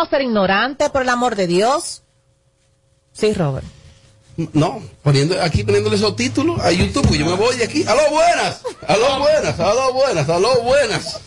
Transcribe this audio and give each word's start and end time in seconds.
podemos 0.00 0.08
ser 0.10 0.22
ignorantes, 0.22 0.90
por 0.90 1.02
el 1.02 1.08
amor 1.08 1.36
de 1.36 1.46
Dios. 1.46 2.02
Sí, 3.12 3.32
Robert. 3.34 3.66
No, 4.54 4.80
poniendo, 5.02 5.40
aquí 5.42 5.64
poniéndole 5.64 5.96
esos 5.96 6.16
títulos 6.16 6.58
a 6.60 6.70
YouTube, 6.72 7.02
porque 7.02 7.18
yo 7.18 7.26
me 7.26 7.34
voy 7.34 7.56
de 7.56 7.64
aquí. 7.64 7.84
¡Aló, 7.86 8.00
buenas! 8.10 8.62
¡Aló, 8.86 9.18
buenas! 9.18 9.60
¡Aló, 9.60 9.92
buenas! 9.92 10.28
¡Aló, 10.30 10.62
buenas! 10.62 11.20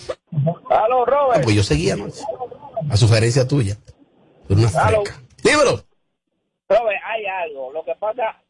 ¡Aló, 0.69 1.05
Robert! 1.05 1.39
Ah, 1.39 1.41
pues 1.43 1.55
yo 1.55 1.63
seguía. 1.63 1.95
A 2.89 2.97
sugerencia 2.97 3.47
tuya. 3.47 3.77
Una 4.49 4.67
Aló. 4.69 5.03
freca. 5.03 5.21
Dímelo. 5.43 5.83
Robert, 6.69 7.01
hay 7.05 7.25
algo. 7.25 7.71
Lo 7.71 7.83
que 7.85 7.93
pasa, 7.99 8.41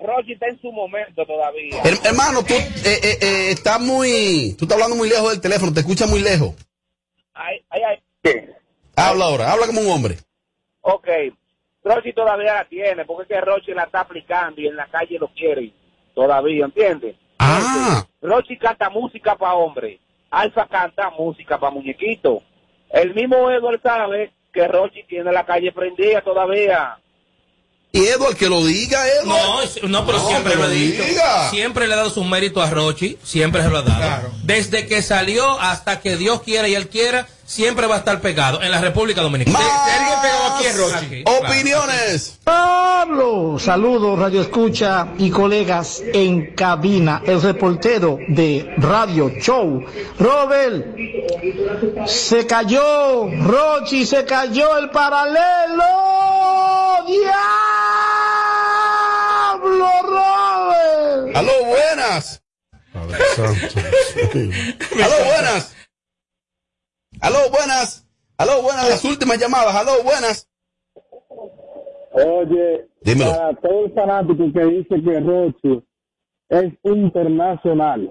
Rochi 0.00 0.32
está 0.32 0.46
en 0.48 0.60
su 0.60 0.72
momento 0.72 1.24
todavía. 1.24 1.80
Her- 1.84 2.00
hermano, 2.04 2.42
tú 2.42 2.54
eh, 2.54 2.72
eh, 2.84 3.18
eh, 3.20 3.50
estás 3.52 3.80
muy. 3.80 4.56
Tú 4.58 4.64
estás 4.64 4.76
hablando 4.76 4.96
muy 4.96 5.08
lejos 5.08 5.30
del 5.30 5.40
teléfono, 5.40 5.72
te 5.72 5.80
escuchas 5.80 6.08
muy 6.10 6.20
lejos. 6.20 6.54
Ay, 7.34 7.64
ay, 7.70 7.80
ay. 8.24 8.50
Habla 9.08 9.24
ahora, 9.26 9.52
habla 9.52 9.66
como 9.66 9.80
un 9.80 9.90
hombre. 9.90 10.18
Ok. 10.82 11.08
Rochi 11.82 12.12
todavía 12.12 12.54
la 12.54 12.64
tiene, 12.68 13.04
porque 13.06 13.22
es 13.22 13.28
que 13.28 13.40
Rochi 13.44 13.72
la 13.72 13.84
está 13.84 14.00
aplicando 14.00 14.60
y 14.60 14.66
en 14.66 14.76
la 14.76 14.86
calle 14.86 15.18
lo 15.18 15.28
quiere 15.28 15.72
todavía, 16.14 16.66
¿entiendes? 16.66 17.16
Ah, 17.38 18.04
Rochi 18.20 18.58
canta 18.58 18.90
música 18.90 19.34
para 19.36 19.54
hombres. 19.54 19.98
Alfa 20.30 20.66
canta 20.66 21.10
música 21.10 21.58
para 21.58 21.72
muñequitos. 21.72 22.42
El 22.90 23.14
mismo 23.14 23.50
Edward 23.50 23.80
sabe 23.82 24.32
que 24.52 24.66
Rochi 24.68 25.04
tiene 25.04 25.32
la 25.32 25.44
calle 25.46 25.72
prendida 25.72 26.20
todavía. 26.22 26.96
y 27.92 28.04
Edward, 28.06 28.36
que 28.36 28.48
lo 28.48 28.64
diga, 28.64 29.00
Edward. 29.08 29.26
No, 29.82 29.88
no, 29.88 30.06
pero 30.06 30.18
No, 30.18 30.28
siempre 30.28 30.54
lo 30.56 30.62
lo 30.62 30.68
dicho. 30.68 31.02
diga. 31.02 31.48
Siempre 31.50 31.88
le 31.88 31.94
he 31.94 31.96
dado 31.96 32.10
su 32.10 32.22
mérito 32.24 32.60
a 32.62 32.68
Rochi, 32.70 33.16
siempre 33.22 33.62
se 33.62 33.70
lo 33.70 33.80
he 33.80 33.82
dado. 33.84 34.30
Desde 34.44 34.86
que 34.86 35.00
salió 35.02 35.58
hasta 35.60 36.00
que 36.00 36.16
Dios 36.16 36.42
quiera 36.42 36.68
y 36.68 36.74
él 36.74 36.88
quiera, 36.88 37.26
siempre 37.50 37.86
va 37.88 37.96
a 37.96 37.98
estar 37.98 38.20
pegado 38.20 38.62
en 38.62 38.70
la 38.70 38.80
República 38.80 39.20
Dominicana. 39.22 39.58
Más 39.58 40.54
Aquí, 40.54 40.64
claro. 41.24 41.40
opiniones. 41.40 42.38
Pablo, 42.44 43.58
saludos 43.58 44.16
Radio 44.18 44.42
Escucha 44.42 45.08
y 45.18 45.30
colegas 45.30 46.00
en 46.14 46.54
cabina, 46.54 47.22
el 47.26 47.42
reportero 47.42 48.18
de 48.28 48.72
Radio 48.76 49.30
Show. 49.40 49.84
Robert, 50.18 50.96
se 52.06 52.46
cayó, 52.46 53.28
Rochi, 53.42 54.06
se 54.06 54.24
cayó 54.24 54.78
el 54.78 54.90
paralelo. 54.90 55.84
Diablo, 59.60 59.90
Robert. 60.04 61.36
Aló, 61.36 61.52
buenas. 61.64 62.42
Aló, 62.94 63.08
buenas. 65.24 65.72
Aló, 67.20 67.38
buenas. 67.50 68.06
Aló, 68.38 68.62
buenas. 68.62 68.88
Las 68.88 69.04
últimas 69.04 69.38
llamadas. 69.38 69.74
Aló, 69.74 70.02
buenas. 70.02 70.48
Oye, 72.12 72.88
Dímelo. 73.02 73.30
para 73.30 73.54
todo 73.54 73.84
el 73.84 73.92
fanático 73.92 74.52
que 74.52 74.64
dice 74.64 75.02
que 75.02 75.20
Rochi 75.20 75.84
es 76.48 76.72
internacional, 76.82 78.10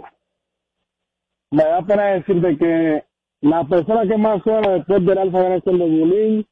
me 1.51 1.63
da 1.63 1.81
pena 1.81 2.05
decirte 2.13 2.57
que 2.57 3.03
la 3.41 3.67
persona 3.67 4.07
que 4.07 4.17
más 4.17 4.41
suena 4.43 4.69
después 4.75 5.05
del 5.05 5.17
Alfa 5.17 5.39
viene 5.41 5.61
siendo 5.61 5.85
Bulín, 5.85 6.47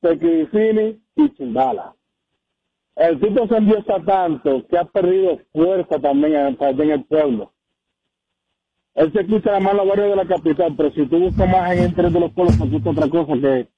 Tequifini 0.00 1.00
y 1.14 1.34
Chimbala. 1.36 1.94
El 2.96 3.20
tipo 3.20 3.46
se 3.46 3.56
endiosa 3.56 4.02
tanto 4.04 4.66
que 4.66 4.76
ha 4.76 4.84
perdido 4.84 5.38
fuerza 5.52 5.98
también 6.00 6.56
en 6.58 6.90
el 6.90 7.04
pueblo. 7.04 7.52
Él 8.94 9.12
se 9.12 9.20
escucha 9.20 9.50
además 9.50 9.72
en 9.72 9.76
los 9.78 9.88
barrios 9.88 10.10
de 10.10 10.16
la 10.16 10.26
capital, 10.26 10.74
pero 10.76 10.90
si 10.92 11.06
tú 11.08 11.18
buscas 11.18 11.48
más 11.48 11.72
en 11.72 11.84
entre 11.84 12.10
de 12.10 12.20
los 12.20 12.32
pueblos, 12.32 12.58
te 12.58 12.64
escucha 12.64 12.90
otra 12.90 13.08
cosa 13.08 13.32
que 13.34 13.68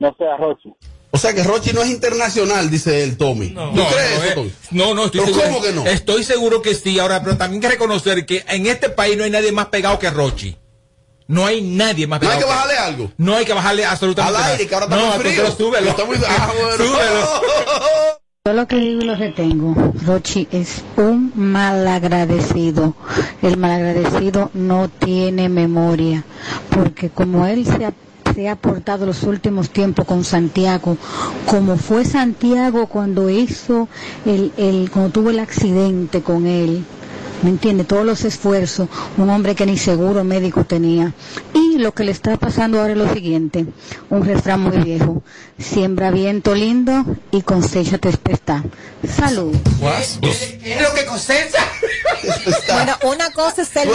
no 0.00 0.14
sea 0.18 0.36
Rochi. 0.36 0.72
O 1.10 1.16
sea 1.18 1.32
que 1.34 1.42
Rochi 1.42 1.72
no 1.72 1.82
es 1.82 1.88
internacional, 1.90 2.70
dice 2.70 3.02
el 3.02 3.16
Tommy. 3.16 3.50
No. 3.50 3.70
¿Tú 3.70 3.76
No, 3.76 3.86
crees 3.88 4.18
no, 4.18 4.24
eso, 4.24 4.34
Tommy? 4.34 4.52
no, 4.72 4.94
no, 4.94 5.04
estoy 5.06 5.20
¿Pero 5.20 5.32
seguro. 5.34 5.48
cómo 5.54 5.62
que 5.64 5.72
no? 5.72 5.86
Estoy 5.86 6.22
seguro 6.24 6.62
que 6.62 6.74
sí. 6.74 6.98
Ahora, 6.98 7.22
pero 7.22 7.36
también 7.36 7.62
hay 7.62 7.68
que 7.68 7.74
reconocer 7.74 8.26
que 8.26 8.44
en 8.48 8.66
este 8.66 8.90
país 8.90 9.16
no 9.16 9.24
hay 9.24 9.30
nadie 9.30 9.52
más 9.52 9.66
pegado 9.68 9.98
que 9.98 10.10
Rochi. 10.10 10.56
No 11.28 11.44
hay 11.46 11.60
nadie 11.62 12.06
más 12.06 12.18
No 12.18 12.28
pegado. 12.28 12.38
hay 12.38 12.42
que 12.42 12.48
que- 12.48 12.54
bajarle 12.54 12.78
algo. 12.78 13.12
No 13.18 13.34
hay 13.36 13.44
que 13.44 13.52
bajarle 13.52 13.84
absolutamente 13.84 14.36
Al 14.36 14.40
nada. 14.42 14.52
aire, 14.54 14.66
que 14.66 14.74
ahora 14.74 14.86
está 14.86 14.96
no, 14.96 15.04
muy 15.06 15.14
al 15.14 15.20
frío. 15.20 15.50
súbelo. 15.52 15.90
Está 15.90 16.04
muy- 16.04 16.16
ah, 16.28 16.52
bueno. 16.58 16.76
Súbelo. 16.84 17.28
Yo 18.46 18.54
lo 18.54 18.66
que 18.66 18.76
digo 18.76 19.02
y 19.02 19.04
lo 19.04 19.14
retengo, 19.14 19.74
Rochi 20.06 20.48
es 20.50 20.82
un 20.96 21.32
malagradecido. 21.34 22.94
El 23.42 23.58
malagradecido 23.58 24.50
no 24.54 24.88
tiene 24.88 25.50
memoria, 25.50 26.24
porque 26.70 27.10
como 27.10 27.44
él 27.44 27.66
se 27.66 27.84
ha, 27.84 27.92
se 28.34 28.48
ha 28.48 28.56
portado 28.56 29.04
los 29.04 29.24
últimos 29.24 29.68
tiempos 29.68 30.06
con 30.06 30.24
Santiago, 30.24 30.96
como 31.44 31.76
fue 31.76 32.06
Santiago 32.06 32.86
cuando 32.86 33.28
hizo 33.28 33.86
el, 34.24 34.50
el 34.56 34.90
cuando 34.90 35.10
tuvo 35.10 35.28
el 35.28 35.40
accidente 35.40 36.22
con 36.22 36.46
él, 36.46 36.86
¿me 37.42 37.50
entiende? 37.50 37.84
Todos 37.84 38.04
los 38.04 38.24
esfuerzos, 38.24 38.88
un 39.16 39.30
hombre 39.30 39.54
que 39.54 39.66
ni 39.66 39.76
seguro 39.76 40.24
médico 40.24 40.64
tenía. 40.64 41.12
Y 41.54 41.78
lo 41.78 41.92
que 41.92 42.04
le 42.04 42.12
está 42.12 42.36
pasando 42.36 42.80
ahora 42.80 42.92
es 42.92 42.98
lo 42.98 43.12
siguiente, 43.12 43.66
un 44.10 44.24
refrán 44.24 44.60
muy 44.60 44.78
viejo, 44.78 45.22
siembra 45.58 46.10
viento 46.10 46.54
lindo 46.54 47.04
y 47.30 47.42
cosecha 47.42 47.98
tempestad. 47.98 48.62
Salud. 49.08 49.54
Es 49.92 50.18
lo 50.80 50.94
que 50.94 51.04
cosecha. 51.06 51.64
Bueno, 52.72 52.96
una 53.04 53.30
cosa 53.30 53.62
es 53.62 53.68
ser, 53.68 53.88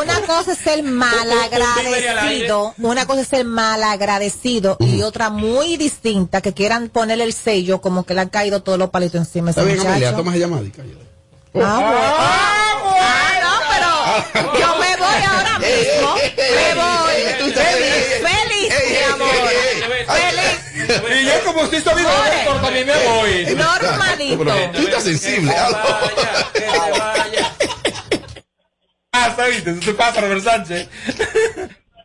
una 0.00 0.20
cosa 0.20 0.52
es 0.52 0.58
ser 0.58 0.82
malagradecido, 0.84 2.74
una 2.78 3.06
cosa 3.06 3.22
es 3.22 3.28
ser 3.28 3.44
malagradecido 3.44 4.76
y 4.80 5.02
otra 5.02 5.30
muy 5.30 5.76
distinta 5.76 6.40
que 6.40 6.54
quieran 6.54 6.88
ponerle 6.88 7.24
el 7.24 7.32
sello 7.32 7.80
como 7.80 8.04
que 8.04 8.14
le 8.14 8.20
han 8.20 8.28
caído 8.28 8.62
todos 8.62 8.78
los 8.78 8.90
palitos 8.90 9.20
encima 9.20 9.50
Está 9.50 9.64
bien, 9.64 9.80
Amelia, 9.80 10.14
toma 10.14 10.36
llamada 10.36 10.62
y 10.64 10.70
cállate. 10.70 11.06
Ah, 11.54 11.78
bueno. 11.78 12.06
Ah, 12.98 13.32
no, 13.42 13.50
pero 13.72 14.15
yo 14.60 14.76
me 14.76 14.96
voy 14.96 15.22
ahora 15.28 15.58
mismo. 15.58 16.14
Me 16.14 16.74
voy. 16.74 17.52
Feliz, 17.52 18.22
feliz, 18.22 18.74
mi 18.90 19.12
amor. 19.12 19.28
Feliz. 20.06 21.20
Y 21.20 21.24
yo 21.26 21.44
como 21.44 21.66
si 21.66 21.80
Oye. 21.80 22.40
Héctor, 22.40 22.62
también 22.62 22.86
me 22.86 23.04
voy. 23.06 23.46
Normalito. 23.56 24.38
Pero 24.44 24.70
tú 24.72 24.78
estás 24.86 25.04
sensible. 25.04 25.52
Vaya, 25.52 26.52
que 26.52 26.60
se. 26.60 27.46
Ah, 29.18 29.34
pasa, 29.94 30.20
Robert 30.20 30.44
Sánchez. 30.44 30.88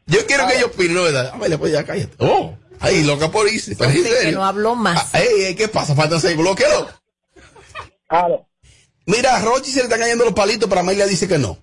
Yo 0.05 0.25
quiero 0.25 0.47
que 0.47 0.55
ellos. 0.57 0.71
¿verdad? 1.03 1.31
Amelia, 1.33 1.57
pues 1.57 1.73
ya 1.73 1.83
cállate. 1.85 2.15
Oh, 2.19 2.55
ahí, 2.79 3.03
loca 3.03 3.29
por 3.29 3.49
irse. 3.49 3.73
¿Estás 3.73 3.89
en 3.89 3.95
Sí, 3.95 4.03
que 4.03 4.09
serio? 4.15 4.37
no 4.39 4.45
habló 4.45 4.75
más. 4.75 5.09
Ah, 5.13 5.19
ey, 5.19 5.43
ey, 5.43 5.55
¿qué 5.55 5.67
pasa? 5.67 5.93
Falta 5.93 6.21
seis 6.21 6.37
bloques, 6.37 6.65
¿no? 6.69 6.87
Claro. 8.07 8.47
Mira, 9.05 9.35
a 9.35 9.41
Rochi 9.41 9.71
se 9.71 9.79
le 9.79 9.83
están 9.83 9.99
cayendo 9.99 10.23
los 10.23 10.33
palitos, 10.33 10.69
pero 10.69 10.81
Amelia 10.81 11.05
dice 11.05 11.27
que 11.27 11.37
no. 11.37 11.57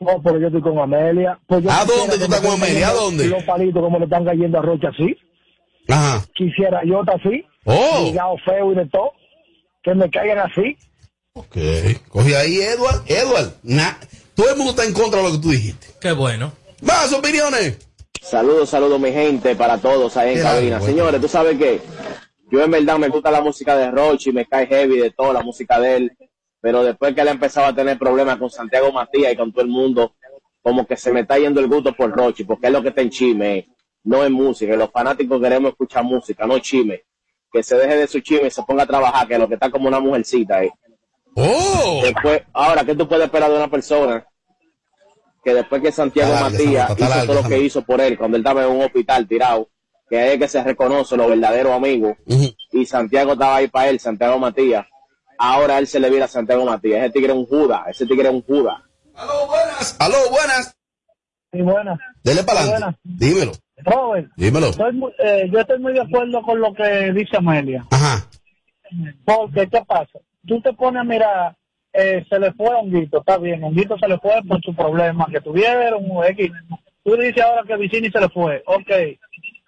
No, 0.00 0.22
pero 0.22 0.38
yo 0.38 0.46
estoy 0.46 0.62
con 0.62 0.78
Amelia. 0.78 1.38
Pues 1.46 1.64
yo 1.64 1.70
¿A 1.70 1.84
dónde 1.84 2.18
tú 2.18 2.24
estás 2.24 2.40
con 2.40 2.52
Amelia? 2.52 2.88
¿A 2.88 2.92
dónde? 2.92 3.26
Los 3.26 3.42
palitos 3.44 3.82
como 3.82 3.98
le 3.98 4.04
están 4.04 4.24
cayendo 4.24 4.58
a 4.58 4.62
Rocha 4.62 4.88
así. 4.88 5.16
Ajá. 5.88 6.24
Quisiera 6.34 6.82
yo 6.84 7.00
estar 7.00 7.16
así. 7.16 7.44
Oh. 7.64 8.04
Ligado 8.04 8.36
feo 8.44 8.72
y 8.72 8.76
de 8.76 8.86
todo. 8.86 9.12
Que 9.82 9.94
me 9.94 10.08
caigan 10.10 10.38
así. 10.38 10.76
Ok. 11.32 11.56
Cogí 12.08 12.34
ahí, 12.34 12.60
Edward. 12.60 13.02
Edward, 13.06 13.52
na- 13.62 13.98
todo 14.34 14.50
el 14.50 14.56
mundo 14.56 14.70
está 14.70 14.84
en 14.84 14.92
contra 14.92 15.20
de 15.20 15.26
lo 15.28 15.32
que 15.34 15.42
tú 15.42 15.50
dijiste. 15.50 15.86
Qué 16.00 16.12
bueno. 16.12 16.52
Más 16.82 17.12
opiniones. 17.12 17.78
Saludos, 18.20 18.68
saludos 18.68 19.00
mi 19.00 19.10
gente, 19.12 19.56
para 19.56 19.78
todos 19.78 20.16
ahí 20.16 20.30
en 20.30 20.36
Qué 20.36 20.42
cabina. 20.42 20.80
Señores, 20.80 21.20
tú 21.20 21.28
sabes 21.28 21.56
que 21.58 21.80
yo 22.50 22.62
en 22.62 22.70
verdad 22.70 22.98
me 22.98 23.08
gusta 23.08 23.30
la 23.30 23.40
música 23.40 23.76
de 23.76 23.90
Rochi, 23.90 24.32
me 24.32 24.46
cae 24.46 24.66
heavy 24.66 24.98
de 24.98 25.10
toda 25.10 25.32
la 25.32 25.42
música 25.42 25.80
de 25.80 25.96
él, 25.96 26.12
pero 26.60 26.82
después 26.82 27.14
que 27.14 27.20
él 27.20 27.28
empezaba 27.28 27.68
a 27.68 27.74
tener 27.74 27.98
problemas 27.98 28.38
con 28.38 28.50
Santiago 28.50 28.92
Matías 28.92 29.32
y 29.32 29.36
con 29.36 29.52
todo 29.52 29.62
el 29.62 29.68
mundo, 29.70 30.14
como 30.62 30.86
que 30.86 30.96
se 30.96 31.12
me 31.12 31.20
está 31.20 31.38
yendo 31.38 31.60
el 31.60 31.68
gusto 31.68 31.94
por 31.94 32.10
Rochi, 32.10 32.44
porque 32.44 32.66
es 32.66 32.72
lo 32.72 32.82
que 32.82 32.88
está 32.88 33.00
en 33.00 33.10
chisme, 33.10 33.68
no 34.04 34.24
es 34.24 34.30
música, 34.30 34.74
y 34.74 34.76
los 34.76 34.90
fanáticos 34.90 35.40
queremos 35.40 35.70
escuchar 35.72 36.04
música, 36.04 36.46
no 36.46 36.58
chisme. 36.58 37.02
Que 37.50 37.62
se 37.62 37.76
deje 37.76 37.96
de 37.96 38.06
su 38.06 38.20
chisme 38.20 38.48
y 38.48 38.50
se 38.50 38.62
ponga 38.62 38.82
a 38.82 38.86
trabajar, 38.86 39.26
que 39.26 39.38
lo 39.38 39.48
que 39.48 39.54
está 39.54 39.70
como 39.70 39.88
una 39.88 40.00
mujercita 40.00 40.58
ahí. 40.58 40.70
Oh. 41.34 42.00
Después, 42.02 42.42
ahora, 42.52 42.84
¿qué 42.84 42.94
tú 42.94 43.08
puedes 43.08 43.24
esperar 43.24 43.50
de 43.50 43.56
una 43.56 43.70
persona 43.70 44.26
que 45.44 45.54
después 45.54 45.80
que 45.80 45.92
Santiago 45.92 46.32
larga 46.32 46.50
Matías 46.50 46.90
hizo 46.90 47.00
larga 47.00 47.26
todo 47.26 47.42
lo 47.42 47.48
que 47.48 47.60
hizo 47.60 47.82
por 47.82 48.00
él 48.00 48.18
cuando 48.18 48.36
él 48.36 48.42
estaba 48.42 48.64
en 48.64 48.70
un 48.70 48.82
hospital 48.82 49.26
tirado, 49.26 49.70
que 50.10 50.32
es 50.32 50.38
que 50.38 50.48
se 50.48 50.62
reconoce 50.62 51.16
los 51.16 51.28
verdaderos 51.28 51.72
amigos, 51.72 52.16
y 52.72 52.84
Santiago 52.84 53.32
estaba 53.32 53.56
ahí 53.56 53.68
para 53.68 53.88
él, 53.88 54.00
Santiago 54.00 54.38
Matías, 54.38 54.86
ahora 55.38 55.78
él 55.78 55.86
se 55.86 56.00
le 56.00 56.10
vira 56.10 56.26
a 56.26 56.28
Santiago 56.28 56.64
Matías, 56.64 57.00
ese 57.02 57.10
tigre 57.12 57.32
es 57.32 57.38
un 57.38 57.46
Judas, 57.46 57.82
ese 57.88 58.06
tigre 58.06 58.28
es 58.28 58.34
un 58.34 58.42
Judas. 58.42 58.76
Aló, 59.14 59.46
buenas. 59.46 59.96
Aló, 60.00 60.16
buenas. 60.30 60.76
Y 61.52 61.62
bueno, 61.62 61.98
Dele 62.22 62.42
para 62.44 62.60
adelante. 62.60 62.84
Buenas. 62.84 63.00
Dímelo. 63.04 63.52
Robert, 63.78 64.28
Dímelo. 64.36 64.66
estoy 64.66 64.92
muy- 64.92 65.12
eh, 65.18 65.48
yo 65.52 65.60
estoy 65.60 65.78
muy 65.78 65.92
de 65.94 66.00
acuerdo 66.02 66.42
con 66.42 66.60
lo 66.60 66.74
que 66.74 67.12
dice 67.12 67.36
Amelia. 67.36 67.86
Ajá. 67.90 68.28
Porque, 69.24 69.68
¿qué 69.68 69.82
pasa? 69.86 70.18
Tú 70.46 70.60
te 70.60 70.72
pones 70.72 71.00
a 71.00 71.04
mirar, 71.04 71.56
eh, 71.92 72.24
se 72.28 72.38
le 72.38 72.52
fue 72.54 72.68
a 72.70 72.78
Honguito, 72.78 73.18
está 73.20 73.38
bien, 73.38 73.62
Honguito 73.62 73.96
se 73.98 74.08
le 74.08 74.18
fue 74.18 74.32
por 74.48 74.60
su 74.62 74.74
problema 74.74 75.26
que 75.30 75.40
tuvieron, 75.40 76.04
X. 76.28 76.50
Tú 77.04 77.16
dices 77.16 77.42
ahora 77.42 77.62
que 77.66 77.76
Vicini 77.76 78.10
se 78.10 78.20
le 78.20 78.28
fue, 78.28 78.62
ok. 78.66 78.90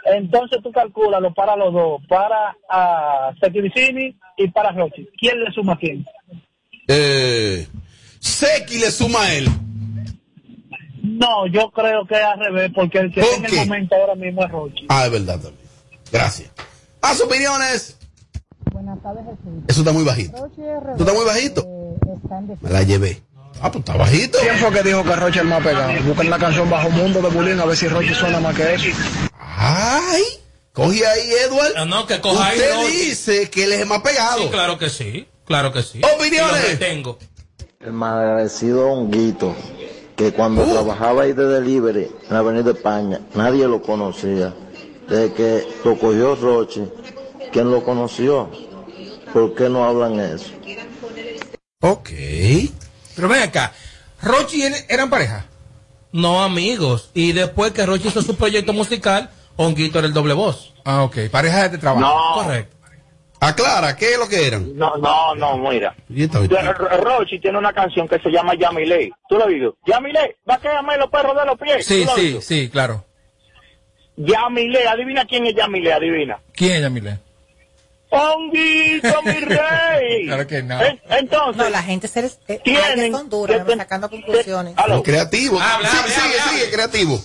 Entonces 0.05 0.59
tú 0.63 0.73
calculalo 0.73 1.33
para 1.35 1.57
los 1.57 1.73
dos, 1.73 2.03
para 2.09 2.57
a 2.69 3.33
Sequiricini 3.41 4.17
y 4.37 4.49
para 4.49 4.73
Rochi. 4.73 5.09
¿Quién 5.19 5.43
le 5.43 5.53
suma 5.53 5.75
a 5.75 5.79
quién? 5.79 6.05
Eh, 6.89 7.67
Seki 8.19 8.79
le 8.79 8.91
suma 8.91 9.23
a 9.23 9.35
él. 9.35 9.49
No, 11.03 11.47
yo 11.47 11.71
creo 11.71 12.07
que 12.07 12.15
es 12.15 12.23
al 12.23 12.41
revés, 12.41 12.71
porque 12.75 12.99
el 12.99 13.13
que 13.13 13.21
¿Por 13.21 13.31
está 13.31 13.49
en 13.49 13.55
el 13.55 13.67
momento 13.69 13.95
ahora 13.97 14.15
mismo 14.15 14.45
es 14.45 14.51
Rochi. 14.51 14.87
Ah, 14.89 15.07
es 15.07 15.13
verdad 15.13 15.41
también. 15.41 15.69
Gracias. 16.13 16.51
Más 17.03 17.21
opiniones. 17.21 17.99
Buenas 18.73 19.03
tardes, 19.03 19.25
Jesús. 19.25 19.65
Eso 19.69 19.81
está 19.81 19.93
muy 19.93 20.05
bajito. 20.05 20.37
¿Tú 20.97 21.03
estás 21.03 21.15
muy 21.15 21.25
bajito? 21.25 21.67
está 22.23 22.39
en 22.39 22.59
Me 22.61 22.71
la 22.71 22.83
llevé. 22.83 23.23
Ah, 23.63 23.71
pues 23.71 23.85
está 23.85 23.97
bajito. 23.97 24.39
¿Quién 24.41 24.57
fue 24.57 24.73
que 24.73 24.83
dijo 24.83 25.05
que 25.05 25.17
Rochi 25.17 25.39
es 25.39 25.43
el 25.43 25.49
más 25.49 25.63
pegado? 25.63 25.93
Busquen 26.05 26.31
la 26.31 26.39
canción 26.39 26.71
Bajo 26.71 26.91
Mundo 26.91 27.21
de 27.21 27.29
Bulín 27.29 27.61
a 27.61 27.67
ver 27.67 27.77
si 27.77 27.89
Rochi 27.89 28.15
suena 28.15 28.41
más 28.41 28.57
que 28.57 28.75
eso. 28.75 28.87
Ay, 29.63 30.23
coge 30.73 31.07
ahí, 31.07 31.33
Edward. 31.47 31.75
No, 31.77 31.85
no, 31.85 32.07
que 32.07 32.19
coja 32.19 32.47
ahí, 32.47 32.59
Usted 32.59 32.87
dice 32.89 33.51
que 33.51 33.65
él 33.65 33.73
es 33.73 33.81
el 33.81 33.87
más 33.87 34.01
pegado. 34.01 34.45
Sí, 34.45 34.49
claro 34.49 34.79
que 34.79 34.89
sí. 34.89 35.29
Claro 35.45 35.71
que 35.71 35.83
sí. 35.83 36.01
Opiniones. 36.17 36.63
Retengo. 36.67 37.19
El 37.79 37.93
malagradecido 37.93 38.91
Honguito, 38.91 39.55
que 40.17 40.33
cuando 40.33 40.65
trabajaba 40.65 41.25
ahí 41.25 41.35
de 41.35 41.45
delivery 41.45 42.05
en 42.05 42.31
la 42.31 42.39
Avenida 42.39 42.71
España, 42.71 43.21
nadie 43.35 43.69
lo 43.69 43.83
conocía. 43.83 44.55
Desde 45.07 45.35
que 45.35 45.69
lo 45.85 45.99
cogió 45.99 46.37
Roche, 46.37 46.89
¿quién 47.53 47.71
lo 47.71 47.85
conoció? 47.85 48.51
¿Por 49.35 49.55
qué 49.55 49.69
no 49.69 49.85
hablan 49.85 50.21
eso? 50.21 50.53
Ok. 51.83 52.11
Pero 53.15 53.29
ven 53.29 53.43
acá, 53.43 53.75
Rochi 54.23 54.59
y 54.59 54.63
él 54.63 54.75
eran 54.89 55.11
pareja. 55.11 55.45
No, 56.13 56.43
amigos. 56.43 57.11
Y 57.13 57.33
después 57.33 57.73
que 57.73 57.85
Rochi 57.85 58.09
hizo 58.09 58.23
su 58.23 58.37
proyecto 58.37 58.73
musical, 58.73 59.31
Honguito 59.57 59.99
era 59.99 60.09
el 60.09 60.15
doble 60.15 60.35
voz. 60.35 60.73
Ah, 60.85 61.03
ok. 61.05 61.29
Pareja 61.31 61.69
de 61.69 61.79
trabajo. 61.79 62.01
No. 62.37 62.43
Correcto. 62.43 62.77
Aclara, 63.43 63.97
¿qué 63.97 64.13
es 64.13 64.19
lo 64.19 64.29
que 64.29 64.47
eran? 64.47 64.77
No, 64.77 64.97
no, 64.99 65.35
no, 65.35 65.57
mira. 65.57 65.95
Rochi 66.09 67.41
tiene 67.41 67.57
una 67.57 67.73
canción 67.73 68.07
que 68.07 68.19
se 68.19 68.29
llama 68.31 68.55
Yamile. 68.55 69.11
¿Tú 69.29 69.37
lo 69.37 69.43
has 69.43 69.47
oído? 69.47 69.77
Yamile, 69.87 70.37
va 70.49 70.55
a 70.57 70.61
quedarme 70.61 70.99
los 70.99 71.09
perros 71.11 71.35
de 71.35 71.47
los 71.47 71.59
pies. 71.59 71.87
Sí, 71.87 72.01
¿Tú 72.01 72.05
lo 72.05 72.11
has 72.13 72.17
sí, 72.19 72.27
oído? 72.27 72.41
sí, 72.43 72.69
claro. 72.71 73.05
Yamile, 74.17 74.87
adivina 74.87 75.25
quién 75.25 75.47
es 75.47 75.55
Yamile, 75.55 75.93
adivina. 75.93 76.39
¿Quién 76.55 76.73
es 76.73 76.81
Yamile? 76.83 77.19
Honguito, 78.11 79.23
mi 79.23 79.33
rey. 79.41 80.27
Claro 80.27 80.47
que 80.47 80.63
no. 80.63 80.83
En- 80.83 81.01
Entonces, 81.11 81.57
No, 81.63 81.71
la 81.71 81.83
gente 81.83 82.09
se 82.09 82.23
les, 82.23 82.39
eh, 82.49 82.61
tienen 82.63 83.13
son 83.13 83.31
duras, 83.31 83.63
sacando 83.77 84.11
conclusiones. 84.11 84.75
Aló. 84.77 85.03
Creativo. 85.03 85.59
Habla, 85.59 85.89
Sí, 85.89 85.97
habla, 85.97 86.13
sigue, 86.15 86.41
habla. 86.41 86.53
sigue, 86.53 86.71
creativo. 86.73 87.21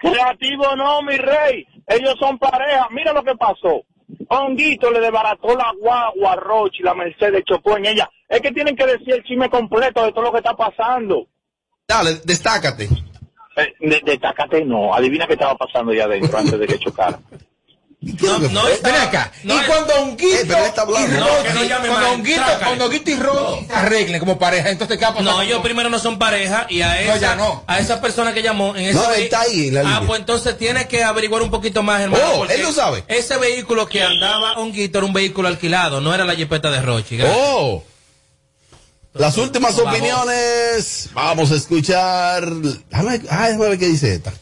Creativo 0.00 0.76
no, 0.76 1.02
mi 1.02 1.16
rey. 1.16 1.66
Ellos 1.86 2.14
son 2.18 2.38
pareja. 2.38 2.88
Mira 2.90 3.12
lo 3.12 3.22
que 3.22 3.34
pasó. 3.34 3.82
Honguito 4.28 4.90
le 4.90 5.00
desbarató 5.00 5.56
la 5.56 5.72
guagua 5.80 6.32
a 6.32 6.36
Rochi, 6.36 6.82
la 6.82 6.94
Mercedes 6.94 7.44
chocó 7.44 7.76
en 7.76 7.86
ella. 7.86 8.08
Es 8.28 8.40
que 8.40 8.52
tienen 8.52 8.76
que 8.76 8.86
decir 8.86 9.14
el 9.14 9.22
chisme 9.24 9.48
completo 9.50 10.02
de 10.04 10.12
todo 10.12 10.22
lo 10.24 10.32
que 10.32 10.38
está 10.38 10.54
pasando. 10.54 11.26
Dale, 11.86 12.16
destácate. 12.24 12.84
Eh, 13.56 13.74
de- 13.80 14.02
Destácate, 14.04 14.64
no. 14.64 14.94
Adivina 14.94 15.26
qué 15.26 15.32
estaba 15.34 15.56
pasando 15.56 15.92
allá 15.92 16.04
adentro 16.04 16.38
antes 16.38 16.58
de 16.58 16.66
que 16.66 16.78
chocara. 16.78 17.18
No, 18.00 18.38
no 18.38 18.62
Ven 18.80 18.94
acá. 18.94 19.32
no 19.42 19.56
y 19.60 19.64
cuando 19.66 19.92
Honguito 19.96 20.36
Eh, 20.56 20.72
cuando 20.76 22.10
Honguito, 22.12 22.42
cuando 22.64 22.84
Honguito 22.84 23.10
y 23.10 23.66
se 23.66 23.72
arreglen 23.74 24.20
como 24.20 24.38
pareja, 24.38 24.70
entonces 24.70 24.96
¿qué 24.98 25.04
va 25.04 25.10
a 25.10 25.14
pasar? 25.14 25.24
No, 25.32 25.42
ellos 25.42 25.60
primero 25.62 25.90
no 25.90 25.98
son 25.98 26.16
pareja 26.16 26.66
y 26.70 26.80
a 26.82 27.00
esa, 27.02 27.16
ya 27.16 27.34
no. 27.34 27.64
a 27.66 27.80
esa 27.80 28.00
persona 28.00 28.32
que 28.32 28.40
llamó 28.42 28.76
en 28.76 28.84
ese 28.84 28.94
No, 28.94 29.12
él 29.12 29.20
vehi- 29.20 29.24
está 29.24 29.40
ahí 29.40 29.66
en 29.68 29.74
la 29.74 29.96
Ah, 29.96 30.02
pues 30.06 30.20
entonces 30.20 30.56
tiene 30.56 30.86
que 30.86 31.02
averiguar 31.02 31.42
un 31.42 31.50
poquito 31.50 31.82
más, 31.82 32.00
hermano. 32.00 32.22
Oh, 32.36 32.44
él 32.44 32.62
lo 32.62 32.70
sabe. 32.72 33.02
Ese 33.08 33.36
vehículo 33.36 33.88
que 33.88 34.00
andaba 34.00 34.52
Honguito 34.58 34.98
era 34.98 35.06
un 35.06 35.12
vehículo 35.12 35.48
alquilado, 35.48 36.00
no 36.00 36.14
era 36.14 36.24
la 36.24 36.36
jipeta 36.36 36.70
de 36.70 36.80
Rochi. 36.80 37.16
Gracias. 37.16 37.36
Oh. 37.44 37.82
Las 39.14 39.36
últimas 39.38 39.76
Vamos. 39.76 39.92
opiniones. 39.92 41.08
Vamos 41.14 41.50
a 41.50 41.56
escuchar. 41.56 42.46
Déjame, 42.48 43.22
ah, 43.28 43.46
déjame 43.48 43.68
ver 43.70 43.78
qué 43.80 43.86
dice 43.86 44.14
esta. 44.14 44.32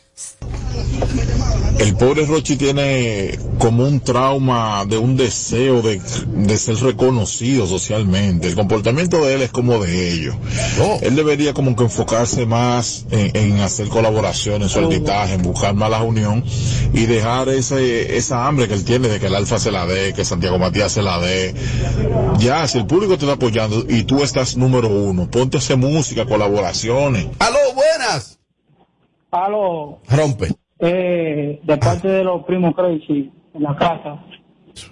El 1.79 1.95
pobre 1.95 2.25
Rochi 2.25 2.57
tiene 2.57 3.39
como 3.59 3.85
un 3.87 4.01
trauma 4.01 4.85
de 4.87 4.97
un 4.97 5.17
deseo 5.17 5.83
de, 5.83 6.01
de 6.27 6.57
ser 6.57 6.77
reconocido 6.77 7.67
socialmente. 7.67 8.49
El 8.49 8.55
comportamiento 8.55 9.25
de 9.25 9.35
él 9.35 9.43
es 9.43 9.51
como 9.51 9.79
de 9.79 10.13
ellos. 10.13 10.35
Oh. 10.81 10.99
Él 11.03 11.17
debería 11.17 11.53
como 11.53 11.77
que 11.77 11.85
enfocarse 11.85 12.47
más 12.47 13.07
en, 13.11 13.37
en 13.37 13.61
hacer 13.61 13.89
colaboraciones, 13.89 14.63
en 14.63 14.69
su 14.69 14.79
arbitraje, 14.79 15.35
en 15.35 15.43
buscar 15.43 15.75
más 15.75 15.91
la 15.91 16.03
unión 16.03 16.45
y 16.95 17.07
dejar 17.07 17.49
ese, 17.51 18.17
esa 18.17 18.47
hambre 18.47 18.69
que 18.69 18.75
él 18.75 18.85
tiene 18.85 19.09
de 19.09 19.21
que 19.21 19.27
el 19.27 19.35
Alfa 19.35 19.59
se 19.59 19.71
la 19.71 19.87
dé, 19.87 20.15
que 20.15 20.25
Santiago 20.25 20.59
Matías 20.59 20.93
se 20.93 21.03
la 21.03 21.19
dé. 21.19 21.55
Ya, 22.39 22.67
si 22.69 22.79
el 22.79 22.87
público 22.87 23.19
te 23.19 23.25
está 23.27 23.35
apoyando 23.35 23.85
y 23.89 24.05
tú 24.05 24.23
estás 24.23 24.57
número 24.57 24.89
uno, 24.89 25.31
ponte 25.31 25.59
a 25.59 25.61
hacer 25.61 25.77
música, 25.77 26.25
colaboraciones. 26.25 27.27
Aló, 27.39 27.59
buenas. 27.75 28.39
Aló, 29.31 29.99
Rompe. 30.09 30.57
Eh, 30.79 31.61
de 31.63 31.77
parte 31.79 32.09
de 32.09 32.25
los 32.25 32.45
primos 32.45 32.75
Crazy 32.75 33.31
en 33.55 33.63
la 33.63 33.77
casa. 33.77 34.23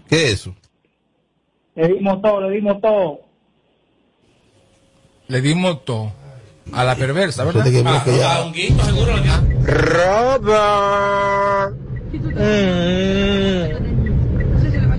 ¿Qué 0.08 0.26
es 0.26 0.32
eso? 0.34 0.54
Le 1.74 1.88
dimos 1.88 2.22
todo, 2.22 2.40
le 2.42 2.54
dimos 2.54 2.80
todo. 2.80 3.20
Le 5.28 5.40
dimos 5.40 5.84
todo 5.84 6.12
a 6.72 6.84
la 6.84 6.94
perversa, 6.94 7.44
¿verdad? 7.44 7.64
Ah, 7.66 8.02
bloquea. 8.04 8.34
a 8.34 8.44
Honguito 8.44 8.84
seguro 8.84 9.16
lo 9.16 9.22
tiene. 9.22 9.54
Robert. 9.64 10.94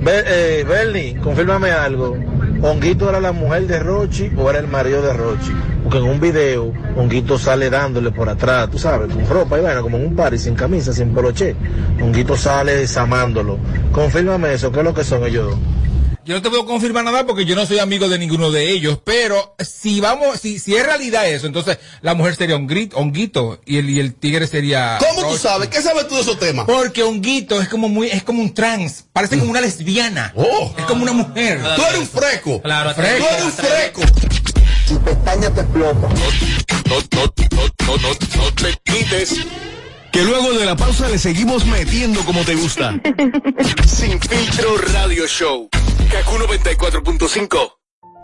eh, 0.07 0.65
Bernie, 0.67 1.15
confírmame 1.17 1.71
algo. 1.71 2.17
¿Honguito 2.65 3.07
era 3.07 3.19
la 3.19 3.31
mujer 3.31 3.67
de 3.67 3.77
Rochi 3.77 4.31
o 4.35 4.49
era 4.49 4.57
el 4.57 4.67
marido 4.67 4.99
de 4.99 5.13
Rochi? 5.13 5.51
Porque 5.83 5.99
en 5.99 6.05
un 6.05 6.19
video, 6.19 6.73
Honguito 6.97 7.37
sale 7.37 7.69
dándole 7.69 8.09
por 8.09 8.27
atrás, 8.27 8.71
tú 8.71 8.79
sabes, 8.79 9.13
con 9.13 9.29
ropa 9.29 9.59
y 9.59 9.61
vaina, 9.61 9.81
como 9.81 9.97
en 9.97 10.07
un 10.07 10.15
party, 10.15 10.39
sin 10.39 10.55
camisa, 10.55 10.91
sin 10.91 11.13
poloche. 11.13 11.55
Honguito 12.01 12.35
sale 12.35 12.75
desamándolo. 12.75 13.59
Confírmame 13.91 14.51
eso, 14.51 14.71
¿qué 14.71 14.79
es 14.79 14.83
lo 14.83 14.95
que 14.95 15.03
son 15.03 15.23
ellos 15.25 15.51
dos? 15.51 15.59
Yo 16.25 16.33
no 16.33 16.41
te 16.41 16.49
puedo 16.49 16.65
confirmar 16.65 17.03
nada 17.03 17.23
porque 17.27 17.45
yo 17.45 17.55
no 17.55 17.67
soy 17.67 17.77
amigo 17.77 18.09
de 18.09 18.17
ninguno 18.17 18.49
de 18.49 18.71
ellos, 18.71 18.97
pero 19.03 19.55
si 19.59 20.01
vamos, 20.01 20.39
si, 20.39 20.57
si 20.57 20.75
es 20.75 20.83
realidad 20.83 21.29
eso, 21.29 21.45
entonces 21.45 21.77
la 22.01 22.15
mujer 22.15 22.35
sería 22.35 22.55
un 22.55 22.67
honguito 22.95 23.61
y 23.63 23.77
el, 23.77 23.87
y 23.91 23.99
el 23.99 24.15
tigre 24.15 24.47
sería. 24.47 24.97
¿Cómo 24.97 25.29
tú 25.29 25.37
sabes? 25.37 25.69
¿Qué 25.69 25.83
sabes 25.83 26.07
tú 26.07 26.15
de 26.15 26.21
esos 26.21 26.39
temas? 26.39 26.65
Porque 26.65 27.03
honguito 27.03 27.61
es 27.61 27.69
como 27.69 27.89
muy, 27.89 28.07
es 28.07 28.23
como 28.23 28.41
un 28.41 28.55
trans, 28.55 29.05
parece 29.13 29.37
como 29.37 29.51
una 29.51 29.61
lesbiana. 29.61 30.33
Oh. 30.35 30.73
Es 30.75 30.85
como 30.85 31.03
una 31.03 31.13
mujer. 31.13 31.61
Tú 31.75 31.81
eres 31.83 31.99
un 31.99 32.07
freco. 32.07 32.59
Claro, 32.63 32.95
Tú 32.95 33.01
atrevido, 33.01 33.27
eres 33.29 33.43
un 33.43 33.51
freco. 33.51 34.01
Tu 34.87 34.99
pestaña 35.01 35.53
te 35.53 35.61
explota. 35.61 36.09
No, 36.89 36.95
no, 37.11 37.25
no, 37.27 37.67
no, 37.85 37.97
no, 37.97 38.09
no 38.09 38.53
te 38.55 38.73
quites. 38.83 39.45
Que 40.15 40.23
luego 40.23 40.53
de 40.53 40.65
la 40.65 40.75
pausa 40.77 41.09
le 41.09 41.19
seguimos 41.19 41.65
metiendo 41.65 42.23
como 42.23 42.45
te 42.45 42.55
gusta. 42.55 42.93
Sin 43.85 44.17
filtro 44.21 44.77
radio 44.93 45.27
show. 45.27 45.67
Kaku 46.09 46.37
94.5. 46.37 47.73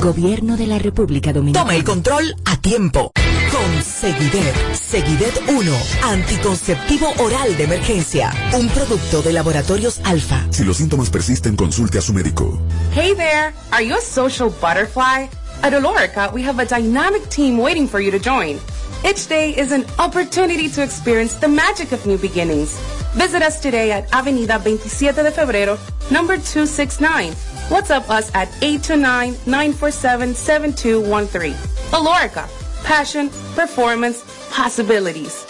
Gobierno 0.00 0.56
de 0.56 0.68
la 0.68 0.78
República 0.78 1.32
Dominicana. 1.32 1.64
Toma 1.64 1.74
el 1.76 1.82
control 1.82 2.36
a 2.44 2.56
tiempo. 2.56 3.10
Con 3.50 3.82
Seguidet. 3.82 4.54
Seguidet 4.72 5.42
1. 5.48 5.72
Anticonceptivo 6.04 7.12
oral 7.18 7.56
de 7.56 7.64
emergencia. 7.64 8.32
Un 8.56 8.68
producto 8.68 9.20
de 9.20 9.32
laboratorios 9.32 10.00
alfa. 10.04 10.46
Si 10.50 10.62
los 10.62 10.76
síntomas 10.76 11.10
persisten, 11.10 11.56
consulte 11.56 11.98
a 11.98 12.00
su 12.00 12.12
médico. 12.12 12.56
Hey 12.94 13.14
there, 13.16 13.52
are 13.72 13.84
you 13.84 13.96
a 13.96 14.00
social 14.00 14.48
butterfly? 14.60 15.28
At 15.62 15.72
Olorica, 15.72 16.32
we 16.32 16.44
have 16.44 16.62
a 16.62 16.66
dynamic 16.66 17.28
team 17.30 17.58
waiting 17.58 17.88
for 17.88 18.00
you 18.00 18.12
to 18.12 18.20
join. 18.20 18.60
Each 19.04 19.26
day 19.28 19.50
is 19.56 19.72
an 19.72 19.84
opportunity 19.98 20.68
to 20.68 20.84
experience 20.84 21.34
the 21.34 21.48
magic 21.48 21.90
of 21.90 22.06
new 22.06 22.16
beginnings. 22.16 22.78
Visit 23.14 23.42
us 23.42 23.58
today 23.60 23.90
at 23.90 24.08
Avenida 24.12 24.58
27 24.58 25.22
de 25.24 25.30
Febrero, 25.30 25.78
number 26.10 26.36
269. 26.36 27.32
WhatsApp 27.68 28.08
us 28.08 28.30
at 28.34 28.48
829-947-7213. 28.62 31.54
Olorica, 31.92 32.48
passion, 32.84 33.28
performance, 33.54 34.22
possibilities. 34.50 35.44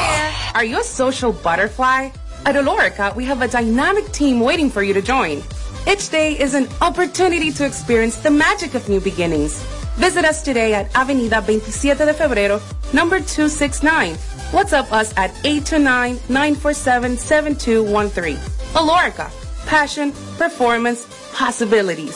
Are 0.53 0.67
you 0.67 0.79
a 0.79 0.83
social 0.83 1.31
butterfly? 1.31 2.11
At 2.45 2.55
Olorica, 2.55 3.15
we 3.15 3.25
have 3.25 3.41
a 3.41 3.47
dynamic 3.47 4.11
team 4.11 4.39
waiting 4.39 4.69
for 4.69 4.83
you 4.83 4.93
to 4.93 5.01
join. 5.01 5.41
Each 5.87 6.09
day 6.09 6.33
is 6.39 6.53
an 6.53 6.67
opportunity 6.81 7.51
to 7.51 7.65
experience 7.65 8.17
the 8.17 8.29
magic 8.31 8.75
of 8.75 8.87
new 8.89 8.99
beginnings. 8.99 9.63
Visit 9.97 10.25
us 10.25 10.41
today 10.41 10.73
at 10.73 10.93
Avenida 10.95 11.41
27 11.41 12.05
de 12.05 12.13
Febrero, 12.13 12.61
number 12.93 13.19
269. 13.19 14.15
WhatsApp 14.51 14.91
us 14.91 15.13
at 15.17 15.31
829-947-7213. 15.43 18.37
Olorica, 18.73 19.29
passion, 19.65 20.11
performance, 20.37 21.05
possibilities. 21.33 22.15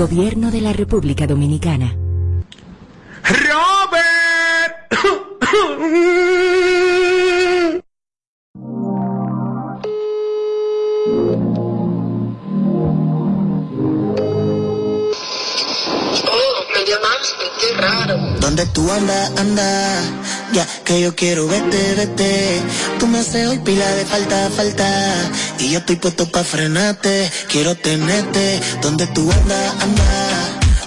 Gobierno 0.00 0.50
de 0.50 0.62
la 0.62 0.72
República 0.72 1.26
Dominicana. 1.26 1.94
Robert. 3.22 4.88
Oh, 16.24 16.64
me 16.72 16.80
llamaste, 16.86 17.44
qué 17.60 17.76
raro. 17.76 18.16
¿Dónde 18.40 18.64
tú 18.72 18.90
andas, 18.90 19.38
anda? 19.38 20.00
Ya 20.52 20.66
que 20.84 21.00
yo 21.00 21.14
quiero 21.14 21.46
verte, 21.46 21.94
vete. 21.96 22.60
Tú 22.98 23.06
me 23.06 23.18
haces 23.20 23.48
hoy 23.48 23.58
pila 23.58 23.86
de 23.94 24.04
falta, 24.04 24.50
falta. 24.50 24.88
Y 25.58 25.70
yo 25.70 25.78
estoy 25.78 25.96
puesto 25.96 26.30
pa' 26.30 26.44
frenarte. 26.44 27.30
Quiero 27.48 27.74
tenerte. 27.76 28.60
¿Dónde 28.82 29.06
tú 29.08 29.30
andas, 29.30 29.74
anda? 29.82 30.04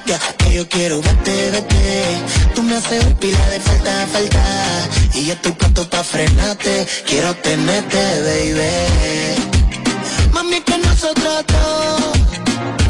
Ya 0.05 0.19
que 0.37 0.53
yo 0.53 0.67
quiero 0.67 1.01
verte, 1.01 1.51
vete. 1.51 2.03
Tú 2.55 2.63
me 2.63 2.75
haces 2.75 3.05
hoy 3.05 3.13
pila 3.15 3.49
de 3.49 3.59
falta, 3.59 4.07
falta. 4.11 4.43
Y 5.13 5.25
yo 5.27 5.33
estoy 5.33 5.51
puesto 5.53 5.89
pa' 5.89 6.03
frenarte. 6.03 6.85
Quiero 7.07 7.33
tenerte, 7.35 8.21
baby. 8.27 9.53
Mami, 10.33 10.61
que 10.61 10.77
nosotros 10.79 11.45
dos, 11.47 12.17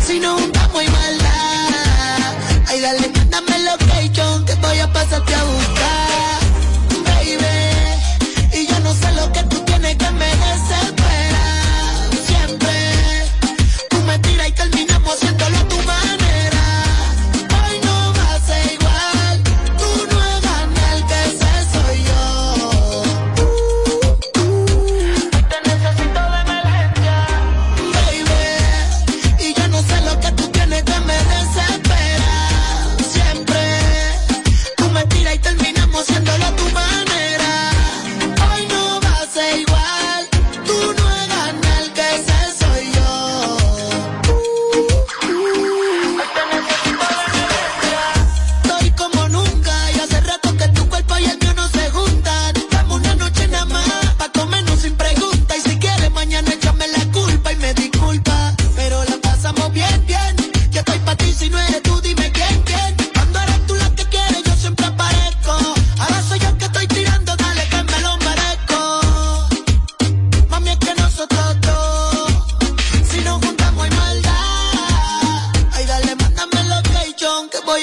si 0.07 0.19
nos 0.19 0.41
juntamos 0.41 0.77
hay 0.81 0.87
maldad. 0.87 2.33
Ay, 2.67 2.79
dale, 2.79 3.09
mándame 3.09 3.59
location 3.59 4.45
que 4.45 4.55
voy 4.55 4.79
a 4.79 4.91
pasarte 4.91 5.35
a 5.35 5.43
buscar, 5.43 6.39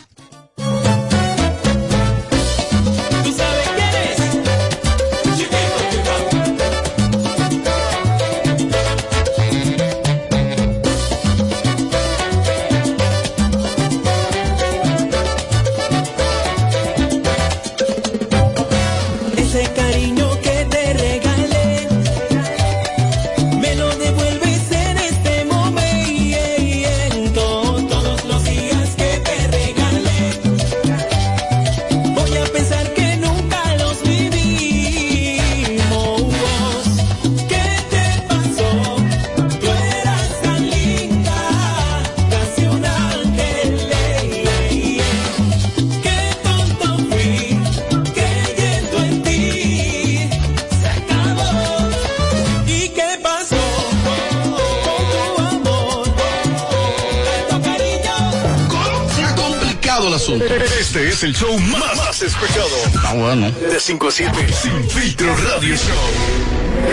Este 60.42 61.08
es 61.08 61.22
el 61.22 61.34
show 61.34 61.58
más, 61.58 61.96
más 61.96 62.22
escuchado. 62.22 62.68
Ah, 63.04 63.14
bueno. 63.14 63.50
De 63.50 63.80
5 63.80 64.08
a 64.08 64.10
7. 64.10 64.32
Sin 64.52 64.90
filtro 64.90 65.34
radio 65.34 65.74
show. 65.74 65.96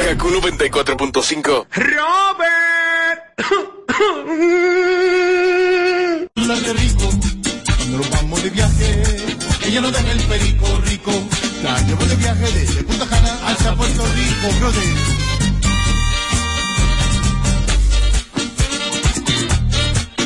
Kaku 0.06 0.30
94.5. 0.30 1.68
La 6.36 6.56
de 6.56 6.74
rico, 6.74 7.10
cuando 7.78 7.98
nos 7.98 8.10
vamos 8.12 8.44
de 8.44 8.50
viaje, 8.50 9.04
ella 9.66 9.82
no 9.82 9.92
deja 9.92 10.12
el 10.12 10.22
perico 10.22 10.82
rico. 10.86 11.12
La 11.64 11.82
llevo 11.82 12.06
de 12.06 12.16
viaje 12.16 12.52
desde 12.52 12.84
Punta 12.84 13.06
Cana 13.08 13.40
hasta 13.48 13.76
Puerto 13.76 14.06
Rico, 14.16 14.60
brother. 14.60 14.84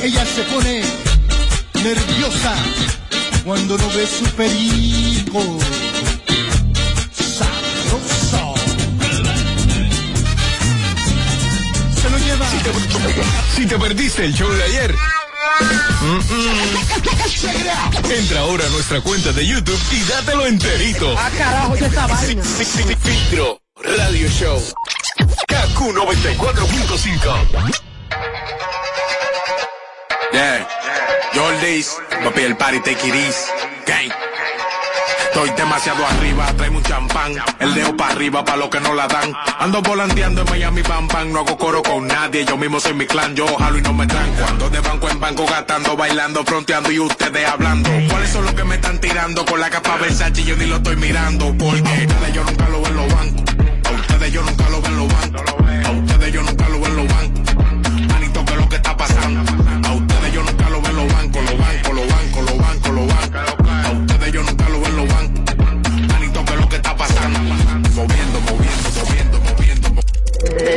Ella 0.04 0.26
se 0.26 0.44
pone 0.44 0.84
nerviosa 1.84 2.56
cuando 3.48 3.77
no 3.77 3.88
ve 3.92 4.06
su 4.06 4.25
perico. 4.36 5.39
Sabroso. 7.13 8.56
Se 12.01 12.10
lo 12.10 12.18
lleva. 12.18 12.46
Si 13.56 13.66
te 13.66 13.77
perdiste 13.80 14.25
el 14.25 14.34
show 14.34 14.50
de 14.51 14.63
ayer. 14.63 14.94
mm, 16.01 16.18
mm, 16.18 18.12
Entra 18.12 18.42
ahora 18.42 18.66
a 18.66 18.70
nuestra 18.70 19.00
cuenta 19.00 19.32
de 19.32 19.48
YouTube 19.48 19.80
y 19.94 20.01
dátelo 20.04 20.46
enterito. 20.46 21.16
Ah, 21.18 21.30
carajo, 21.38 21.75
ya 21.77 21.88
está 21.88 22.06
vaina. 22.06 22.44
Sin- 22.44 22.66
sin- 22.66 22.86
sin 22.88 22.98
filtro 22.98 23.62
Radio 23.82 24.27
Show. 24.30 24.62
KQ 25.48 25.94
94.5. 25.94 27.72
Yeah. 30.34 30.68
Jordies, 31.34 31.98
papi, 32.24 32.42
el 32.42 32.58
party 32.58 32.80
take 32.80 33.08
it. 33.08 33.36
Gang. 33.86 34.12
Estoy 35.28 35.50
demasiado 35.52 36.06
arriba, 36.06 36.46
trae 36.58 36.70
un 36.70 36.82
champán. 36.84 37.36
El 37.60 37.74
dedo 37.76 37.96
para 37.96 38.14
arriba 38.14 38.44
para 38.44 38.58
los 38.58 38.70
que 38.70 38.80
no 38.80 38.94
la 38.94 39.08
dan. 39.08 39.34
Ando 39.60 39.82
volanteando 39.82 40.42
en 40.42 40.50
Miami, 40.50 40.82
pam, 40.82 41.08
pam. 41.08 41.32
No 41.32 41.42
hago 41.42 41.58
coro 41.58 41.84
con 41.84 42.08
nadie, 42.08 42.44
yo 42.46 42.58
mismo 42.58 42.80
soy 42.80 42.94
mi 42.94 43.06
clan. 43.06 43.36
Yo 43.36 43.46
jalo 43.58 43.78
y 43.78 43.82
no 43.82 43.94
me 43.94 44.08
tranco. 44.08 44.46
Ando 44.48 44.70
de 44.70 44.80
banco 44.80 45.10
en 45.10 45.20
banco, 45.20 45.46
gastando, 45.46 45.96
bailando, 45.96 46.44
fronteando 46.44 46.92
y 46.92 47.00
ustedes 47.00 47.48
hablando. 47.48 47.90
¿Cuáles 48.10 48.32
son 48.32 48.46
los 48.46 48.54
que 48.56 48.63
me 48.63 48.76
están 48.76 49.00
tirando? 49.00 49.46
Con 49.46 49.60
la 49.60 49.70
capa 49.70 49.98
Versace 49.98 50.44
yo 50.44 50.56
ni 50.56 50.66
lo 50.66 50.78
estoy 50.78 50.96
mirando. 50.96 51.54
Porque 51.58 51.82
a 51.82 52.13
ustedes 52.13 52.34
yo 52.34 52.44
nunca 52.44 52.70
lo 52.70 52.82
veo 52.82 52.88
en 52.88 52.96
los 52.96 53.13
bancos. 53.13 53.44
A 53.86 53.92
ustedes 53.92 54.34
yo 54.34 54.42
nunca 54.42 54.70
lo 54.70 54.82
veo 54.82 54.92
en 54.92 54.98
los 54.98 55.08
bancos. 55.13 55.66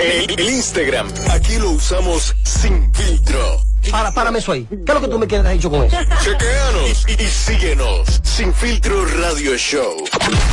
El, 0.01 0.31
el 0.39 0.51
Instagram, 0.51 1.09
aquí 1.31 1.57
lo 1.59 1.71
usamos 1.71 2.35
sin 2.43 2.93
filtro. 2.95 3.61
Ahora, 3.93 4.13
párame 4.13 4.39
eso 4.39 4.53
ahí. 4.53 4.67
¿Qué 4.69 4.77
es 4.87 4.95
lo 4.95 5.01
que 5.01 5.09
tú 5.09 5.19
me 5.19 5.27
quieres 5.27 5.51
dicho 5.53 5.71
con 5.71 5.85
eso? 5.85 5.97
Chequeanos 6.23 7.05
y, 7.09 7.23
y 7.23 7.29
síguenos. 7.29 8.21
Sin 8.23 8.53
filtro 8.55 9.05
Radio 9.05 9.57
Show. 9.57 10.05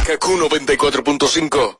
Kaku 0.06 0.38
94.5. 0.38 1.80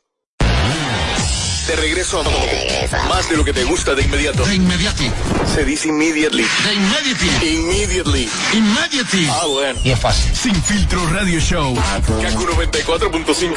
De 1.68 1.76
regreso 1.76 2.22
a 2.22 3.08
más 3.10 3.30
de 3.30 3.36
lo 3.36 3.44
que 3.44 3.52
te 3.52 3.66
gusta 3.66 3.94
de 3.94 4.04
inmediato. 4.04 4.46
De 4.46 4.56
inmediati. 4.56 5.12
Se 5.54 5.66
dice 5.66 5.90
immediately. 5.90 6.46
De 6.64 6.74
immediati. 6.74 7.56
Immediately. 7.56 8.30
Immediati. 8.54 9.28
Ah, 9.30 9.46
bueno. 9.48 9.78
Y 9.84 9.90
es 9.92 10.00
fácil. 10.00 10.34
Sin 10.34 10.56
filtro 10.56 11.06
Radio 11.10 11.38
Show. 11.42 11.76
Kaku 11.76 12.44
94.5. 12.46 13.54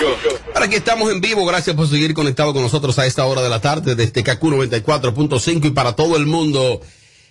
Ahora 0.54 0.66
que 0.66 0.76
estamos 0.76 1.12
en 1.12 1.20
vivo, 1.20 1.46
gracias 1.46 1.76
por 1.76 1.88
seguir 1.88 2.12
conectado 2.12 2.52
con 2.52 2.62
nosotros 2.62 2.98
a 2.98 3.06
esta 3.06 3.24
hora 3.26 3.42
de 3.42 3.48
la 3.48 3.60
tarde 3.60 3.94
desde 3.94 4.24
KQ 4.24 4.42
94.5 4.42 5.66
y 5.66 5.70
para 5.70 5.94
todo 5.94 6.16
el 6.16 6.26
mundo. 6.26 6.80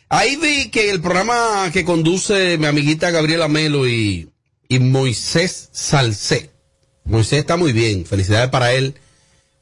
Ahí 0.07 0.37
vi 0.37 0.69
que 0.69 0.91
el 0.91 1.01
programa 1.01 1.69
que 1.73 1.83
conduce 1.83 2.57
mi 2.57 2.67
amiguita 2.67 3.11
Gabriela 3.11 3.49
Melo 3.49 3.85
y, 3.85 4.29
y 4.69 4.79
Moisés 4.79 5.67
Salcé. 5.73 6.51
Moisés 7.03 7.39
está 7.39 7.57
muy 7.57 7.73
bien, 7.73 8.05
felicidades 8.05 8.49
para 8.49 8.71
él. 8.71 8.95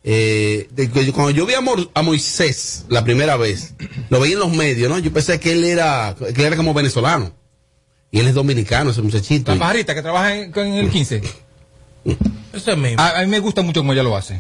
Eh, 0.09 0.69
de 0.71 0.89
cuando 1.11 1.31
yo 1.31 1.45
vi 1.45 1.53
a, 1.53 1.59
Mor- 1.59 1.89
a 1.93 2.01
Moisés 2.01 2.85
la 2.87 3.03
primera 3.03 3.35
vez, 3.35 3.73
lo 4.09 4.21
veía 4.21 4.35
en 4.35 4.39
los 4.39 4.53
medios, 4.53 4.89
¿no? 4.89 4.97
Yo 4.99 5.11
pensé 5.11 5.37
que 5.37 5.51
él 5.51 5.65
era, 5.65 6.15
que 6.17 6.29
él 6.41 6.45
era 6.47 6.55
como 6.55 6.73
venezolano. 6.73 7.33
Y 8.09 8.19
él 8.21 8.27
es 8.29 8.33
dominicano, 8.35 8.91
ese 8.91 9.01
muchachito. 9.01 9.53
La 9.53 9.59
pajarita 9.59 9.93
que 9.93 10.01
trabaja 10.01 10.33
en, 10.33 10.57
en 10.57 10.73
el 10.75 10.89
15. 10.89 11.21
Ese 12.53 12.71
es 12.71 12.77
mismo. 12.77 13.01
A, 13.01 13.19
a 13.19 13.21
mí 13.23 13.27
me 13.27 13.39
gusta 13.39 13.61
mucho 13.63 13.81
como 13.81 13.91
ella 13.91 14.03
lo 14.03 14.15
hace. 14.15 14.39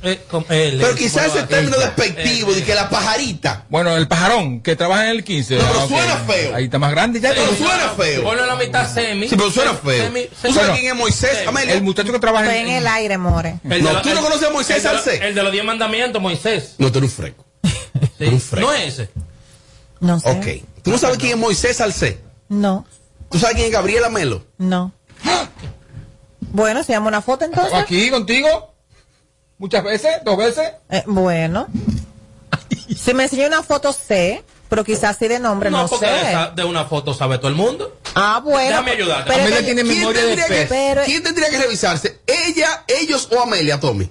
Eh, 0.00 0.20
él, 0.50 0.78
Pero 0.80 0.94
quizás 0.94 1.26
¿cómo 1.26 1.38
ese 1.38 1.46
término 1.48 1.76
despectivo 1.76 2.52
de 2.52 2.62
que 2.62 2.74
la 2.74 2.88
pajarita. 2.88 3.64
Bueno, 3.68 3.96
el 3.96 4.06
pajarón 4.06 4.60
que 4.60 4.76
trabaja 4.76 5.04
en 5.06 5.10
el 5.10 5.24
15. 5.24 5.56
No, 5.56 5.64
pero 5.66 5.80
ah, 5.80 5.88
suena 5.88 6.16
feo. 6.18 6.54
Ahí 6.54 6.64
está 6.64 6.78
más 6.78 6.92
grande 6.92 7.20
ya. 7.20 7.30
Pero 7.30 7.52
suena 7.56 7.88
feo. 7.96 8.22
Ponlo 8.22 8.44
a 8.44 8.46
la 8.46 8.54
mitad 8.56 8.92
semi. 8.92 9.28
Sí, 9.28 9.34
pero 9.36 9.50
suena 9.50 9.74
feo. 9.74 10.04
Semi- 10.10 10.28
¿Tú 10.28 10.36
sabes 10.40 10.54
Bueno, 10.56 10.72
quién 10.74 10.86
es 10.86 10.94
Moisés? 10.94 11.46
Amelia? 11.48 11.74
El 11.74 11.82
muchacho 11.82 12.12
que 12.12 12.18
trabaja 12.20 12.56
en, 12.56 12.68
en 12.68 12.74
el 12.76 12.86
aire, 12.86 13.18
more. 13.18 13.58
El 13.68 13.82
No, 13.82 14.00
¿tú 14.02 14.10
no 14.14 14.22
conoces 14.22 14.48
a 14.48 14.52
Moisés 14.52 14.76
el 14.76 14.82
de 14.84 14.92
los- 14.92 15.02
Salcé? 15.02 15.26
El 15.28 15.34
de 15.34 15.42
los 15.42 15.52
diez 15.52 15.64
mandamientos, 15.64 16.22
Moisés. 16.22 16.74
No, 16.78 16.92
tú 16.92 16.98
eres 16.98 17.10
un 17.10 17.16
freco. 17.16 17.44
Sí. 18.18 18.24
Un 18.26 18.40
freco. 18.40 18.66
No 18.68 18.74
es 18.74 18.84
ese. 18.94 19.10
No 19.98 20.20
sé. 20.20 20.30
Ok. 20.30 20.82
¿Tú 20.84 20.90
no 20.92 20.98
sabes 20.98 21.18
quién 21.18 21.32
es 21.32 21.38
Moisés 21.38 21.76
Salcé? 21.76 22.20
No, 22.48 22.86
¿Tú 23.30 23.38
sabes 23.40 23.56
quién 23.56 23.66
es 23.66 23.72
Gabriela 23.72 24.08
Melo? 24.10 24.44
no. 24.58 24.92
Bueno, 26.50 26.82
se 26.82 26.92
llama 26.92 27.08
una 27.08 27.20
foto 27.20 27.44
entonces. 27.44 27.74
Aquí 27.74 28.08
contigo. 28.10 28.74
Muchas 29.58 29.82
veces, 29.84 30.16
dos 30.24 30.36
veces. 30.36 30.70
Eh, 30.90 31.02
bueno. 31.06 31.66
Si 32.96 33.12
me 33.14 33.24
enseñó 33.24 33.46
una 33.46 33.62
foto, 33.62 33.92
sé, 33.92 34.44
pero 34.68 34.84
quizás 34.84 35.16
sí 35.18 35.26
de 35.28 35.38
nombre 35.38 35.70
no, 35.70 35.82
No, 35.82 35.88
porque 35.88 36.06
sé. 36.06 36.12
de, 36.12 36.20
esa- 36.30 36.50
de 36.50 36.64
una 36.64 36.84
foto 36.84 37.12
sabe 37.14 37.38
todo 37.38 37.48
el 37.48 37.54
mundo. 37.54 37.98
Ah, 38.14 38.40
bueno. 38.44 38.68
Déjame 38.68 38.90
ayudarte. 38.92 39.30
Pero 39.30 39.42
Amelia 39.42 39.64
tiene 39.64 39.82
¿Quién 39.82 39.98
memoria 39.98 40.22
de 40.22 40.36
tendría, 40.36 40.46
que. 40.62 40.66
Pero- 40.66 41.02
quién 41.04 41.22
tendría 41.22 41.50
que 41.50 41.58
revisarse? 41.58 42.20
¿Ella, 42.26 42.84
ellos 42.86 43.28
o 43.32 43.40
Amelia, 43.42 43.80
Tommy? 43.80 44.10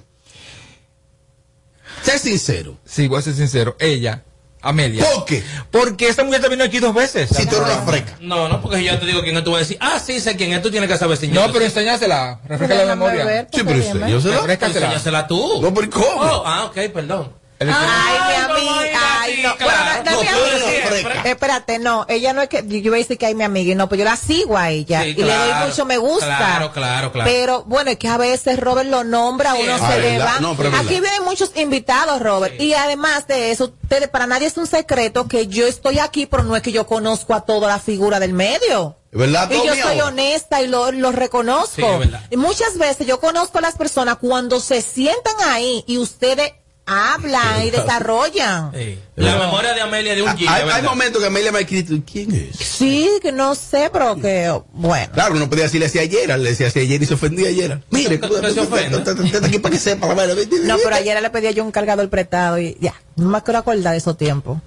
Sé 2.03 2.19
sincero. 2.19 2.77
Sí, 2.85 3.07
voy 3.07 3.19
a 3.19 3.21
ser 3.21 3.33
sincero. 3.33 3.75
Ella, 3.79 4.23
Amelia. 4.61 5.05
¿Por 5.05 5.25
qué? 5.25 5.43
Porque 5.71 6.07
esta 6.07 6.23
muchacha 6.23 6.47
vino 6.47 6.63
aquí 6.63 6.79
dos 6.79 6.93
veces. 6.93 7.29
Si 7.29 7.45
tú 7.45 7.57
eres 7.57 7.69
una 7.69 7.81
freca. 7.83 8.17
No, 8.21 8.49
no, 8.49 8.61
porque 8.61 8.83
yo 8.83 8.97
te 8.99 9.05
digo 9.05 9.21
quién 9.21 9.37
es, 9.37 9.43
tú 9.43 9.51
vas 9.51 9.57
a 9.57 9.59
decir, 9.61 9.77
ah, 9.79 9.99
sí, 10.03 10.19
sé 10.19 10.35
quién 10.35 10.53
es, 10.53 10.61
tú 10.61 10.71
tienes 10.71 10.89
que 10.89 10.97
saber 10.97 11.17
si 11.17 11.27
No, 11.27 11.51
pero 11.51 11.65
enséñasela. 11.65 12.39
Refresca 12.47 12.75
la 12.75 12.95
memoria. 12.95 13.25
ver, 13.25 13.47
Sí, 13.53 13.61
pero 13.63 13.79
enséñasela. 13.79 14.53
Enséñasela 14.53 15.27
tú. 15.27 15.61
No, 15.61 15.73
pero 15.73 15.89
¿cómo? 15.89 16.21
Oh, 16.21 16.43
ah, 16.45 16.65
ok, 16.65 16.91
perdón. 16.93 17.31
El- 17.59 17.69
Ay, 17.73 18.15
mi 18.27 18.35
amiga. 18.53 18.99
Ay, 19.19 19.39
no. 19.43 19.55
Bueno, 19.57 20.21
mi 20.21 20.27
amiga. 20.27 21.21
Espérate, 21.25 21.79
no. 21.79 22.05
Ella 22.07 22.33
no 22.33 22.41
es 22.41 22.49
que. 22.49 22.63
Yo 22.67 22.75
iba 22.77 22.95
a 22.95 22.99
decir 22.99 23.17
que 23.17 23.25
hay 23.25 23.35
mi 23.35 23.43
amiga. 23.43 23.71
y 23.71 23.75
No, 23.75 23.89
pues 23.89 23.99
yo 23.99 24.05
la 24.05 24.15
sigo 24.15 24.57
a 24.57 24.69
ella. 24.69 25.03
Sí, 25.03 25.09
y 25.17 25.23
le 25.23 25.33
doy 25.35 25.53
mucho 25.67 25.85
me 25.85 25.97
gusta. 25.97 26.25
Claro, 26.37 26.71
claro, 26.71 27.11
claro. 27.11 27.29
Pero 27.29 27.63
bueno, 27.65 27.91
es 27.91 27.97
que 27.97 28.07
a 28.07 28.17
veces 28.17 28.59
Robert 28.59 28.89
lo 28.89 29.03
nombra, 29.03 29.53
Sí, 29.53 29.61
uno 29.63 29.77
se 29.89 29.99
le 29.99 30.19
va. 30.19 30.39
No, 30.39 30.51
es 30.53 30.59
Aquí 30.59 30.63
verdad. 30.69 30.83
vienen 30.85 31.23
muchos 31.25 31.51
invitados, 31.55 32.21
Robert. 32.21 32.59
Y 32.61 32.73
además 32.73 33.27
de 33.27 33.51
eso, 33.51 33.73
ustedes, 33.81 34.07
para 34.09 34.27
nadie 34.27 34.47
es 34.47 34.57
un 34.57 34.67
secreto 34.67 35.27
que 35.27 35.47
yo 35.47 35.65
estoy 35.65 35.99
aquí, 35.99 36.25
pero 36.25 36.43
no 36.43 36.55
es 36.55 36.61
que 36.61 36.71
yo 36.71 36.85
conozco 36.85 37.33
a 37.33 37.41
toda 37.41 37.67
la 37.67 37.79
figura 37.79 38.19
del 38.19 38.33
medio. 38.33 38.97
¿Es 39.11 39.17
verdad, 39.19 39.49
Y 39.49 39.55
yo 39.65 39.73
soy 39.73 39.79
ahora? 39.99 40.05
honesta 40.07 40.61
y 40.61 40.67
lo, 40.67 40.91
lo 40.91 41.11
reconozco. 41.11 42.01
Y 42.29 42.37
muchas 42.37 42.77
veces 42.77 43.07
yo 43.07 43.19
conozco 43.19 43.57
a 43.57 43.61
las 43.61 43.75
personas 43.75 44.17
cuando 44.21 44.59
se 44.59 44.81
sientan 44.81 45.33
ahí 45.47 45.83
y 45.87 45.97
ustedes 45.97 46.53
hablan 46.87 47.67
y 47.67 47.69
desarrollan. 47.69 48.71
Sí. 48.73 48.97
La 49.15 49.37
memoria 49.37 49.73
de 49.73 49.81
Amelia 49.81 50.15
de 50.15 50.23
un 50.23 50.29
Hay, 50.29 50.37
giga, 50.37 50.75
hay 50.75 50.83
momentos 50.83 51.21
que 51.21 51.27
Amelia 51.27 51.51
me 51.51 51.59
ha 51.59 51.61
escrito, 51.61 51.93
¿quién 52.09 52.33
es? 52.33 52.55
Sí, 52.55 53.09
que 53.21 53.31
no 53.31 53.53
sé, 53.55 53.89
pero 53.91 54.15
que, 54.15 54.51
bueno. 54.71 55.11
Claro, 55.13 55.35
no 55.35 55.49
podía 55.49 55.65
decirle 55.65 55.87
así 55.87 55.99
ayer, 55.99 56.27
le 56.39 56.49
decía 56.49 56.67
así 56.67 56.79
ayer 56.79 57.01
y 57.01 57.05
se 57.05 57.15
ofendía 57.15 57.49
ayer. 57.49 57.83
Mire, 57.89 58.15
aquí 58.15 59.59
para 59.59 59.73
que 59.73 59.79
sepa. 59.79 60.07
la 60.07 60.13
verdad. 60.15 60.37
No, 60.63 60.77
pero 60.81 60.95
ayer 60.95 61.21
le 61.21 61.29
pedí 61.29 61.53
yo 61.53 61.63
un 61.63 61.71
cargador 61.71 62.09
prestado 62.09 62.57
y 62.57 62.77
ya, 62.79 62.93
no 63.15 63.29
me 63.29 63.43
quiero 63.43 63.59
acordar 63.59 63.91
de 63.91 63.97
esos 63.97 64.17
tiempos. 64.17 64.59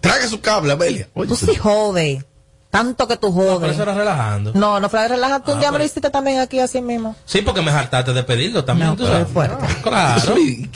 Traga 0.00 0.26
su 0.26 0.40
cable, 0.40 0.72
Amelia. 0.72 1.08
Oye, 1.14 1.28
Tú 1.28 1.36
sí 1.36 1.54
jodes. 1.54 2.24
Tanto 2.76 3.08
que 3.08 3.16
tú 3.16 3.34
Pero 3.34 3.54
jodes. 3.58 3.72
eso 3.72 3.82
era 3.82 3.94
relajando. 3.94 4.52
No, 4.54 4.78
no 4.80 4.88
fue 4.88 5.06
relajado. 5.08 5.42
Tú 5.42 5.52
un 5.52 5.56
Ah, 5.58 5.60
día 5.60 5.68
me 5.70 5.78
lo 5.78 5.78
pero- 5.78 5.84
hiciste 5.86 6.10
también 6.10 6.40
aquí 6.40 6.58
así 6.60 6.80
mismo. 6.80 7.16
Sí, 7.24 7.42
porque 7.42 7.62
me 7.62 7.70
hartaste 7.70 8.12
de 8.12 8.22
pedirlo 8.22 8.64
también, 8.64 8.90
No, 8.90 8.96
tú 8.96 9.04
pero 9.04 9.14
sabes. 9.18 9.32
fuerte. 9.32 9.66
Claro. 9.82 10.38
Y 10.38 10.70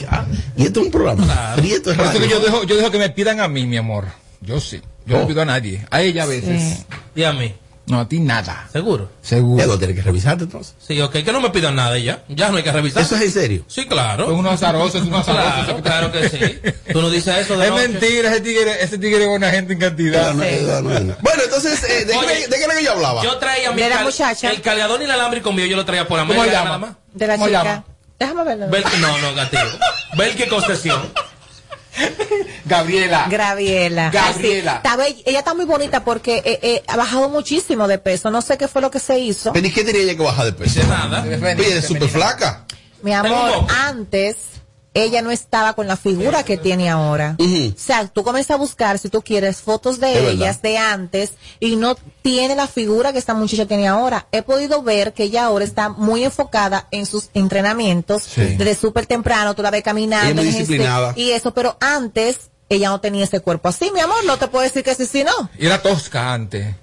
y 0.56 0.62
esto 0.66 0.80
es 0.80 0.86
un 0.86 0.92
programa. 0.92 1.24
Claro. 1.24 1.62
Y 1.64 1.72
esto 1.72 1.90
es 1.90 1.96
Por 1.96 2.06
eso 2.06 2.18
que 2.18 2.28
yo 2.28 2.40
dejo, 2.40 2.64
yo 2.64 2.76
dejo 2.76 2.90
que 2.90 2.98
me 2.98 3.10
pidan 3.10 3.40
a 3.40 3.48
mí, 3.48 3.66
mi 3.66 3.76
amor. 3.76 4.06
Yo 4.40 4.60
sí. 4.60 4.80
Yo 5.06 5.16
Oh. 5.16 5.20
no 5.20 5.26
pido 5.26 5.42
a 5.42 5.44
nadie. 5.44 5.86
A 5.90 6.00
ella 6.02 6.22
a 6.22 6.26
veces. 6.26 6.78
Sí. 6.78 6.84
Y 7.16 7.24
a 7.24 7.32
mí. 7.32 7.54
No, 7.90 8.00
a 8.00 8.08
ti 8.08 8.20
nada. 8.20 8.68
¿Seguro? 8.72 9.10
Seguro. 9.22 9.62
Eso 9.62 9.78
tiene 9.78 9.94
que 9.94 10.02
revisarte 10.02 10.44
entonces. 10.44 10.74
Sí, 10.78 11.00
ok, 11.00 11.12
que 11.12 11.32
no 11.32 11.40
me 11.40 11.50
pidan 11.50 11.74
nada 11.76 11.98
y 11.98 12.04
ya. 12.04 12.22
Ya 12.28 12.48
no 12.50 12.56
hay 12.56 12.62
que 12.62 12.72
revisar. 12.72 13.02
¿Eso 13.02 13.16
es 13.16 13.22
en 13.22 13.32
serio? 13.32 13.64
Sí, 13.66 13.86
claro. 13.86 14.26
Son 14.26 14.34
unos 14.36 14.54
azarosos, 14.54 15.02
unos 15.02 15.20
azarosos. 15.28 15.80
Claro, 15.82 16.10
claro 16.10 16.12
que 16.12 16.28
sí. 16.28 16.72
Tú 16.92 17.02
no 17.02 17.10
dices 17.10 17.36
eso 17.38 17.56
de 17.58 17.66
Es 17.66 17.70
noche. 17.72 17.88
mentira, 17.88 18.30
ese 18.30 18.40
tigre, 18.40 18.82
ese 18.84 18.98
tigre 18.98 19.22
es 19.22 19.28
buena 19.28 19.50
gente 19.50 19.72
en 19.74 19.78
cantidad. 19.80 20.32
No, 20.34 20.44
no, 20.44 20.80
no, 20.90 21.00
no. 21.00 21.16
Bueno, 21.20 21.42
entonces, 21.44 21.82
eh, 21.84 22.04
¿de, 22.04 22.12
qué, 22.12 22.18
Oye, 22.18 22.46
¿de 22.48 22.56
qué 22.58 22.64
era 22.64 22.74
que 22.74 22.84
yo 22.84 22.92
hablaba? 22.92 23.22
Yo 23.22 23.36
traía 23.38 23.72
mi 23.72 23.82
De 23.82 23.88
la 23.88 23.96
cal- 23.96 24.04
muchacha. 24.04 24.50
el 24.50 24.60
caleador 24.62 25.02
inalámbrico 25.02 25.52
mío, 25.52 25.66
yo 25.66 25.76
lo 25.76 25.84
traía 25.84 26.06
por 26.06 26.18
la 26.18 26.26
¿Cómo 26.26 26.44
llama? 26.44 26.64
nada 26.64 26.78
más. 26.78 26.90
De 27.12 27.26
la 27.26 27.34
¿Cómo 27.34 27.46
chica. 27.46 27.64
llama? 27.64 27.84
Déjame 28.18 28.44
verlo. 28.44 28.66
No, 29.00 29.18
no, 29.18 29.34
gatito. 29.34 29.62
Belki 30.16 30.46
concesión. 30.48 31.00
Gabriela. 32.64 33.26
Graviela. 33.28 34.10
Gabriela. 34.10 34.72
Sí. 34.72 34.76
Está. 34.76 34.98
Ella 35.24 35.38
está 35.38 35.54
muy 35.54 35.64
bonita 35.64 36.04
porque 36.04 36.42
eh, 36.44 36.58
eh, 36.62 36.82
ha 36.86 36.96
bajado 36.96 37.28
muchísimo 37.28 37.88
de 37.88 37.98
peso. 37.98 38.30
No 38.30 38.42
sé 38.42 38.58
qué 38.58 38.68
fue 38.68 38.82
lo 38.82 38.90
que 38.90 39.00
se 39.00 39.18
hizo. 39.18 39.52
Pero 39.52 39.66
¿y 39.66 39.72
qué 39.72 39.84
diría 39.84 40.02
ella 40.02 40.16
que 40.16 40.22
baja 40.22 40.44
de 40.44 40.52
peso? 40.52 40.80
De 40.80 40.86
nada. 40.86 41.22
Oye, 41.22 41.78
es 41.78 41.86
súper 41.86 42.08
flaca. 42.08 42.64
Mi 43.02 43.12
amor, 43.12 43.66
antes 43.68 44.36
ella 44.92 45.22
no 45.22 45.30
estaba 45.30 45.74
con 45.74 45.86
la 45.86 45.96
figura 45.96 46.42
que 46.44 46.56
tiene 46.56 46.90
ahora. 46.90 47.36
O 47.38 47.44
sea, 47.78 48.06
tú 48.08 48.24
comienzas 48.24 48.56
a 48.56 48.58
buscar, 48.58 48.98
si 48.98 49.08
tú 49.08 49.22
quieres, 49.22 49.58
fotos 49.58 50.00
de 50.00 50.08
Es 50.08 50.14
verdad. 50.16 50.30
ellas 50.32 50.62
de 50.62 50.78
antes 50.78 51.32
y 51.60 51.76
no 51.76 51.96
tiene 52.22 52.56
la 52.56 52.66
figura 52.66 53.12
que 53.12 53.18
esta 53.18 53.34
muchacha 53.34 53.66
tiene 53.66 53.86
ahora. 53.86 54.26
He 54.32 54.42
podido 54.42 54.82
ver 54.82 55.12
que 55.12 55.24
ella 55.24 55.44
ahora 55.44 55.64
está 55.64 55.90
muy 55.90 56.24
enfocada 56.24 56.88
en 56.90 57.06
sus 57.06 57.30
entrenamientos 57.34 58.24
Sí. 58.24 58.40
desde 58.56 58.74
súper 58.74 59.06
temprano, 59.06 59.54
tú 59.54 59.62
la 59.62 59.70
ves 59.70 59.82
caminando. 59.84 60.42
Este- 60.42 60.80
y 61.16 61.30
eso, 61.30 61.52
pero 61.54 61.76
antes 61.80 62.50
ella 62.68 62.88
no 62.88 63.00
tenía 63.00 63.24
ese 63.24 63.40
cuerpo 63.40 63.68
así, 63.68 63.90
mi 63.92 64.00
amor, 64.00 64.24
no 64.24 64.38
te 64.38 64.46
puedo 64.48 64.62
decir 64.64 64.82
que 64.84 64.94
sí, 64.94 65.06
sí, 65.06 65.24
no. 65.24 65.50
Y 65.58 65.66
era 65.66 65.82
tosca 65.82 66.32
antes. 66.32 66.74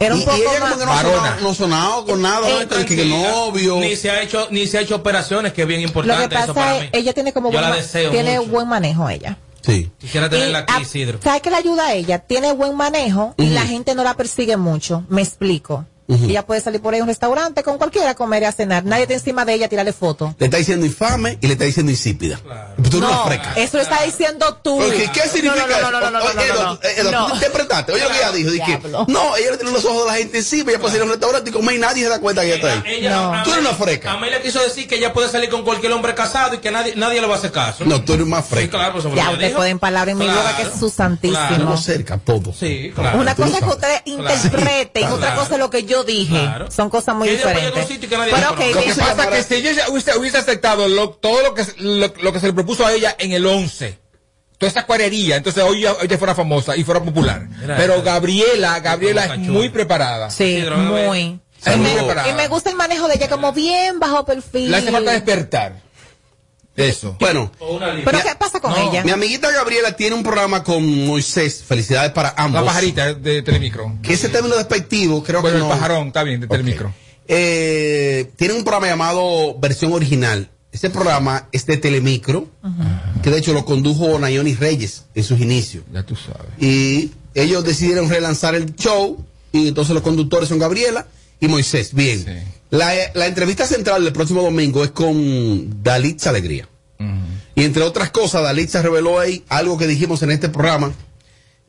Era 0.00 0.14
un 0.14 0.20
y, 0.20 0.22
y 0.22 0.26
poco 0.26 0.36
ella 0.38 0.60
más... 0.60 0.72
como 0.74 0.78
que 0.80 0.86
no 0.86 0.96
sonado, 1.02 1.40
no 1.40 1.54
sonado 1.54 2.06
con 2.06 2.22
nada, 2.22 2.48
Eh, 2.48 2.68
¿no? 2.70 2.84
que, 2.86 3.04
novio. 3.04 3.80
Ni 3.80 3.96
se 3.96 4.10
ha 4.10 4.22
hecho, 4.22 4.46
ni 4.50 4.66
se 4.66 4.78
ha 4.78 4.80
hecho 4.82 4.94
operaciones, 4.96 5.52
que 5.52 5.62
es 5.62 5.68
bien 5.68 5.80
Lo 5.82 5.88
importante 5.88 6.28
que 6.36 6.42
eso 6.42 6.54
para 6.54 6.66
pasa 6.72 6.80
mí. 6.82 6.88
es, 6.92 7.00
ella 7.00 7.12
tiene 7.14 7.32
como 7.32 7.48
Yo 7.48 7.52
buen, 7.54 7.62
la 7.64 7.70
ma- 7.70 7.76
deseo 7.76 8.10
tiene 8.10 8.38
mucho. 8.38 8.50
buen 8.50 8.68
manejo 8.68 9.08
ella. 9.08 9.36
Sí. 9.60 9.90
Quisiera 9.98 10.30
tenerla 10.30 10.60
Y, 10.60 10.62
aquí, 10.72 10.82
Isidro. 10.82 11.18
¿Sabes 11.22 11.42
qué 11.42 11.50
le 11.50 11.56
ayuda 11.56 11.88
a 11.88 11.92
ella? 11.94 12.20
Tiene 12.20 12.52
buen 12.52 12.76
manejo 12.76 13.34
y 13.36 13.46
la 13.48 13.62
gente 13.66 13.94
no 13.96 14.04
la 14.04 14.14
persigue 14.14 14.56
mucho. 14.56 15.04
Me 15.08 15.20
explico. 15.22 15.84
Ella 16.08 16.46
puede 16.46 16.60
salir 16.62 16.80
por 16.80 16.94
ahí 16.94 17.00
a 17.00 17.02
un 17.02 17.08
restaurante 17.08 17.62
con 17.62 17.76
cualquiera 17.76 18.10
a 18.10 18.14
comer 18.14 18.42
y 18.42 18.46
a 18.46 18.52
cenar. 18.52 18.82
Nadie 18.84 19.02
está 19.02 19.14
encima 19.14 19.44
de 19.44 19.52
ella 19.54 19.66
a 19.66 19.68
tirarle 19.68 19.92
fotos. 19.92 20.32
Le 20.38 20.46
está 20.46 20.56
diciendo 20.56 20.86
infame 20.86 21.36
y 21.42 21.46
le 21.46 21.52
está 21.52 21.64
diciendo 21.66 21.92
insípida. 21.92 22.38
Tú 22.38 22.82
eres 22.82 22.94
una 22.94 23.10
No, 23.10 23.24
freca. 23.26 23.52
eso 23.56 23.76
lo 23.76 23.82
está 23.82 24.02
diciendo 24.04 24.58
tú. 24.62 24.78
Porque, 24.78 25.10
¿Qué 25.12 25.20
significa 25.28 25.66
no, 25.82 25.90
no, 25.90 26.00
no, 26.00 26.10
no, 26.10 26.10
no, 26.10 26.18
eso? 26.20 26.34
no, 26.34 26.54
no, 26.54 26.64
no, 26.64 26.80
eh, 26.82 26.94
eh, 26.96 27.02
no. 27.10 27.26
Tú 27.28 27.34
interpretaste. 27.34 27.92
Oye, 27.92 28.02
lo 28.04 28.08
que 28.10 28.16
ella 28.16 28.32
dijo. 28.32 28.50
Dije, 28.50 28.80
no, 29.08 29.36
ella 29.36 29.50
le 29.50 29.56
tiene 29.58 29.72
los 29.72 29.84
ojos 29.84 30.04
de 30.06 30.10
la 30.12 30.16
gente 30.16 30.38
encima. 30.38 30.70
Ella 30.70 30.80
puede 30.80 30.96
ir 30.96 31.02
a 31.02 31.04
un 31.04 31.10
restaurante 31.10 31.50
y 31.50 31.52
comer 31.52 31.74
y 31.76 31.78
nadie 31.78 32.02
se 32.04 32.08
da 32.08 32.20
cuenta 32.20 32.40
que 32.42 32.54
ella 32.54 32.56
está 32.56 32.72
ahí. 32.88 32.94
Ella- 32.96 33.10
No. 33.10 33.42
Tú 33.44 33.52
eres 33.52 33.66
una 33.66 33.74
freca. 33.74 34.12
Amelia 34.12 34.40
quiso 34.42 34.62
decir 34.62 34.88
que 34.88 34.94
ella 34.96 35.12
puede 35.12 35.28
salir 35.28 35.50
con 35.50 35.62
cualquier 35.62 35.92
hombre 35.92 36.14
casado 36.14 36.54
y 36.54 36.58
que 36.58 36.70
nadie, 36.70 36.94
nadie 36.96 37.20
le 37.20 37.26
va 37.26 37.34
a 37.34 37.38
hacer 37.38 37.52
caso. 37.52 37.84
No, 37.84 38.02
tú 38.02 38.14
eres 38.14 38.26
más 38.26 38.46
Sí, 38.46 38.54
freca. 38.54 38.78
claro, 38.78 38.92
pues, 38.94 39.04
Ya, 39.14 39.30
usted 39.30 39.46
dijo. 39.48 39.56
pueden 39.58 39.78
palabra 39.78 40.12
en 40.12 40.18
mi 40.18 40.24
Claro, 40.24 40.40
boca 40.40 40.56
que 40.56 40.62
es 40.62 40.68
su 40.80 40.88
santísimo. 40.88 41.38
claro. 41.46 41.76
Cerca, 41.76 42.16
todo. 42.18 42.54
Sí, 42.58 42.92
claro. 42.94 43.18
Una 43.20 43.34
tú 43.34 43.42
cosa 43.42 43.58
es 43.58 43.64
que 43.64 43.70
ustedes 43.70 44.02
Claro. 44.02 44.20
interpreten, 44.34 45.02
Claro. 45.02 45.16
otra 45.16 45.34
cosa 45.34 45.52
es 45.54 45.58
lo 45.60 45.68
que 45.70 45.84
yo 45.84 45.97
dije. 46.04 46.30
Claro. 46.38 46.70
Son 46.70 46.90
cosas 46.90 47.14
muy 47.14 47.28
diferentes. 47.28 47.86
sitio 47.86 48.08
que 48.08 48.16
nadie 48.18 48.32
Pero 48.32 48.42
la 48.42 48.50
ok, 48.52 48.56
conoce. 48.58 48.74
Lo 48.74 48.80
que 48.94 49.00
pasa 49.00 49.36
es 49.38 49.46
que 49.46 49.54
si 49.60 49.68
ella 49.68 49.84
hubiese, 49.90 50.18
hubiese 50.18 50.38
aceptado 50.38 50.88
lo- 50.88 51.10
todo 51.10 51.42
lo 51.42 51.54
que, 51.54 51.64
lo, 51.78 52.12
lo 52.22 52.32
que 52.32 52.40
se 52.40 52.46
le 52.46 52.52
propuso 52.52 52.84
a 52.86 52.92
ella 52.92 53.14
en 53.18 53.32
el 53.32 53.46
11, 53.46 53.98
toda 54.58 54.70
esa 54.70 54.86
cuarería, 54.86 55.36
entonces 55.36 55.62
hoy 55.62 55.82
ya- 55.82 55.94
ella 56.02 56.18
fuera 56.18 56.34
famosa 56.34 56.76
y 56.76 56.84
fuera 56.84 57.02
popular. 57.02 57.46
Pero. 57.76 58.02
Gabriela, 58.02 58.80
Gabriela 58.80 59.24
es 59.26 59.38
muy 59.38 59.68
preparada. 59.68 60.30
Sí, 60.30 60.64
muy. 60.76 61.40
Es 61.64 61.76
muy 61.76 61.90
Y 61.90 61.92
me- 61.92 61.98
preparada. 61.98 62.28
Y 62.28 62.34
me 62.34 62.46
gusta 62.48 62.70
el 62.70 62.76
manejo 62.76 63.08
de 63.08 63.14
ella 63.14 63.28
como 63.28 63.52
bien 63.52 63.98
bajo 63.98 64.24
perfil. 64.24 64.70
Le 64.70 64.76
hace 64.76 64.92
falta 64.92 65.10
despertar. 65.12 65.87
Eso. 66.78 67.16
Bueno. 67.20 67.50
Pero 67.58 68.18
¿qué 68.22 68.34
pasa 68.38 68.60
con 68.60 68.70
No, 68.70 68.90
ella? 68.90 69.02
mi 69.04 69.10
amiguita 69.10 69.50
Gabriela 69.50 69.92
tiene 69.96 70.14
un 70.16 70.22
programa 70.22 70.62
con 70.62 71.06
Moisés. 71.06 71.62
Felicidades 71.66 72.12
para 72.12 72.34
ambos. 72.36 72.60
La 72.60 72.66
pajarita 72.66 73.14
de 73.14 73.42
Telemicro. 73.42 73.94
Que 74.02 74.14
ese 74.14 74.28
término 74.28 74.56
despectivo, 74.56 75.22
creo 75.22 75.40
Bueno, 75.42 75.56
que 75.56 75.62
el 75.62 75.68
no. 75.68 75.74
pajarón, 75.74 76.06
está 76.08 76.22
bien, 76.22 76.40
de. 76.40 76.46
Telemicro. 76.48 76.92
Eh, 77.26 78.30
tiene 78.36 78.54
un 78.54 78.64
programa 78.64 78.86
llamado 78.86 79.58
Versión 79.58 79.92
Original. 79.92 80.50
Ese 80.72 80.90
programa 80.90 81.48
es 81.52 81.64
de 81.66 81.76
Telemicro, 81.78 82.46
que 83.22 83.30
de 83.30 83.38
hecho 83.38 83.52
lo 83.54 83.64
condujo 83.64 84.18
Nayoni 84.18 84.54
Reyes 84.54 85.04
en 85.14 85.24
sus 85.24 85.40
inicios. 85.40 85.82
Ya 85.92 86.02
tú 86.04 86.14
sabes. 86.14 86.50
Y 86.60 87.10
ellos 87.34 87.64
decidieron 87.64 88.08
relanzar 88.08 88.54
el 88.54 88.74
show, 88.76 89.24
y 89.50 89.68
entonces 89.68 89.94
los 89.94 90.02
conductores 90.02 90.48
son 90.48 90.58
Gabriela 90.58 91.06
y 91.40 91.48
Moisés. 91.48 91.94
Bien. 91.94 92.22
Sí. 92.24 92.57
La, 92.70 92.92
la 93.14 93.26
entrevista 93.26 93.66
central 93.66 94.04
del 94.04 94.12
próximo 94.12 94.42
domingo 94.42 94.84
es 94.84 94.90
con 94.90 95.82
Dalitza 95.82 96.30
Alegría. 96.30 96.68
Y 97.54 97.64
entre 97.64 97.82
otras 97.82 98.10
cosas, 98.10 98.42
Dalitza 98.42 98.82
reveló 98.82 99.18
ahí 99.18 99.44
algo 99.48 99.76
que 99.78 99.86
dijimos 99.88 100.22
en 100.22 100.30
este 100.30 100.48
programa 100.48 100.92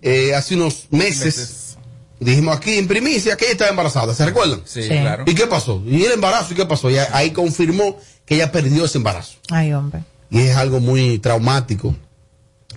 eh, 0.02 0.36
hace 0.36 0.56
unos 0.56 0.88
meses. 0.92 1.26
Meses. 1.26 1.66
Dijimos 2.20 2.56
aquí 2.58 2.74
en 2.78 2.88
primicia 2.88 3.36
que 3.38 3.46
ella 3.46 3.54
estaba 3.54 3.70
embarazada, 3.72 4.14
¿se 4.14 4.26
recuerdan? 4.26 4.62
Sí, 4.66 4.84
Sí. 4.84 4.90
claro. 4.90 5.24
¿Y 5.26 5.34
qué 5.34 5.48
pasó? 5.48 5.82
¿Y 5.88 6.04
el 6.04 6.12
embarazo? 6.12 6.54
¿Y 6.54 6.58
qué 6.58 6.66
pasó? 6.66 6.90
Y 6.92 6.98
ahí 6.98 7.32
confirmó 7.32 7.98
que 8.26 8.36
ella 8.36 8.52
perdió 8.52 8.86
ese 8.86 8.98
embarazo. 8.98 9.38
Ay, 9.50 9.74
hombre. 9.74 10.04
Y 10.30 10.42
es 10.42 10.56
algo 10.58 10.80
muy 10.80 11.18
traumático 11.20 11.96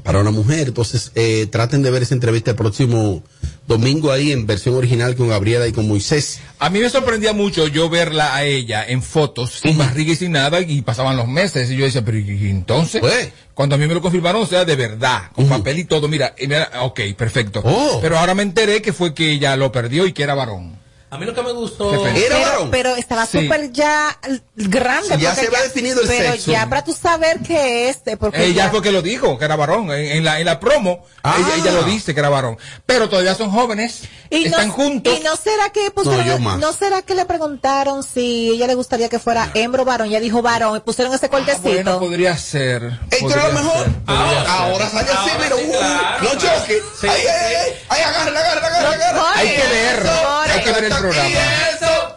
para 0.04 0.20
una 0.20 0.30
mujer. 0.30 0.68
Entonces, 0.68 1.10
eh, 1.14 1.48
traten 1.50 1.82
de 1.82 1.90
ver 1.90 2.02
esa 2.04 2.14
entrevista 2.14 2.52
el 2.52 2.56
próximo 2.56 3.22
domingo 3.66 4.12
ahí 4.12 4.32
en 4.32 4.46
versión 4.46 4.74
original 4.74 5.16
con 5.16 5.28
Gabriela 5.28 5.66
y 5.66 5.72
con 5.72 5.88
Moisés. 5.88 6.40
A 6.58 6.70
mí 6.70 6.80
me 6.80 6.90
sorprendía 6.90 7.32
mucho 7.32 7.66
yo 7.68 7.88
verla 7.88 8.34
a 8.34 8.44
ella 8.44 8.84
en 8.86 9.02
fotos, 9.02 9.60
sin 9.62 9.78
barriga 9.78 10.12
y 10.12 10.16
sin 10.16 10.32
nada, 10.32 10.60
y 10.60 10.82
pasaban 10.82 11.16
los 11.16 11.28
meses. 11.28 11.70
Y 11.70 11.76
yo 11.76 11.84
decía, 11.84 12.04
pero 12.04 12.18
¿y 12.18 12.48
entonces? 12.48 13.00
Pues. 13.00 13.30
Cuando 13.54 13.74
a 13.74 13.78
mí 13.78 13.86
me 13.86 13.94
lo 13.94 14.00
confirmaron, 14.00 14.42
o 14.42 14.46
sea, 14.46 14.64
de 14.64 14.76
verdad, 14.76 15.30
con 15.34 15.48
papel 15.48 15.78
y 15.78 15.84
todo, 15.84 16.08
mira, 16.08 16.34
y 16.38 16.46
mira, 16.46 16.70
ok, 16.82 17.00
perfecto. 17.16 17.60
Oh. 17.64 17.98
Pero 18.00 18.18
ahora 18.18 18.34
me 18.34 18.42
enteré 18.42 18.80
que 18.80 18.92
fue 18.92 19.12
que 19.14 19.32
ella 19.32 19.56
lo 19.56 19.70
perdió 19.70 20.06
y 20.06 20.12
que 20.12 20.22
era 20.22 20.34
varón. 20.34 20.81
A 21.12 21.18
mí 21.18 21.26
lo 21.26 21.34
que 21.34 21.42
me 21.42 21.52
gustó. 21.52 22.06
¿Era 22.06 22.14
Pero, 22.14 22.40
varón? 22.40 22.70
pero 22.70 22.96
estaba 22.96 23.26
Sí. 23.26 23.42
súper 23.42 23.70
ya 23.70 24.18
grande. 24.56 25.18
Ya 25.18 25.28
porque 25.28 25.40
se 25.42 25.46
había 25.48 25.62
definido 25.64 26.00
el 26.00 26.06
pero 26.08 26.32
sexo. 26.32 26.50
ya 26.52 26.66
para 26.70 26.82
tú 26.84 26.94
saber 26.94 27.40
qué 27.46 27.90
es. 27.90 27.98
eh, 28.06 28.16
Porque 28.16 28.42
Ella 28.46 28.64
ya- 28.64 28.70
fue 28.70 28.80
que 28.80 28.90
lo 28.92 29.02
dijo, 29.02 29.38
que 29.38 29.44
era 29.44 29.54
varón. 29.54 29.92
En, 29.92 30.06
en 30.06 30.24
la, 30.24 30.40
en 30.40 30.46
la 30.46 30.58
promo, 30.58 31.04
Ah. 31.22 31.36
ella, 31.38 31.56
ella 31.56 31.72
lo 31.72 31.82
dice 31.82 32.14
que 32.14 32.20
era 32.20 32.30
varón. 32.30 32.56
Pero 32.86 33.10
todavía 33.10 33.34
son 33.34 33.50
jóvenes, 33.50 34.04
y 34.30 34.46
están 34.46 34.68
no, 34.68 34.72
juntos. 34.72 35.14
Y 35.14 35.22
no 35.22 35.36
será 35.36 35.68
que 35.68 35.90
pusieron, 35.90 36.42
No, 36.58 36.72
será 36.72 37.02
que 37.02 37.14
le 37.14 37.26
preguntaron 37.26 38.02
si 38.02 38.52
ella 38.52 38.66
le 38.66 38.74
gustaría 38.74 39.10
que 39.10 39.18
fuera 39.18 39.50
hembra 39.52 39.82
o 39.82 39.84
varón. 39.84 40.08
Ella 40.08 40.18
dijo 40.20 40.40
varón 40.40 40.78
y 40.78 40.80
pusieron 40.80 41.12
ese 41.12 41.26
Ah, 41.26 41.28
cortecito. 41.28 41.62
bueno, 41.68 42.00
podría 42.00 42.38
ser. 42.38 42.84
Ey, 43.10 43.18
¿tú 43.20 43.26
podría 43.26 43.42
eres 43.42 43.52
lo 43.54 43.60
mejor? 43.60 43.84
ser, 43.84 43.92
podría 44.06 44.52
Ahora, 44.54 44.88
sale 44.88 45.10
así, 45.10 45.30
Ahora 45.30 45.44
mira, 45.44 45.56
sí, 45.56 45.62
uh, 45.62 45.78
claro, 45.78 46.22
no 46.22 46.30
choque. 46.40 46.82
Sí, 47.00 47.06
ay, 47.06 47.10
ay, 47.10 47.20
sí. 47.20 47.26
ay, 47.28 47.72
ay, 47.90 48.02
agárrala, 48.02 48.40
agárrala, 48.40 48.66
agárrala, 48.68 48.94
agárrala. 48.94 49.22
Oye, 49.32 49.40
Hay 49.42 49.48
que 49.56 49.62
ver, 49.68 50.06
hay 50.52 50.60
que 50.64 50.72
ver 50.72 50.84
el 50.84 50.92
programa. 51.02 51.34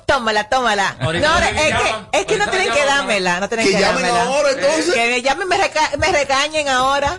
Tómala, 0.06 0.48
tómala. 0.50 0.96
No, 1.02 1.12
es 1.12 1.20
que, 1.20 1.70
llaman. 1.70 2.08
es 2.12 2.26
que 2.26 2.38
no 2.38 2.48
tienen 2.50 2.72
que 2.72 2.86
dármela. 2.86 3.40
No 3.40 3.48
tienen 3.50 3.66
Que 3.68 3.74
que, 3.74 3.80
llamen 3.82 4.06
ahora, 4.06 4.52
entonces. 4.52 4.94
Que 4.94 5.10
me 5.10 5.22
llamen 5.22 5.48
y 5.48 5.50
me, 5.50 5.58
reca- 5.58 5.98
me 5.98 6.12
regañen 6.12 6.70
ahora. 6.70 7.18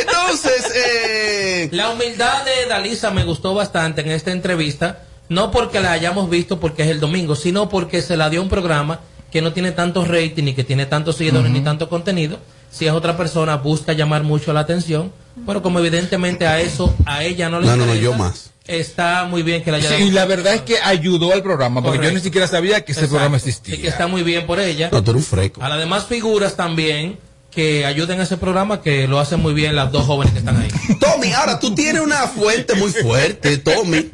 Entonces, 0.00 0.70
eh, 0.74 1.68
La 1.72 1.90
humildad 1.90 2.44
de 2.44 2.66
Dalisa 2.68 3.10
me 3.10 3.24
gustó 3.24 3.54
bastante 3.54 4.00
en 4.02 4.10
esta 4.10 4.30
entrevista, 4.30 5.00
no 5.28 5.50
porque 5.50 5.80
la 5.80 5.92
hayamos 5.92 6.30
visto 6.30 6.60
porque 6.60 6.82
es 6.84 6.88
el 6.88 7.00
domingo, 7.00 7.34
sino 7.34 7.68
porque 7.68 8.02
se 8.02 8.16
la 8.16 8.30
dio 8.30 8.40
un 8.42 8.48
programa 8.48 9.00
que 9.32 9.42
no 9.42 9.52
tiene 9.52 9.72
tanto 9.72 10.04
rating 10.04 10.44
ni 10.44 10.54
que 10.54 10.64
tiene 10.64 10.86
tantos 10.86 11.16
seguidores 11.16 11.50
ni 11.50 11.60
tanto 11.60 11.88
contenido. 11.88 12.38
Si 12.70 12.86
es 12.86 12.92
otra 12.92 13.16
persona, 13.16 13.56
busca 13.56 13.92
llamar 13.92 14.22
mucho 14.22 14.52
la 14.52 14.60
atención, 14.60 15.12
pero 15.46 15.60
como 15.62 15.80
evidentemente 15.80 16.46
a 16.46 16.60
eso, 16.60 16.94
a 17.04 17.24
ella 17.24 17.48
no 17.48 17.60
le 17.60 17.66
No, 17.66 17.76
no, 17.76 17.86
no, 17.86 17.94
yo 17.94 18.12
más. 18.14 18.50
Está 18.70 19.24
muy 19.24 19.42
bien 19.42 19.62
que 19.64 19.70
la 19.70 19.78
haya 19.78 19.88
Sí, 19.88 19.94
dado. 19.94 20.06
y 20.06 20.10
la 20.12 20.24
verdad 20.26 20.54
es 20.54 20.60
que 20.62 20.78
ayudó 20.80 21.32
al 21.32 21.42
programa, 21.42 21.82
porque 21.82 22.04
yo 22.06 22.12
ni 22.12 22.20
siquiera 22.20 22.46
sabía 22.46 22.84
que 22.84 22.92
ese 22.92 23.00
Exacto. 23.00 23.14
programa 23.16 23.36
existía. 23.36 23.76
que 23.80 23.88
está 23.88 24.06
muy 24.06 24.22
bien 24.22 24.46
por 24.46 24.60
ella. 24.60 24.90
no, 24.92 24.98
un 25.00 25.22
freco. 25.22 25.62
A 25.62 25.68
las 25.68 25.78
demás 25.78 26.06
figuras 26.06 26.54
también 26.54 27.18
que 27.50 27.84
ayuden 27.84 28.20
a 28.20 28.22
ese 28.22 28.36
programa, 28.36 28.80
que 28.80 29.08
lo 29.08 29.18
hacen 29.18 29.40
muy 29.40 29.52
bien 29.54 29.74
las 29.74 29.90
dos 29.90 30.06
jóvenes 30.06 30.32
que 30.32 30.38
están 30.38 30.56
ahí. 30.62 30.68
Tommy, 31.00 31.32
ahora 31.32 31.58
tú 31.58 31.74
tienes 31.74 32.00
una 32.00 32.28
fuente 32.28 32.74
muy 32.74 32.92
fuerte, 32.92 33.58
Tommy. 33.58 34.08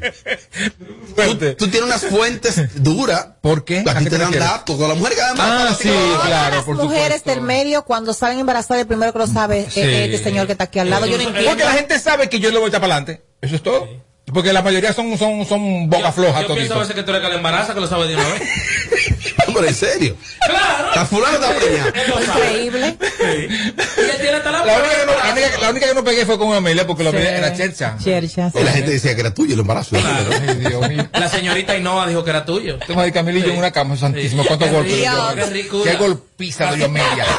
Tú, 1.14 1.36
tú 1.58 1.68
tienes 1.68 1.82
unas 1.82 2.00
fuentes 2.06 2.82
duras. 2.82 3.26
¿Por 3.42 3.64
qué? 3.66 3.84
¿A 3.86 3.90
Aquí 3.90 4.04
te 4.04 4.10
te 4.10 4.18
dan 4.18 4.32
datos. 4.32 4.76
Con 4.78 4.88
la 4.88 4.94
mujer 4.94 5.14
que 5.14 5.20
dan 5.20 5.36
Ah, 5.38 5.76
sí, 5.78 5.90
claro, 6.24 6.56
las 6.56 6.64
por 6.64 6.76
mujeres 6.76 7.18
supuesto. 7.18 7.30
del 7.30 7.40
medio, 7.42 7.84
cuando 7.84 8.14
salen 8.14 8.38
embarazadas, 8.38 8.80
el 8.80 8.86
primero 8.86 9.12
que 9.12 9.18
lo 9.18 9.26
sabe 9.26 9.60
es 9.68 9.76
este 9.76 10.16
señor 10.24 10.46
que 10.46 10.52
está 10.52 10.64
aquí 10.64 10.78
al 10.78 10.88
lado. 10.88 11.04
Yo 11.04 11.18
no 11.18 11.24
entiendo. 11.24 11.50
Porque 11.50 11.64
la 11.64 11.72
gente 11.72 11.98
sabe 11.98 12.30
que 12.30 12.40
yo 12.40 12.50
le 12.50 12.56
voy 12.56 12.66
a 12.66 12.68
echar 12.68 12.80
para 12.80 12.94
adelante. 12.96 13.22
Eso 13.42 13.56
es 13.56 13.62
todo. 13.62 13.86
Porque 14.32 14.52
la 14.52 14.60
mayoría 14.60 14.92
son, 14.92 15.16
son, 15.16 15.46
son 15.46 15.88
boca 15.88 16.10
floja 16.10 16.42
Yo 16.42 16.54
pienso 16.54 16.74
a 16.74 16.78
veces 16.78 16.96
que 16.96 17.04
tú 17.04 17.10
eres 17.10 17.22
que 17.22 17.28
le 17.28 17.36
embaraza, 17.36 17.74
que 17.74 17.80
lo 17.80 17.86
sabe 17.86 18.08
de 18.08 18.16
una 18.16 18.28
vez. 18.28 18.42
pero 19.46 19.66
en 19.66 19.74
serio. 19.74 20.16
Claro. 20.44 20.88
La 20.96 21.06
fulana 21.06 21.34
está 21.34 21.54
preñada. 21.54 21.92
Increíble. 22.22 22.98
Y 22.98 24.00
él 24.00 24.16
tiene 24.20 24.36
hasta 24.36 24.50
la 24.50 24.64
La 24.64 24.78
única, 24.78 24.90
que 24.90 25.06
no, 25.06 25.12
la, 25.12 25.32
única, 25.32 25.60
la 25.60 25.70
única 25.70 25.86
que 25.88 25.94
no 25.94 26.04
pegué 26.04 26.26
fue 26.26 26.38
con 26.38 26.52
Amelia 26.52 26.86
porque 26.86 27.04
la 27.04 27.10
Amelia 27.10 27.38
era 27.38 27.54
chercha. 27.54 27.96
Chercha. 28.02 28.50
Y 28.52 28.64
la 28.64 28.72
gente 28.72 28.90
decía 28.90 29.14
que 29.14 29.20
era 29.20 29.32
tuyo 29.32 29.54
el 29.54 29.60
embarazo. 29.60 29.96
Ay, 29.96 30.56
Dios 30.56 30.88
mío. 30.88 31.08
La 31.12 31.28
señorita 31.28 31.76
Inoa 31.76 32.08
dijo 32.08 32.24
que 32.24 32.30
era 32.30 32.44
tuyo. 32.44 32.78
Toma 32.86 33.04
de 33.04 33.12
Camilillo 33.12 33.52
en 33.52 33.58
una 33.58 33.70
cama, 33.70 33.96
santísimo. 33.96 34.44
¿Cuántos 34.44 34.70
golpes? 34.70 34.92
rico, 34.92 35.34
qué 35.36 35.46
ricura. 35.46 35.92
Qué 35.92 35.96
golpiza 35.98 36.72
de 36.72 36.84
Amelia. 36.84 37.26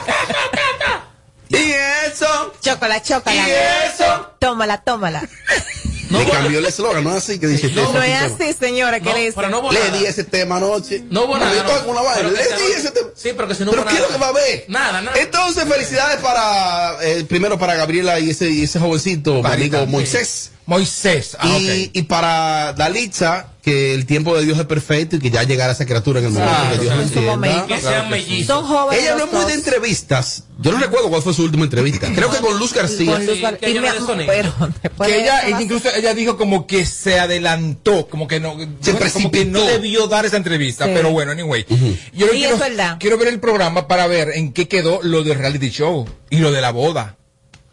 Y 1.49 1.71
eso. 2.05 2.53
Chócala, 2.61 3.01
chócala. 3.01 3.47
Y 3.47 3.51
eso. 3.87 4.33
Tómala, 4.37 4.81
tómala. 4.81 5.23
Le 6.09 6.25
cambió 6.29 6.59
el 6.59 6.65
eslogan, 6.65 7.03
no 7.03 7.11
es 7.11 7.17
así 7.23 7.39
que 7.39 7.47
dice. 7.47 7.69
No, 7.71 8.01
es 8.01 8.21
así, 8.21 8.53
señora, 8.59 8.99
que 8.99 9.09
No, 9.09 9.15
le 9.15 9.19
dice. 9.21 9.33
pero 9.35 9.49
no 9.49 9.59
hubo 9.59 9.71
Le 9.71 9.79
nada. 9.79 9.97
di 9.97 10.05
ese 10.05 10.23
tema 10.23 10.57
anoche. 10.57 11.03
No 11.09 11.25
hubo 11.25 11.37
nada. 11.37 11.51
no. 12.23 12.29
Le 12.31 12.43
se- 12.43 12.55
di 12.55 12.71
ese 12.75 12.91
tema. 12.91 13.09
Sí, 13.15 13.29
pero 13.35 13.47
que 13.47 13.55
si 13.55 13.63
no 13.65 13.71
Pero 13.71 13.83
hubo 13.83 13.89
¿qué 13.89 13.95
es 13.95 14.01
lo 14.01 14.07
nada. 14.07 14.17
que 14.17 14.21
va 14.23 14.27
a 14.29 14.33
ver? 14.33 14.65
Nada, 14.67 15.01
nada. 15.01 15.17
Entonces, 15.19 15.63
felicidades 15.67 16.19
para, 16.21 16.97
eh, 17.01 17.23
primero 17.25 17.57
para 17.57 17.75
Gabriela 17.75 18.19
y 18.19 18.29
ese, 18.29 18.49
y 18.49 18.63
ese 18.63 18.79
jovencito, 18.79 19.45
amigo 19.45 19.79
sí. 19.81 19.85
Moisés. 19.87 20.51
Moisés. 20.67 21.35
Ah, 21.39 21.47
y, 21.59 21.85
ok. 21.87 21.89
y 21.93 22.01
para 22.03 22.73
Dalitza, 22.73 23.47
que 23.63 23.93
el 23.93 24.05
tiempo 24.05 24.35
de 24.37 24.43
Dios 24.45 24.59
es 24.59 24.65
perfecto 24.65 25.15
y 25.15 25.19
que 25.19 25.29
ya 25.31 25.43
llegará 25.43 25.71
esa 25.71 25.85
criatura 25.85 26.19
en 26.19 26.25
el 26.27 26.31
momento 26.33 26.53
Claro, 26.53 26.75
que 26.75 26.81
Dios 26.83 26.95
lo 26.95 27.01
en 27.01 27.07
su 27.07 27.13
entienda. 27.19 27.31
momento. 27.31 27.67
Que 27.67 27.81
sean 27.81 28.09
mellizos. 28.09 28.47
Son 28.47 28.65
jóvenes. 28.65 29.01
Ella 29.03 29.15
no 29.15 29.23
es 29.25 29.33
muy 29.33 29.45
de 29.45 29.53
entrevistas. 29.53 30.43
Yo 30.59 30.71
no 30.73 30.77
recuerdo 30.79 31.09
cuál 31.09 31.21
fue 31.21 31.33
su 31.33 31.43
última 31.43 31.63
entrevista. 31.63 32.11
Creo 32.13 32.29
que 32.29 32.37
con 32.39 32.59
Luz 32.59 32.73
García. 32.73 33.13
Con 33.13 33.25
Luz 33.25 33.35
Sí, 33.37 33.41
Val- 33.41 33.57
que 33.57 33.69
y 33.69 33.71
ella 33.77 33.81
me- 33.81 34.25
pero 34.25 34.53
que 35.05 35.21
ella, 35.21 35.49
incluso 35.61 35.89
ella 35.95 36.13
dijo 36.13 36.35
como 36.37 36.67
que 36.67 36.85
se 36.85 37.17
adelantó, 37.19 38.07
como 38.07 38.27
que 38.27 38.39
no, 38.41 38.57
Se 38.81 38.93
como 39.13 39.31
que 39.31 39.45
no 39.45 39.61
debió 39.63 40.07
dar 40.07 40.25
esa 40.25 40.35
entrevista, 40.37 40.85
Sí. 40.85 40.91
pero 40.93 41.11
bueno, 41.11 41.31
anyway. 41.31 41.65
Yo 42.13 42.27
lo 42.27 42.33
Y 42.33 42.39
quiero, 42.39 42.55
es 42.55 42.59
verdad. 42.59 42.97
quiero 42.99 43.17
ver 43.17 43.29
el 43.29 43.39
programa 43.39 43.87
para 43.87 44.05
ver 44.07 44.31
en 44.35 44.51
qué 44.51 44.67
quedó 44.67 44.99
lo 45.01 45.23
del 45.23 45.37
reality 45.37 45.69
show 45.69 46.05
y 46.29 46.37
lo 46.37 46.51
de 46.51 46.59
la 46.61 46.71
boda. 46.71 47.15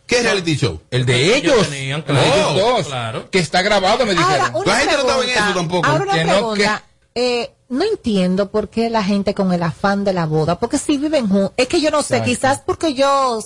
¿Qué 0.06 0.22
reality 0.22 0.56
show? 0.56 0.80
El 0.90 1.06
de 1.06 1.36
Ellos 1.36 1.54
ellos, 1.54 1.70
tenían, 1.70 2.02
claro, 2.02 2.22
ellos 2.22 2.54
dos, 2.54 2.86
claro. 2.86 3.30
que 3.30 3.38
está 3.38 3.62
grabado, 3.62 4.04
me 4.04 4.12
dijeron. 4.14 4.54
Ahora, 4.54 4.72
La 4.72 4.78
gente 4.78 4.94
no 4.94 5.00
estaba 5.00 5.24
en 5.24 5.30
eso 5.30 5.54
tampoco. 5.54 5.88
Ahora 5.88 6.04
una 6.04 6.12
Que 6.14 6.24
no, 6.24 6.32
pregunta. 6.32 6.84
Eh, 7.14 7.50
no 7.68 7.84
entiendo 7.84 8.50
por 8.50 8.68
qué 8.68 8.90
la 8.90 9.02
gente 9.02 9.34
con 9.34 9.52
el 9.52 9.62
afán 9.62 10.04
de 10.04 10.12
la 10.12 10.26
boda, 10.26 10.58
porque 10.58 10.78
si 10.78 10.98
viven 10.98 11.28
juntos, 11.28 11.52
es 11.56 11.68
que 11.68 11.80
yo 11.80 11.90
no 11.90 12.02
sé, 12.02 12.22
quizás 12.22 12.60
porque 12.60 12.94
yo 12.94 13.40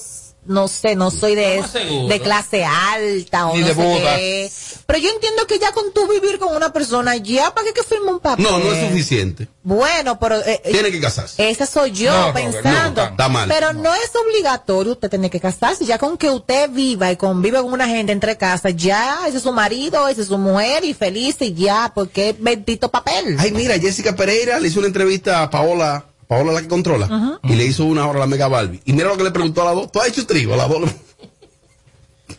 no 0.49 0.67
sé, 0.69 0.97
no 0.97 1.11
soy 1.11 1.35
de, 1.35 1.63
de 2.09 2.21
clase 2.21 2.65
alta 2.65 3.47
o 3.49 3.55
Ni 3.55 3.61
no 3.61 3.67
de 3.69 3.75
sé 3.75 3.81
qué. 3.81 4.53
Pero 4.87 4.99
yo 4.99 5.11
entiendo 5.11 5.47
que 5.47 5.59
ya 5.59 5.73
con 5.73 5.93
tú 5.93 6.09
vivir 6.09 6.39
con 6.39 6.57
una 6.57 6.73
persona, 6.73 7.17
ya 7.17 7.55
para 7.55 7.67
qué 7.67 7.73
que 7.75 7.83
firme 7.83 8.11
un 8.13 8.21
papel. 8.21 8.45
No, 8.45 8.59
no 8.59 8.73
es 8.73 8.89
suficiente. 8.89 9.49
Bueno, 9.63 10.19
pero 10.19 10.37
eh, 10.41 10.63
eh, 10.65 10.71
Tiene 10.73 10.91
que 10.91 10.99
casarse. 11.01 11.49
esa 11.51 11.67
soy 11.67 11.91
yo 11.93 12.11
No, 12.11 12.29
Robert, 12.33 12.53
pensando. 12.53 13.05
está 13.05 13.29
mal. 13.29 13.49
Pero 13.49 13.73
no. 13.75 13.95
es 13.95 14.11
obligatorio 14.17 14.93
usted 14.93 15.11
tener 15.11 15.31
que 15.31 15.41
casarse. 15.41 15.85
Ya 15.85 15.99
con 15.99 16.17
que 16.17 16.31
usted 16.31 16.71
viva 16.71 17.13
y 17.13 17.17
convive 17.17 17.61
con 17.61 17.73
una 17.73 17.87
gente 17.87 18.13
entre 18.13 18.37
casas, 18.39 18.75
ya 18.77 19.19
ese 19.29 19.37
es 19.37 19.43
su 19.43 19.53
marido, 19.53 20.09
esa 20.09 20.23
es 20.23 20.29
su 20.29 20.39
mujer 20.39 20.85
y 20.85 20.95
feliz 20.95 21.37
y 21.41 21.53
ya, 21.53 21.93
porque 21.95 22.31
es 22.31 22.37
bendito 22.43 22.91
papel. 22.91 23.37
Ay, 23.39 23.53
mira, 23.53 23.79
Jessica 23.79 24.17
Pereira 24.17 24.59
le 24.59 24.69
hizo 24.69 24.79
una 24.79 24.89
entrevista 24.89 25.43
a 25.43 25.51
Paola, 25.51 26.07
Paola 26.29 26.53
la 26.53 26.61
que 26.61 26.69
controla, 26.69 27.41
y 27.43 27.55
le 27.57 27.65
hizo 27.65 27.85
una 27.85 28.07
hora 28.07 28.19
a 28.19 28.21
la 28.21 28.27
Mega 28.27 28.47
Barbie. 28.49 28.81
Y 28.85 28.93
mira 28.93 29.09
lo 29.09 29.17
que 29.17 29.25
le 29.25 29.31
preguntó 29.31 29.63
a 29.63 29.65
la 29.65 29.71
dos. 29.73 29.91
¿Tú 29.91 30.01
has 30.01 30.09
hecho 30.09 30.27
trigo 30.27 30.55
a 30.55 30.57
la 30.59 30.69
dos? 30.69 30.91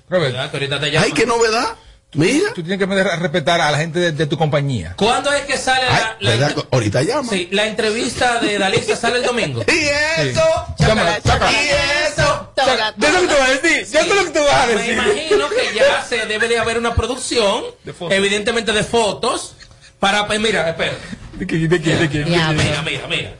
Robert, 0.09 0.35
ahorita 0.53 0.79
te 0.79 0.91
llaman. 0.91 1.03
Ay, 1.05 1.11
qué 1.11 1.25
novedad. 1.25 1.75
Mira. 2.13 2.53
tú 2.55 2.63
tienes 2.63 2.79
que 2.87 2.91
a 2.91 3.15
respetar 3.17 3.61
a 3.61 3.69
la 3.69 3.77
gente 3.77 3.99
de, 3.99 4.11
de 4.11 4.25
tu 4.25 4.35
compañía. 4.35 4.95
¿Cuándo 4.97 5.31
es 5.31 5.43
que 5.43 5.57
sale 5.57 5.85
Ay, 5.87 6.37
la. 6.39 6.55
Ahorita 6.71 7.03
llama. 7.03 7.29
sí, 7.31 7.49
la 7.51 7.67
entrevista 7.67 8.39
de 8.39 8.57
Dalisa 8.57 8.95
sale 8.95 9.17
el 9.19 9.23
domingo? 9.23 9.63
Y 9.67 10.27
eso. 10.29 10.41
Chámala, 10.79 11.21
chámala. 11.21 11.51
Y 11.51 11.67
eso. 12.11 12.51
Chámala. 12.55 12.93
¿De 12.97 13.11
lo 13.11 13.21
que 13.21 13.27
tú 13.27 13.33
vas 13.39 13.49
a 13.49 13.53
decir? 13.61 13.85
Ya 13.93 14.03
sé 14.03 14.15
lo 14.15 14.23
que 14.25 14.31
tú 14.31 14.39
vas 14.43 14.63
a 14.63 14.67
Me 14.67 14.73
decir. 14.73 14.93
imagino 14.93 15.49
que 15.49 15.75
ya 15.75 16.03
se 16.03 16.25
debe 16.25 16.47
de 16.47 16.57
haber 16.57 16.79
una 16.79 16.95
producción, 16.95 17.63
De 17.83 17.93
fotos. 17.93 18.17
evidentemente 18.17 18.71
de 18.71 18.83
fotos, 18.83 19.53
para, 19.99 20.25
pues 20.25 20.39
mira, 20.39 20.67
espera, 20.67 20.93
¿De 21.33 21.45
qué? 21.45 21.55
¿De 21.67 21.79
qué? 21.81 21.95
¿De 21.95 22.09
qué? 22.09 22.25
Ya, 22.27 22.51
mira, 22.51 22.81
mira, 22.81 23.07
mira. 23.07 23.33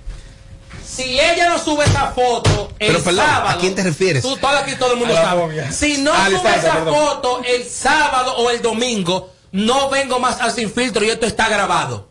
Si 0.89 1.19
ella 1.19 1.49
no 1.49 1.59
sube 1.59 1.85
esa 1.85 2.11
foto 2.11 2.71
el 2.79 2.87
Pero, 2.87 3.03
perdón, 3.03 3.25
sábado, 3.25 3.49
¿a 3.49 3.57
quién 3.59 3.75
te 3.75 3.83
refieres? 3.83 4.23
Tú, 4.23 4.35
todo 4.37 4.57
aquí 4.57 4.75
todo 4.75 4.93
el 4.93 4.99
mundo 4.99 5.15
A 5.17 5.21
sabe. 5.21 5.71
Si 5.71 5.97
no 5.99 6.11
Ah, 6.13 6.27
sube 6.29 6.49
esa 6.55 6.73
perdón. 6.73 6.95
foto 6.95 7.41
el 7.45 7.63
sábado 7.69 8.35
o 8.37 8.49
el 8.49 8.61
domingo, 8.61 9.31
no 9.51 9.89
vengo 9.89 10.19
más 10.19 10.41
al 10.41 10.51
sin 10.51 10.71
filtro 10.71 11.05
y 11.05 11.09
esto 11.09 11.25
está 11.25 11.47
grabado. 11.49 12.09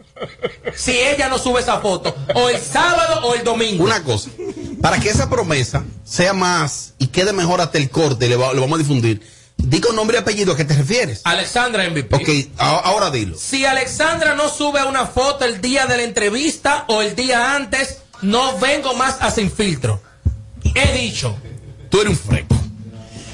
Si 0.77 0.93
ella 0.99 1.29
no 1.29 1.39
sube 1.39 1.61
esa 1.61 1.79
foto, 1.81 2.15
o 2.35 2.49
el 2.49 2.61
sábado 2.61 3.21
o 3.25 3.35
el 3.35 3.45
domingo. 3.45 3.85
Una 3.85 4.03
cosa. 4.03 4.31
Para 4.83 4.99
que 4.99 5.09
esa 5.11 5.29
promesa 5.31 5.85
sea 6.05 6.33
más 6.33 6.95
y 6.99 7.09
quede 7.09 7.33
mejor 7.33 7.61
hasta 7.61 7.79
el 7.79 7.89
corte, 7.91 8.29
le, 8.29 8.37
va- 8.37 8.53
lo 8.53 8.61
vamos 8.63 8.77
a 8.79 8.83
difundir. 8.83 9.21
Di 9.57 9.81
con 9.81 9.95
nombre 9.97 10.17
y 10.17 10.21
apellido 10.21 10.53
a 10.53 10.57
qué 10.57 10.65
te 10.65 10.75
refieres. 10.75 11.21
Alexandra 11.25 11.85
MVP. 11.91 12.15
Ok, 12.17 12.53
a- 12.59 12.79
ahora 12.79 13.11
dilo. 13.11 13.37
Si 13.37 13.65
Alexandra 13.65 14.35
no 14.35 14.49
sube 14.49 14.83
una 14.85 15.07
foto 15.07 15.45
el 15.45 15.61
día 15.61 15.87
de 15.87 15.97
la 15.97 16.03
entrevista 16.05 16.85
o 16.89 17.03
el 17.03 17.15
día 17.17 17.55
antes, 17.55 17.99
no 18.23 18.59
vengo 18.59 18.95
más 18.95 19.21
a 19.21 19.31
sin 19.31 19.51
filtro. 19.51 20.01
He 20.75 20.99
dicho. 20.99 21.37
Tú 21.91 22.01
eres 22.01 22.11
un 22.13 22.19
freco. 22.19 22.59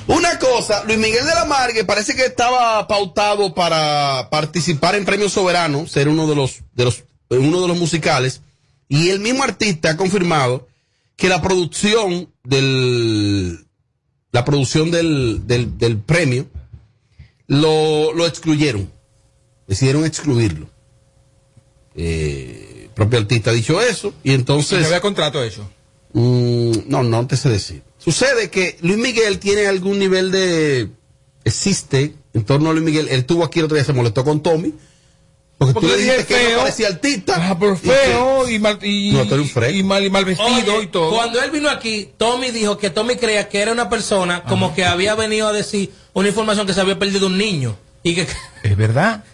Una 0.07 0.38
cosa, 0.38 0.85
Luis 0.85 0.99
Miguel 0.99 1.25
de 1.25 1.35
la 1.35 1.47
Margue 1.47 1.85
parece 1.85 2.14
que 2.14 2.27
estaba 2.27 2.87
pautado 2.87 3.55
para 3.55 4.29
participar 4.31 4.94
en 4.94 5.07
Premio 5.07 5.31
Soberano, 5.31 5.87
ser 5.87 6.09
uno 6.09 6.27
de 6.27 6.35
los, 6.35 6.61
de 6.75 6.85
los, 6.85 7.05
uno 7.31 7.62
de 7.62 7.68
los 7.68 7.79
musicales, 7.79 8.42
y 8.87 9.09
el 9.09 9.20
mismo 9.20 9.42
artista 9.42 9.90
ha 9.90 9.97
confirmado 9.97 10.68
que 11.16 11.31
la 11.31 11.40
producción 11.40 12.31
del, 12.42 13.66
la 14.31 14.44
producción 14.44 14.90
del, 14.90 15.47
del, 15.47 15.99
premio 15.99 16.47
lo, 17.47 18.12
lo 18.12 18.27
excluyeron. 18.27 18.90
Decidieron 19.66 20.05
excluirlo. 20.05 20.68
Eh, 21.94 22.73
propio 22.94 23.18
artista 23.18 23.50
ha 23.50 23.54
dicho 23.54 23.80
eso, 23.80 24.12
y 24.22 24.33
entonces. 24.33 24.80
No 24.80 24.87
había 24.87 25.00
contrato 25.00 25.42
hecho. 25.42 25.68
Mm, 26.12 26.72
no, 26.88 27.02
no 27.02 27.26
te 27.26 27.37
sé 27.37 27.48
decir. 27.48 27.83
Sucede 27.98 28.50
que 28.50 28.76
Luis 28.83 28.98
Miguel 28.98 29.38
tiene 29.38 29.66
algún 29.66 29.98
nivel 29.98 30.30
de... 30.30 30.88
Existe 31.44 32.14
en 32.33 32.44
torno 32.44 32.70
a 32.70 32.72
Luis 32.72 32.85
Miguel. 32.85 33.09
Él 33.11 33.24
tuvo 33.26 33.44
aquí 33.44 33.59
el 33.59 33.66
otro 33.66 33.74
día, 33.76 33.85
se 33.85 33.92
molestó 33.92 34.24
con 34.24 34.42
Tommy. 34.42 34.72
Porque, 35.59 35.74
Porque 35.74 35.87
tú 35.88 35.92
le 35.94 35.98
dijiste 36.02 36.24
que 36.26 36.35
él 36.40 36.46
feo. 36.46 36.57
no 36.57 36.62
parecía 36.62 36.88
artista. 36.88 37.35
Ah, 37.50 37.59
por 37.59 37.74
Y 37.76 37.80
que- 37.80 37.90
feo 37.90 38.48
y 38.48 38.59
mal, 38.59 38.78
y, 38.83 39.12
No, 39.12 39.22
y 39.70 39.83
mal, 39.83 40.04
y 40.04 40.11
mal 40.11 40.24
vestido 40.24 40.74
Oye, 40.76 40.83
y 40.85 40.87
todo. 40.88 41.11
Cuando 41.14 41.40
él 41.42 41.50
vino 41.50 41.68
aquí, 41.70 42.11
Tommy 42.16 42.50
dijo 42.50 42.76
que 42.78 42.90
Tommy 42.90 43.16
creía 43.16 43.48
que 43.48 43.61
era 43.61 43.72
una 43.72 43.88
persona 43.88 44.42
como 44.44 44.74
que 44.74 44.85
había 44.85 45.14
venido 45.14 45.46
a 45.48 45.52
decir 45.52 45.92
una 46.12 46.28
información 46.28 46.66
que 46.66 46.74
se 46.74 46.80
había 46.80 46.98
perdido 46.98 47.26
un 47.28 47.38
niño. 47.38 47.76
Y 48.02 48.14
que 48.14 48.26
Es 48.62 48.76
verdad. 48.76 49.24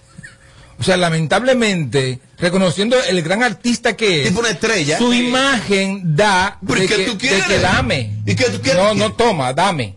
O 0.80 0.82
sea, 0.82 0.96
lamentablemente, 0.96 2.20
reconociendo 2.38 2.96
el 3.08 3.22
gran 3.22 3.42
artista 3.42 3.96
que 3.96 4.22
es, 4.22 4.28
Tipo 4.28 4.40
una 4.40 4.50
estrella. 4.50 4.96
su 4.98 5.12
imagen 5.12 6.16
da 6.16 6.58
Pero 6.66 6.78
de 6.80 6.84
¿y 6.86 6.88
qué 6.88 6.96
que, 6.96 7.04
tú 7.04 7.12
de 7.12 7.18
quieres? 7.18 7.44
que 7.44 7.58
dame. 7.58 8.16
¿Y 8.26 8.34
qué 8.34 8.44
tú 8.46 8.60
quieres? 8.62 8.82
No, 8.82 8.94
no 8.94 9.12
toma, 9.12 9.52
dame. 9.52 9.96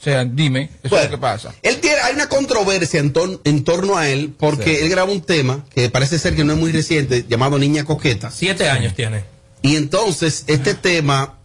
O 0.00 0.04
sea, 0.04 0.24
dime, 0.24 0.70
eso 0.82 0.90
Bueno, 0.90 1.04
es 1.04 1.10
lo 1.10 1.16
que 1.16 1.20
pasa. 1.20 1.54
Él 1.62 1.78
tiene, 1.80 1.96
hay 2.00 2.14
una 2.14 2.28
controversia 2.28 2.98
en, 3.00 3.12
tor- 3.12 3.40
en 3.44 3.62
torno 3.64 3.96
a 3.96 4.08
él 4.08 4.32
porque 4.36 4.76
Sí. 4.76 4.82
él 4.84 4.88
grabó 4.90 5.12
un 5.12 5.22
tema 5.22 5.64
que 5.74 5.90
parece 5.90 6.18
ser 6.18 6.34
que 6.34 6.42
no 6.44 6.52
es 6.54 6.58
muy 6.58 6.72
reciente 6.72 7.24
llamado 7.28 7.58
Niña 7.58 7.84
Coqueta. 7.84 8.30
siete 8.30 8.68
años 8.68 8.94
tiene. 8.94 9.24
Y 9.62 9.76
entonces 9.76 10.42
este 10.48 10.74
tema, 10.74 11.38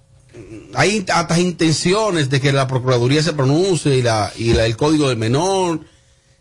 hay 0.74 1.06
hasta 1.14 1.40
intenciones 1.40 2.30
de 2.32 2.42
que 2.42 2.52
la 2.52 2.68
Procuraduría 2.68 3.22
se 3.22 3.34
pronuncie 3.34 3.96
y, 3.98 4.02
la, 4.02 4.32
y 4.38 4.54
la- 4.54 4.66
el 4.66 4.76
Código 4.78 5.10
del 5.10 5.18
Menor, 5.18 5.82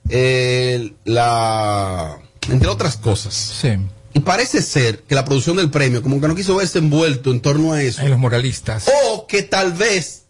eh, 0.08 0.92
la, 1.04 2.16
entre 2.50 2.68
otras 2.68 2.96
cosas. 2.96 3.34
Sí. 3.34 3.70
Y 4.14 4.20
parece 4.20 4.62
ser 4.62 5.00
que 5.02 5.14
la 5.14 5.24
producción 5.24 5.56
del 5.56 5.70
premio 5.70 6.02
como 6.02 6.20
que 6.20 6.28
no 6.28 6.34
quiso 6.34 6.56
verse 6.56 6.78
envuelto 6.78 7.30
en 7.30 7.40
torno 7.40 7.72
a 7.74 7.82
eso. 7.82 8.00
Ay, 8.02 8.08
los 8.08 8.18
moralistas. 8.18 8.86
O 9.10 9.26
que 9.26 9.42
tal 9.42 9.72
vez 9.72 10.22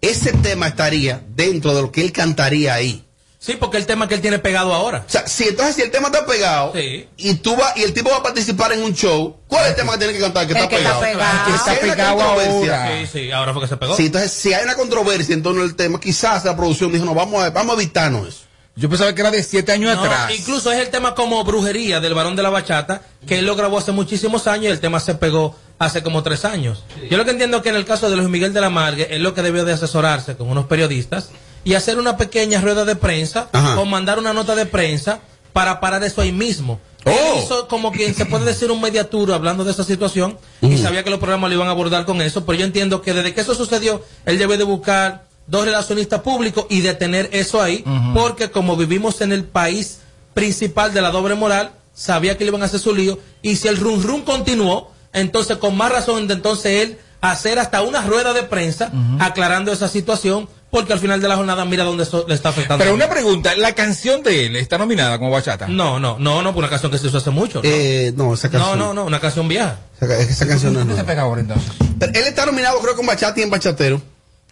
ese 0.00 0.32
tema 0.32 0.68
estaría 0.68 1.22
dentro 1.34 1.74
de 1.74 1.82
lo 1.82 1.90
que 1.92 2.02
él 2.02 2.12
cantaría 2.12 2.74
ahí. 2.74 3.04
Sí, 3.40 3.56
porque 3.58 3.76
el 3.76 3.86
tema 3.86 4.06
que 4.06 4.14
él 4.14 4.20
tiene 4.20 4.38
pegado 4.38 4.72
ahora. 4.72 5.04
O 5.04 5.10
sea, 5.10 5.26
si 5.26 5.48
entonces 5.48 5.74
si 5.74 5.82
el 5.82 5.90
tema 5.90 6.06
está 6.08 6.24
pegado 6.24 6.72
Sí. 6.74 7.08
y 7.16 7.34
tú 7.34 7.56
vas 7.56 7.76
y 7.76 7.82
el 7.82 7.92
tipo 7.92 8.08
va 8.10 8.18
a 8.18 8.22
participar 8.22 8.72
en 8.72 8.84
un 8.84 8.94
show, 8.94 9.36
¿cuál 9.48 9.64
es 9.64 9.70
el 9.70 9.76
tema 9.76 9.92
que 9.94 9.98
tiene 9.98 10.12
que 10.12 10.20
cantar 10.20 10.46
que 10.46 10.52
El 10.52 10.58
está 10.58 10.68
que 10.68 10.76
está 10.76 11.00
pegado? 11.00 11.18
pegado. 11.18 11.46
Que 11.46 11.50
Está 11.56 11.64
si 11.64 11.70
hay 11.70 11.84
una 11.84 11.94
pegado 11.96 12.16
controversia- 12.18 12.82
ahora. 12.84 13.00
Sí, 13.00 13.06
sí, 13.12 13.30
ahora 13.32 13.52
fue 13.52 13.62
que 13.62 13.68
se 13.68 13.76
pegó. 13.76 13.96
Sí, 13.96 14.06
entonces 14.06 14.30
si 14.32 14.52
hay 14.52 14.62
una 14.62 14.76
controversia 14.76 15.34
en 15.34 15.42
torno 15.42 15.62
al 15.62 15.74
tema, 15.74 15.98
quizás 15.98 16.44
la 16.44 16.56
producción 16.56 16.92
dijo, 16.92 17.04
no, 17.04 17.14
vamos 17.14 17.42
a, 17.42 17.50
vamos 17.50 17.76
a 17.76 17.82
evitarnos 17.82 18.28
eso. 18.28 18.44
Yo 18.74 18.88
pensaba 18.88 19.14
que 19.14 19.20
era 19.20 19.30
de 19.30 19.42
siete 19.42 19.72
años 19.72 19.94
No, 19.94 20.02
atrás. 20.02 20.32
incluso 20.38 20.72
es 20.72 20.78
el 20.80 20.88
tema 20.88 21.14
como 21.14 21.44
brujería 21.44 22.00
del 22.00 22.14
varón 22.14 22.36
de 22.36 22.42
la 22.42 22.48
bachata, 22.50 23.02
que 23.26 23.38
él 23.38 23.46
lo 23.46 23.54
grabó 23.54 23.78
hace 23.78 23.92
muchísimos 23.92 24.46
años 24.46 24.64
y 24.64 24.68
el 24.68 24.80
tema 24.80 24.98
se 24.98 25.14
pegó 25.14 25.54
hace 25.78 26.02
como 26.02 26.22
tres 26.22 26.44
años. 26.46 26.82
Yo 27.10 27.18
lo 27.18 27.24
que 27.24 27.32
entiendo 27.32 27.58
es 27.58 27.62
que 27.62 27.68
en 27.68 27.76
el 27.76 27.84
caso 27.84 28.08
de 28.08 28.16
Luis 28.16 28.28
Miguel 28.30 28.54
de 28.54 28.60
la 28.62 28.70
Margue, 28.70 29.14
él 29.14 29.22
lo 29.22 29.34
que 29.34 29.42
debió 29.42 29.64
de 29.66 29.74
asesorarse 29.74 30.36
con 30.36 30.48
unos 30.48 30.66
periodistas 30.66 31.28
y 31.64 31.74
hacer 31.74 31.98
una 31.98 32.16
pequeña 32.16 32.60
rueda 32.62 32.84
de 32.86 32.96
prensa 32.96 33.48
Ajá. 33.52 33.78
o 33.78 33.84
mandar 33.84 34.18
una 34.18 34.32
nota 34.32 34.54
de 34.54 34.64
prensa 34.64 35.20
para 35.52 35.78
parar 35.80 36.02
eso 36.02 36.22
ahí 36.22 36.32
mismo. 36.32 36.80
Él 37.04 37.14
hizo 37.44 37.68
como 37.68 37.92
quien 37.92 38.14
se 38.14 38.24
puede 38.26 38.44
decir 38.46 38.70
un 38.70 38.80
mediaturo 38.80 39.34
hablando 39.34 39.64
de 39.64 39.72
esa 39.72 39.84
situación 39.84 40.38
y 40.62 40.78
sabía 40.78 41.02
que 41.04 41.10
los 41.10 41.18
programas 41.18 41.50
lo 41.50 41.56
iban 41.56 41.68
a 41.68 41.72
abordar 41.72 42.04
con 42.06 42.22
eso, 42.22 42.46
pero 42.46 42.60
yo 42.60 42.64
entiendo 42.64 43.02
que 43.02 43.12
desde 43.12 43.34
que 43.34 43.40
eso 43.42 43.54
sucedió, 43.54 44.02
él 44.24 44.38
debe 44.38 44.56
de 44.56 44.64
buscar 44.64 45.24
dos 45.52 45.64
relacionistas 45.66 46.20
públicos 46.22 46.66
y 46.68 46.80
detener 46.80 47.28
eso 47.32 47.62
ahí, 47.62 47.84
porque 48.14 48.50
como 48.50 48.76
vivimos 48.76 49.20
en 49.20 49.30
el 49.32 49.44
país 49.44 49.98
principal 50.34 50.92
de 50.92 51.00
la 51.02 51.10
doble 51.12 51.34
moral, 51.36 51.72
sabía 51.94 52.36
que 52.36 52.44
le 52.44 52.48
iban 52.48 52.62
a 52.62 52.64
hacer 52.64 52.80
su 52.80 52.94
lío 52.94 53.18
y 53.42 53.56
si 53.56 53.68
el 53.68 53.76
run 53.76 54.02
run 54.02 54.22
continuó, 54.22 54.90
entonces 55.12 55.58
con 55.58 55.76
más 55.76 55.92
razón 55.92 56.26
de 56.26 56.34
entonces 56.34 56.82
él 56.82 56.98
hacer 57.20 57.58
hasta 57.60 57.82
una 57.82 58.00
rueda 58.02 58.32
de 58.32 58.42
prensa 58.42 58.90
aclarando 59.20 59.70
esa 59.72 59.88
situación, 59.88 60.48
porque 60.70 60.94
al 60.94 60.98
final 60.98 61.20
de 61.20 61.28
la 61.28 61.36
jornada 61.36 61.66
mira 61.66 61.84
dónde 61.84 62.04
eso 62.04 62.24
le 62.26 62.34
está 62.34 62.48
afectando. 62.48 62.82
Pero 62.82 62.94
una 62.94 63.10
pregunta, 63.10 63.54
¿la 63.56 63.74
canción 63.74 64.22
de 64.22 64.46
él 64.46 64.56
está 64.56 64.78
nominada 64.78 65.18
como 65.18 65.30
bachata? 65.30 65.68
No, 65.68 66.00
no, 66.00 66.16
no, 66.18 66.40
no, 66.40 66.54
por 66.54 66.60
una 66.64 66.70
canción 66.70 66.90
que 66.90 66.96
se 66.96 67.08
hizo 67.08 67.18
hace 67.18 67.28
mucho. 67.30 67.60
¿no? 67.62 67.68
Eh, 67.68 68.12
no, 68.16 68.32
esa 68.32 68.48
No, 68.48 68.52
canción. 68.52 68.78
no, 68.78 68.94
no, 68.94 69.04
una 69.04 69.20
canción 69.20 69.46
vieja. 69.48 69.76
Esa, 70.00 70.16
es 70.18 70.26
que 70.28 70.32
esa 70.32 70.46
canción 70.48 70.72
no 70.72 70.82
nueva. 70.84 71.04
pega 71.04 71.22
ahora 71.22 71.42
entonces? 71.42 71.70
Pero 71.98 72.10
él 72.14 72.24
está 72.26 72.46
nominado, 72.46 72.78
creo 72.80 72.94
que 72.94 73.02
en 73.02 73.06
Bachata 73.06 73.38
y 73.38 73.42
en 73.42 73.50
Bachatero. 73.50 74.00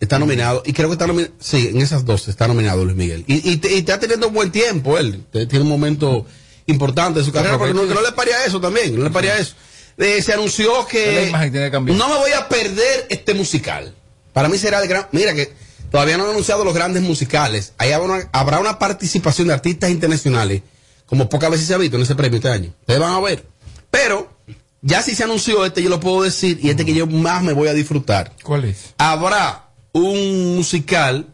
Está 0.00 0.18
nominado. 0.18 0.62
Y 0.64 0.72
creo 0.72 0.88
que 0.88 0.94
está 0.94 1.06
nominado. 1.06 1.34
Sí, 1.38 1.68
en 1.68 1.80
esas 1.80 2.06
dos 2.06 2.26
está 2.28 2.48
nominado 2.48 2.84
Luis 2.84 2.96
Miguel. 2.96 3.24
Y, 3.26 3.50
y, 3.50 3.60
está 3.78 4.00
teniendo 4.00 4.28
un 4.28 4.34
buen 4.34 4.50
tiempo 4.50 4.98
él. 4.98 5.24
Tiene 5.30 5.60
un 5.60 5.68
momento 5.68 6.26
importante 6.66 7.20
de 7.20 7.24
su 7.24 7.32
carrera. 7.32 7.58
Porque 7.58 7.74
no, 7.74 7.84
le 7.84 8.12
paría 8.12 8.44
eso 8.46 8.60
también. 8.60 8.96
No 8.96 9.04
le 9.04 9.10
paría 9.10 9.36
eso. 9.36 9.54
Eh, 9.98 10.22
se 10.22 10.32
anunció 10.32 10.86
que. 10.86 11.30
No 11.30 12.08
me 12.08 12.16
voy 12.16 12.32
a 12.32 12.48
perder 12.48 13.06
este 13.10 13.34
musical. 13.34 13.94
Para 14.32 14.48
mí 14.48 14.56
será 14.56 14.80
el 14.82 14.88
gran. 14.88 15.06
Mira 15.12 15.34
que 15.34 15.52
todavía 15.90 16.16
no 16.16 16.24
han 16.24 16.30
anunciado 16.30 16.64
los 16.64 16.74
grandes 16.74 17.02
musicales. 17.02 17.74
Ahí 17.76 17.92
habrá 17.92 18.14
una, 18.14 18.28
habrá 18.32 18.60
una 18.60 18.78
participación 18.78 19.48
de 19.48 19.54
artistas 19.54 19.90
internacionales, 19.90 20.62
como 21.04 21.28
pocas 21.28 21.50
veces 21.50 21.66
se 21.66 21.74
ha 21.74 21.78
visto 21.78 21.96
en 21.96 22.04
ese 22.04 22.14
premio 22.14 22.36
este 22.36 22.48
año. 22.48 22.72
Ustedes 22.80 23.00
van 23.00 23.12
a 23.12 23.20
ver. 23.20 23.44
Pero, 23.90 24.32
ya 24.80 25.02
si 25.02 25.14
se 25.14 25.24
anunció 25.24 25.66
este, 25.66 25.82
yo 25.82 25.90
lo 25.90 26.00
puedo 26.00 26.22
decir, 26.22 26.58
y 26.62 26.70
este 26.70 26.86
que 26.86 26.94
yo 26.94 27.06
más 27.06 27.42
me 27.42 27.52
voy 27.52 27.68
a 27.68 27.74
disfrutar. 27.74 28.32
¿Cuál 28.42 28.64
es? 28.64 28.94
Habrá 28.96 29.69
un 29.92 30.56
musical 30.56 31.26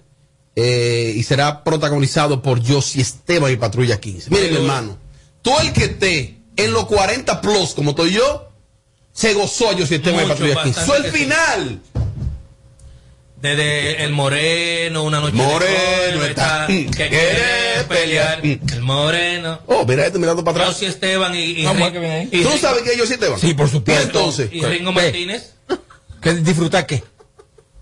eh, 0.55 1.13
y 1.15 1.23
será 1.23 1.63
protagonizado 1.65 2.41
por 2.43 2.67
Josie 2.67 3.03
Esteban 3.03 3.53
y 3.53 3.57
Patrulla 3.57 4.01
15. 4.01 4.31
Miren, 4.31 4.51
mi 4.51 4.57
hermano, 4.57 4.99
todo 5.43 5.61
el 5.61 5.73
que 5.73 5.85
esté 5.85 6.39
en 6.57 6.73
los 6.73 6.87
40 6.87 7.41
plus, 7.41 7.75
como 7.75 7.91
estoy 7.91 8.13
yo, 8.13 8.51
se 9.13 9.35
gozó 9.35 9.71
a 9.71 9.73
Josie 9.75 9.97
Esteban 9.97 10.25
y 10.25 10.29
Patrulla 10.29 10.63
15. 10.63 10.81
bastante 10.81 10.87
Fue 10.87 10.97
el 11.07 11.13
final. 11.13 11.81
Desde 13.41 14.03
El 14.03 14.13
Moreno, 14.13 15.03
Una 15.05 15.21
Noche 15.21 15.37
Moreno 15.37 16.25
está. 16.25 16.67
que 16.67 16.87
quiere 16.91 17.85
pelear. 17.87 18.41
El 18.43 18.81
Moreno. 18.81 19.61
Oh, 19.67 19.85
mira 19.85 20.07
este 20.07 20.19
mirando 20.19 20.43
para 20.43 20.57
atrás. 20.59 20.75
Josie 20.75 20.89
Esteban 20.89 21.35
y, 21.37 21.63
Vamos 21.65 21.93
¿Tú 21.93 22.59
sabes 22.59 22.83
que 22.83 22.93
es 22.93 22.99
Josie 22.99 23.15
Esteban? 23.15 23.39
Sí, 23.39 23.53
por 23.53 23.69
¿Y 23.69 23.71
supuesto. 23.71 24.05
entonces? 24.07 24.49
y 24.53 24.63
Ringo 24.65 24.93
Ve. 24.95 25.03
Martínez. 25.03 25.53
¿Que 26.23 26.35
disfrutar 26.35 26.87
qué? 26.87 27.05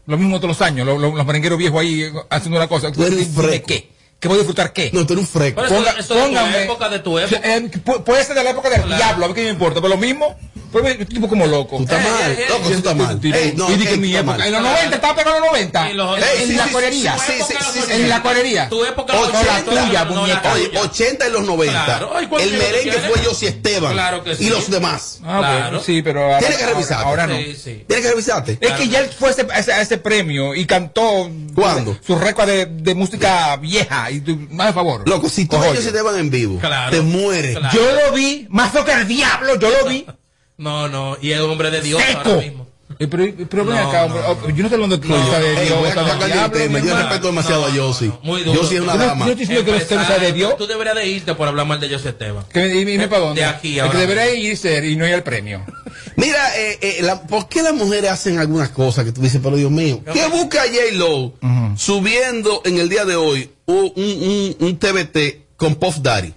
Lo 0.07 0.19
mismo 0.19 0.37
todos 0.39 0.59
los 0.59 0.61
años, 0.67 0.87
lo- 0.87 0.99
lo- 0.99 1.15
los 1.17 1.27
merengueros 1.27 1.59
viejos 1.59 1.81
ahí 1.81 2.03
eh, 2.03 2.13
haciendo 2.31 2.59
una 2.59 2.69
cosa. 2.69 2.93
Tú 2.93 3.03
eres 3.05 3.19
un 3.19 3.63
qué? 3.63 3.89
¿Qué 4.21 4.29
voy 4.29 4.37
a 4.37 4.39
disfrutar 4.41 4.73
qué? 4.73 4.91
No, 4.93 5.07
tú 5.07 5.13
eres 5.15 5.25
un 5.27 5.31
eso, 5.65 5.75
Ponga- 5.75 5.99
eso 5.99 6.15
de 6.15 6.21
tu 6.31 6.59
época, 6.59 6.89
de 6.89 6.99
tu 7.01 7.19
época. 7.19 7.41
Eh, 7.57 7.71
pu- 7.85 8.05
puede 8.05 8.25
ser 8.25 8.35
de 8.37 8.45
la 8.45 8.51
época 8.51 8.71
del 8.71 8.83
Claro. 8.83 8.97
diablo, 8.97 9.25
a 9.25 9.29
ver 9.29 9.35
qué 9.37 9.45
me 9.45 9.51
importa, 9.51 9.81
pero 9.81 9.95
lo 9.95 10.01
mismo, 10.01 10.37
pues 10.83 10.99
un 10.99 11.07
tipo 11.07 11.29
como 11.29 11.47
loco. 11.47 11.77
Tú 11.79 11.83
estás 11.85 12.03
mal. 12.05 12.31
eh, 12.31 12.37
eh, 12.41 12.47
Loco, 12.49 12.69
tú 12.69 12.75
estás 12.75 12.97
mal. 12.97 13.21
Tipo, 13.21 13.37
Ey, 13.37 13.55
no, 13.57 13.71
y 13.71 13.75
di 13.77 13.83
que 13.85 13.89
ey, 13.89 13.95
en 13.95 14.01
mi 14.01 14.15
época, 14.17 14.39
mal. 14.39 14.47
en 14.47 14.53
los 14.53 14.63
90, 14.63 14.95
estaba 14.97 15.15
pegando 15.15 15.37
en 15.39 15.43
los 15.43 15.53
90. 15.53 15.91
Y 15.91 15.95
los- 15.95 16.19
en, 16.19 16.49
sí, 16.49 16.55
la 16.55 16.65
sí, 16.67 16.71
corería. 16.73 17.17
sí, 17.19 17.33
sí, 17.47 17.55
sí, 17.73 17.81
sí, 17.87 17.93
en 17.93 18.09
la 18.09 18.23
corería. 18.23 18.69
Tu 18.69 18.85
época 18.85 19.15
O 19.19 19.29
la 19.31 19.39
80, 19.41 19.65
tuya, 19.71 20.05
muñeca. 20.05 20.53
Oye, 20.53 20.67
tuya. 20.69 20.81
80 20.83 21.29
y 21.29 21.31
los 21.33 21.43
90. 21.45 21.85
Claro. 21.85 22.13
Ay, 22.15 22.27
¿cuál 22.27 22.43
el 22.43 22.53
merengue 22.59 22.93
fue 22.93 23.25
Josie 23.25 23.49
Esteban. 23.49 23.93
Claro 23.93 24.23
que 24.25 24.37
sí. 24.37 24.45
Y 24.45 24.49
los 24.51 24.71
demás. 24.71 25.21
Ah, 25.25 25.39
Claro. 25.39 25.63
bueno, 25.71 25.81
sí, 25.85 26.03
pero 26.03 26.23
ahora, 26.25 26.39
Tienes 26.39 26.59
que 26.59 26.67
revisarte. 26.67 27.05
Ahora, 27.05 27.23
ahora 27.25 27.35
no. 27.35 27.41
Sí, 27.41 27.57
sí. 27.57 27.85
Tienes 27.87 28.05
que 28.05 28.11
revisarte. 28.11 28.59
Es 28.61 28.73
que 28.73 28.89
ya 28.89 29.01
él 29.01 29.11
fue 29.19 29.31
a 29.31 29.81
ese, 29.81 29.99
premio 29.99 30.55
y 30.55 30.67
cantó 30.67 31.31
¿Cuándo? 31.55 31.97
su 32.07 32.17
récord 32.17 32.47
de, 32.49 32.67
de 32.67 32.95
música 32.95 33.57
vieja. 33.57 34.11
Y 34.11 34.21
tú, 34.21 34.39
más 34.51 34.69
de 34.69 34.73
favor. 34.75 35.09
Loco, 35.09 35.29
si 35.29 35.47
tú 35.47 35.57
ellos 35.63 35.83
se 35.83 35.93
te 35.93 36.03
van 36.03 36.19
en 36.19 36.31
vivo, 36.31 36.59
Claro. 36.61 36.91
te 36.91 37.01
mueres. 37.01 37.57
Claro. 37.59 37.75
Yo 37.79 37.93
lo 37.93 38.13
vi, 38.13 38.47
más 38.51 38.73
que 38.85 38.93
el 38.93 39.07
diablo, 39.09 39.59
yo 39.59 39.71
lo 39.71 39.89
vi. 39.89 40.07
No, 40.57 40.89
no, 40.89 41.17
y 41.21 41.33
es 41.33 41.41
un 41.41 41.51
hombre 41.51 41.71
de 41.71 41.81
Dios 41.81 42.01
Seco. 42.03 42.21
ahora 42.25 42.37
mismo. 42.43 42.65
Eh, 43.01 43.09
Pero, 43.09 43.25
pero 43.51 43.65
ven 43.65 43.75
No, 43.75 43.89
acá, 43.89 44.07
no, 44.07 44.15
hombre. 44.15 44.23
no. 44.23 44.29
Oh, 44.29 44.49
Yo 44.51 44.55
no 44.57 44.63
estoy 44.69 44.75
hablando 44.75 44.97
de 44.99 45.09
No, 45.09 45.17
música 45.17 45.39
de 45.41 45.51
Dios. 45.51 45.65
diablo, 45.67 46.79
Yo 46.85 46.97
respeto 46.97 47.27
demasiado 47.27 47.61
No, 47.63 47.67
a 47.67 47.71
duro. 47.73 48.55
Josie 48.55 48.77
es 48.77 48.83
una 48.83 48.97
dama. 48.97 49.27
yo 49.27 49.33
estoy 49.33 49.47
diciendo 49.47 49.65
que 49.89 49.95
no 49.97 50.05
sabe 50.05 50.27
de 50.27 50.33
Dios. 50.33 50.57
Tú 50.57 50.67
deberías 50.69 50.95
de 50.95 51.09
irte 51.09 51.35
por 51.35 51.49
hablar 51.49 51.67
mal 51.67 51.81
de 51.81 51.89
José 51.89 52.11
Esteban. 52.11 52.45
Que 52.53 52.61
me- 52.85 52.93
y 52.93 52.99
me 52.99 53.09
para 53.09 53.23
dónde. 53.23 53.41
De 53.41 53.47
aquí 53.49 53.81
ahora. 53.81 53.93
que 53.93 53.99
debería 53.99 54.33
irse 54.37 54.87
y 54.87 54.95
no 54.95 55.09
ir 55.09 55.15
al 55.15 55.25
premio. 55.25 55.65
Mira, 56.17 56.57
eh, 56.57 56.79
eh, 56.83 56.99
la- 57.03 57.21
¿por 57.23 57.49
qué 57.49 57.63
las 57.63 57.75
mujeres 57.75 58.11
hacen 58.13 58.39
algunas 58.39 58.69
cosas 58.69 59.05
que 59.05 59.11
tú 59.11 59.23
dices, 59.23 59.41
pero 59.43 59.57
Dios 59.57 59.73
mío? 59.73 60.01
¿Qué 60.13 60.29
busca 60.29 60.61
J-Lo 60.61 61.33
subiendo 61.77 62.63
en 62.65 62.79
el 62.79 62.89
día 62.89 63.05
de 63.05 63.17
hoy 63.17 63.51
un, 63.67 63.93
un, 63.97 64.05
un, 64.05 64.57
un 64.61 64.79
TBT 64.79 65.57
con 65.57 65.75
Puff 65.75 65.97
Daddy? 65.99 66.33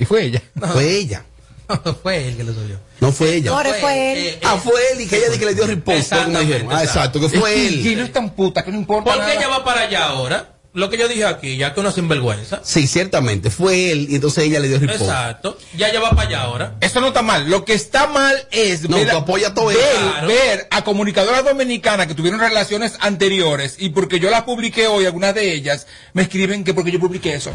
Y 0.00 0.04
fue 0.04 0.24
ella. 0.24 0.42
Fue 0.72 0.90
ella. 0.96 1.24
Fue 2.02 2.26
él 2.26 2.36
que 2.36 2.44
lo 2.44 2.52
subió. 2.54 2.80
No 3.00 3.12
fue 3.12 3.34
ella. 3.36 3.50
Ahora 3.52 3.74
fue 3.74 4.12
él. 4.12 4.18
eh, 4.18 4.40
Ah, 4.42 4.56
fue 4.62 4.80
él 4.92 5.00
y 5.02 5.06
que 5.06 5.16
ella 5.16 5.28
di 5.30 5.38
que 5.38 5.46
le 5.46 5.54
dio 5.54 5.64
como 5.64 6.38
dijeron. 6.40 6.68
Ah, 6.70 6.82
exacto, 6.84 7.20
que 7.20 7.28
fue 7.28 7.66
él. 7.66 7.96
no 7.96 8.04
es 8.04 8.12
tan 8.12 8.30
puta, 8.30 8.64
que 8.64 8.72
no 8.72 8.78
importa 8.78 9.14
¿Por 9.14 9.24
qué 9.24 9.34
ella 9.34 9.48
va 9.48 9.64
para 9.64 9.82
allá 9.82 10.06
ahora? 10.06 10.54
Lo 10.74 10.90
que 10.90 10.98
yo 10.98 11.08
dije 11.08 11.24
aquí, 11.24 11.56
ya 11.56 11.72
que 11.74 11.80
una 11.80 11.90
sinvergüenza. 11.90 12.60
Sí, 12.62 12.86
ciertamente, 12.86 13.50
fue 13.50 13.90
él 13.90 14.06
y 14.10 14.16
entonces 14.16 14.44
ella 14.44 14.60
le 14.60 14.68
dio 14.68 14.78
repost. 14.78 15.00
Exacto. 15.00 15.58
Ya 15.76 15.88
ella 15.88 16.00
va 16.00 16.10
para 16.10 16.28
allá 16.28 16.42
ahora. 16.42 16.76
Eso 16.80 17.00
no 17.00 17.08
está 17.08 17.22
mal. 17.22 17.48
Lo 17.48 17.64
que 17.64 17.72
está 17.72 18.06
mal 18.06 18.36
es 18.50 18.88
No, 18.88 18.96
ver, 18.96 19.10
tú 19.10 19.16
apoyas 19.16 19.54
todo 19.54 19.66
ver. 19.66 19.78
Claro. 19.78 20.28
ver 20.28 20.68
a 20.70 20.84
comunicadoras 20.84 21.42
dominicanas 21.44 22.06
que 22.06 22.14
tuvieron 22.14 22.38
relaciones 22.38 22.94
anteriores 23.00 23.76
y 23.78 23.88
porque 23.88 24.20
yo 24.20 24.30
las 24.30 24.42
publiqué 24.42 24.86
hoy, 24.86 25.06
algunas 25.06 25.34
de 25.34 25.52
ellas, 25.52 25.86
me 26.12 26.22
escriben 26.22 26.62
que 26.64 26.74
porque 26.74 26.92
yo 26.92 27.00
publiqué 27.00 27.34
eso. 27.34 27.50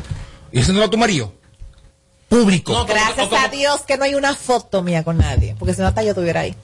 Y 0.51 0.59
eso 0.59 0.73
no 0.73 0.79
lo 0.79 0.89
tomaría. 0.89 1.27
Público. 2.33 2.73
No, 2.73 2.85
Gracias 2.85 3.29
a 3.31 3.47
Dios 3.49 3.81
que 3.81 3.97
no 3.97 4.05
hay 4.05 4.15
una 4.15 4.35
foto 4.35 4.81
mía 4.81 5.03
con 5.03 5.17
nadie, 5.17 5.55
porque 5.59 5.73
si 5.73 5.81
no 5.81 5.87
hasta 5.87 6.03
yo 6.03 6.09
estuviera 6.09 6.41
ahí. 6.41 6.55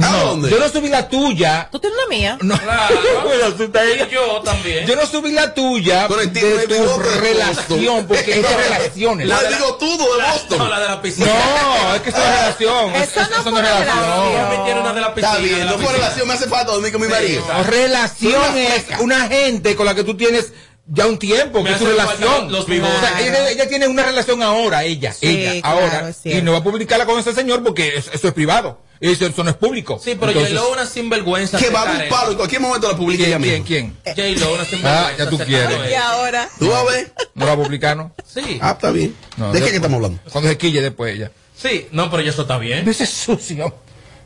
¿A 0.00 0.10
No, 0.12 0.46
yo 0.48 0.60
no 0.60 0.68
subí 0.68 0.88
la 0.88 1.08
tuya. 1.08 1.68
¿Tú 1.72 1.80
tienes 1.80 1.98
una 1.98 2.08
mía? 2.08 2.38
No. 2.40 2.56
Claro. 2.56 2.94
Bueno, 3.24 3.52
tú 3.54 3.64
estás 3.64 3.82
ahí. 3.82 4.00
Y 4.08 4.14
yo 4.14 4.40
también. 4.44 4.86
Yo 4.86 4.94
no 4.94 5.04
subí 5.06 5.32
la 5.32 5.52
tuya 5.54 6.06
Con 6.06 6.20
el 6.20 6.32
de 6.32 6.40
tu 6.68 6.74
de 6.74 7.20
relación, 7.20 7.78
Boston. 7.80 8.06
porque 8.06 8.30
es 8.38 8.42
de 8.48 8.56
relaciones. 8.56 9.26
La 9.26 9.38
de 9.42 9.50
la- 9.50 9.56
digo 9.56 9.74
todo 9.74 10.16
de 10.16 10.22
No, 10.22 10.28
Boston. 10.32 10.70
la 10.70 10.78
de 10.80 10.88
la 10.88 11.02
piscina. 11.02 11.26
No, 11.26 11.94
es 11.96 12.02
que 12.02 12.10
eso 12.10 12.18
no 12.18 12.24
es 12.24 12.30
relación. 12.38 12.94
Eso 12.94 13.20
no 13.28 13.42
fue 13.50 13.60
relación. 13.62 14.64
Tiene 14.64 14.80
una 14.80 14.92
de 14.92 15.00
la 15.00 15.14
piscina. 15.14 15.32
Está 15.32 15.42
bien, 15.42 15.66
la 15.66 15.72
no 15.72 15.78
fue 15.78 15.92
relación, 15.92 16.28
me 16.28 16.34
hace 16.34 16.46
falta 16.48 16.72
dormir 16.72 16.92
con 16.92 17.00
mi 17.00 17.08
marido. 17.08 17.44
No, 17.48 17.62
relación 17.64 18.56
es 18.56 18.84
una 19.00 19.26
gente 19.26 19.74
con 19.74 19.84
la 19.86 19.96
que 19.96 20.04
tú 20.04 20.16
tienes 20.16 20.52
ya 20.90 21.06
un 21.06 21.18
tiempo, 21.18 21.62
que 21.62 21.70
falta 21.72 21.84
relación. 21.88 22.50
los 22.52 22.64
O 22.64 22.66
sea, 22.66 22.74
bigotes. 22.74 23.10
ella, 23.20 23.48
ella 23.50 23.68
tiene 23.68 23.86
una 23.88 24.02
relación 24.02 24.42
ahora, 24.42 24.84
ella, 24.84 25.12
Sí, 25.12 25.26
ella, 25.26 25.60
claro, 25.60 25.80
ahora. 25.80 26.12
Y 26.24 26.42
no 26.42 26.52
va 26.52 26.58
a 26.58 26.62
publicarla 26.64 27.06
con 27.06 27.18
ese 27.18 27.34
señor 27.34 27.62
porque 27.62 27.96
eso, 27.96 28.10
eso 28.12 28.28
es 28.28 28.34
privado. 28.34 28.80
Eso, 29.00 29.26
eso 29.26 29.44
no 29.44 29.50
es 29.50 29.56
público. 29.56 30.00
Sí, 30.02 30.16
pero 30.18 30.32
Entonces, 30.32 30.54
J-Lo 30.58 30.72
una 30.72 30.84
sinvergüenza. 30.84 31.56
Que 31.58 31.70
va 31.70 31.82
a 31.82 31.92
un 31.92 32.08
palo, 32.08 32.30
en 32.32 32.36
cualquier 32.36 32.60
momento 32.60 32.90
la 32.90 32.96
publica 32.96 33.22
¿Quién, 33.24 33.44
ella 33.44 33.62
quién, 33.62 33.86
misma. 33.92 33.94
quién? 34.14 34.34
J-Lo 34.36 34.54
una 34.54 34.64
sinvergüenza. 34.64 35.08
Ah, 35.08 35.12
ya 35.16 35.30
tú 35.30 35.38
quieres. 35.38 35.90
Y 35.90 35.94
ahora. 35.94 36.48
¿Tú 36.58 36.68
vas 36.68 36.80
a 36.80 36.84
ver? 36.90 37.12
¿No 37.34 37.46
la 37.46 37.54
va 37.54 37.60
a 37.60 37.64
publicar, 37.64 37.96
no? 37.96 38.12
Sí. 38.26 38.58
Ah, 38.60 38.72
está 38.72 38.90
bien. 38.90 39.14
No, 39.36 39.52
¿De 39.52 39.60
qué 39.60 39.70
que 39.70 39.76
estamos 39.76 39.96
hablando? 39.96 40.18
Cuando 40.32 40.50
se 40.50 40.58
quille 40.58 40.80
después 40.80 41.14
ella. 41.14 41.30
Sí, 41.56 41.86
no, 41.92 42.10
pero 42.10 42.22
ya 42.24 42.30
eso 42.30 42.42
está 42.42 42.58
bien. 42.58 42.88
Ese 42.88 43.04
es 43.04 43.10
sucio. 43.10 43.72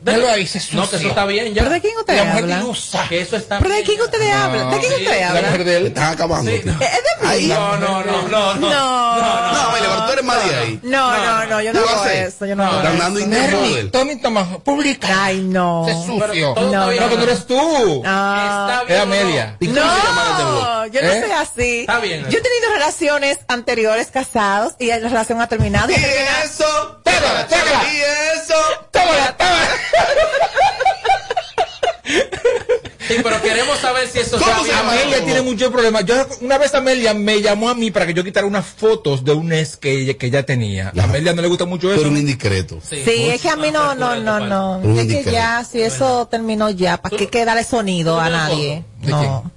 Déjalo 0.03 0.29
ahí, 0.29 0.43
ese 0.43 0.57
es 0.57 0.63
sucio. 0.65 0.81
No, 0.81 0.89
que 0.89 0.95
eso 0.97 1.07
está 1.07 1.25
bien 1.25 1.53
ya. 1.53 1.61
¿Pero 1.63 1.73
de 1.75 1.81
quién 1.81 1.97
usted 1.97 2.17
La 2.17 2.23
mujer 2.25 2.43
habla? 2.43 2.57
ilusa. 2.59 3.05
Que 3.07 3.21
eso 3.21 3.37
está 3.37 3.59
¿Pero 3.59 3.73
de 3.73 3.83
quién 3.83 4.01
ustedes 4.01 4.33
hablan? 4.35 4.69
¿De 4.71 4.79
quién 4.79 4.91
sí, 4.91 5.03
ustedes 5.03 5.21
La 5.21 5.27
hablan? 5.29 5.45
mujer 5.45 5.63
de 5.63 5.77
él. 5.77 5.85
están 5.87 6.13
acabando. 6.13 6.51
No. 6.51 6.57
¿Es 6.57 6.65
de 6.65 6.75
mí? 6.77 7.27
Ahí. 7.27 7.47
No, 7.47 7.77
no, 7.77 8.03
no, 8.03 8.21
no, 8.27 8.53
no. 8.55 8.69
No. 8.69 9.53
No, 9.53 9.69
pero 9.73 10.05
tú 10.05 10.11
eres 10.11 10.25
más 10.25 10.45
de 10.49 10.55
ahí. 10.55 10.79
No, 10.83 11.17
no, 11.17 11.45
no, 11.45 11.61
yo 11.61 11.73
no 11.73 11.79
¿Qué 11.79 11.85
va 11.85 11.91
a 11.91 11.95
hago 11.95 12.05
eso, 12.09 12.45
yo 12.45 12.55
no 12.55 12.63
hago 12.65 12.77
Están 12.77 12.93
eso. 12.95 13.03
dando 13.03 13.19
Bernie, 13.19 13.37
intermodel. 13.43 13.91
Tony 13.91 14.15
Tomás, 14.21 14.47
publica. 14.65 15.23
Ay, 15.25 15.41
no. 15.41 15.87
Es 15.87 15.95
sucio. 16.05 16.53
No. 16.55 16.91
No, 16.91 17.09
que 17.09 17.15
no 17.17 17.23
eres 17.23 17.47
tú. 17.47 18.03
Ah. 18.05 18.81
Está 18.81 18.83
bien. 18.83 18.97
Es 18.99 19.03
¿o 19.03 19.05
no? 19.05 19.13
Amelia. 19.13 19.57
¿Y 19.61 19.67
cómo 19.67 19.79
se? 19.79 20.43
No, 20.43 20.85
yo 20.87 21.01
no 21.01 21.07
¿Eh? 21.07 21.21
soy 21.21 21.31
así. 21.31 21.79
Está 21.81 21.99
bien. 21.99 22.21
Yo 22.29 22.37
he 22.39 22.41
tenido 22.41 22.73
relaciones 22.73 23.39
anteriores 23.47 24.07
casados 24.11 24.73
y 24.79 24.87
la 24.87 24.97
relación 24.97 25.39
ha 25.41 25.47
terminado. 25.47 25.89
Y 25.91 25.95
eso, 25.95 26.99
Tómala, 27.03 27.47
tómala. 27.47 27.83
y 27.93 27.97
eso. 28.37 28.53
Tómala, 28.91 29.37
tómala. 29.37 29.67
Sí, 33.07 33.15
pero 33.21 33.41
queremos 33.41 33.79
saber 33.79 34.07
si 34.07 34.19
eso 34.19 34.39
¿Cómo 34.39 34.63
se? 34.63 34.73
Amelia 34.73 35.23
tiene 35.25 35.41
muchos 35.41 35.71
problemas. 35.71 36.05
Yo, 36.05 36.15
una 36.41 36.57
vez 36.57 36.73
Amelia 36.73 37.13
me 37.13 37.41
llamó 37.41 37.69
a 37.69 37.75
mí 37.75 37.91
para 37.91 38.05
que 38.05 38.13
yo 38.13 38.23
quitara 38.23 38.47
unas 38.47 38.65
fotos 38.65 39.25
de 39.25 39.33
un 39.33 39.51
ex 39.51 39.77
que 39.77 39.91
ella, 39.91 40.13
que 40.13 40.27
ella 40.27 40.45
tenía. 40.45 40.93
A 40.97 41.03
Amelia 41.03 41.33
no 41.33 41.41
le 41.41 41.47
gusta 41.47 41.65
mucho 41.65 41.89
eso. 41.91 41.97
Pero 41.97 42.11
un 42.11 42.17
indiscreto. 42.17 42.79
Sí, 42.81 43.29
es 43.29 43.41
que 43.41 43.49
a 43.49 43.55
mí 43.55 43.71
no, 43.71 43.93
no, 43.95 44.15
no, 44.15 44.39
no. 44.39 44.77
Un 44.77 44.97
Es 44.97 45.07
que 45.07 45.31
ya, 45.31 45.63
si 45.63 45.81
eso 45.81 46.27
terminó 46.27 46.69
ya, 46.69 46.97
¿para 46.97 47.17
qué 47.17 47.27
que 47.27 47.45
darle 47.45 47.63
sonido 47.63 48.19
a 48.19 48.29
nadie? 48.29 48.83
¿De 49.01 49.11
No. 49.11 49.51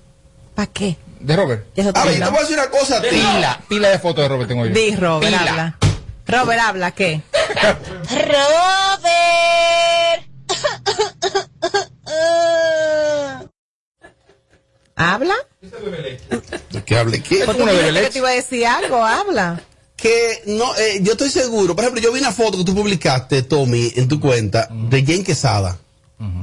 ¿Para 0.54 0.72
qué? 0.72 0.96
De 1.20 1.36
Robert. 1.36 1.66
Eso 1.76 1.90
A 1.94 2.04
ver, 2.04 2.14
te 2.18 2.24
voy 2.24 2.38
a 2.38 2.40
decir 2.40 2.58
una 2.58 2.70
cosa 2.70 3.00
ti. 3.00 3.08
Pila, 3.10 3.60
pila 3.68 3.88
de 3.88 3.98
fotos 3.98 4.22
de 4.22 4.28
Robert 4.28 4.48
tengo 4.48 4.66
yo. 4.66 4.72
Di, 4.72 4.96
Robert, 4.96 5.26
Pila. 5.26 5.50
habla. 5.50 5.78
Robert, 6.26 6.60
habla, 6.60 6.90
¿qué? 6.92 7.20
¿Habla? 14.96 15.34
¿Qué 16.86 16.96
hable 16.96 17.22
qué? 17.22 17.42
Porque 17.44 17.64
que 17.64 18.10
te 18.10 18.18
iba 18.18 18.30
a 18.30 18.32
decir 18.32 18.66
algo, 18.66 19.04
habla. 19.04 19.60
Que 19.94 20.42
no, 20.46 20.74
eh, 20.76 21.00
yo 21.02 21.12
estoy 21.12 21.30
seguro. 21.30 21.74
Por 21.74 21.84
ejemplo, 21.84 22.02
yo 22.02 22.12
vi 22.12 22.20
una 22.20 22.32
foto 22.32 22.58
que 22.58 22.64
tú 22.64 22.74
publicaste, 22.74 23.42
Tommy, 23.42 23.92
en 23.96 24.08
tu 24.08 24.20
cuenta, 24.20 24.68
de 24.70 25.02
Jane 25.02 25.24
Quesada. 25.24 25.78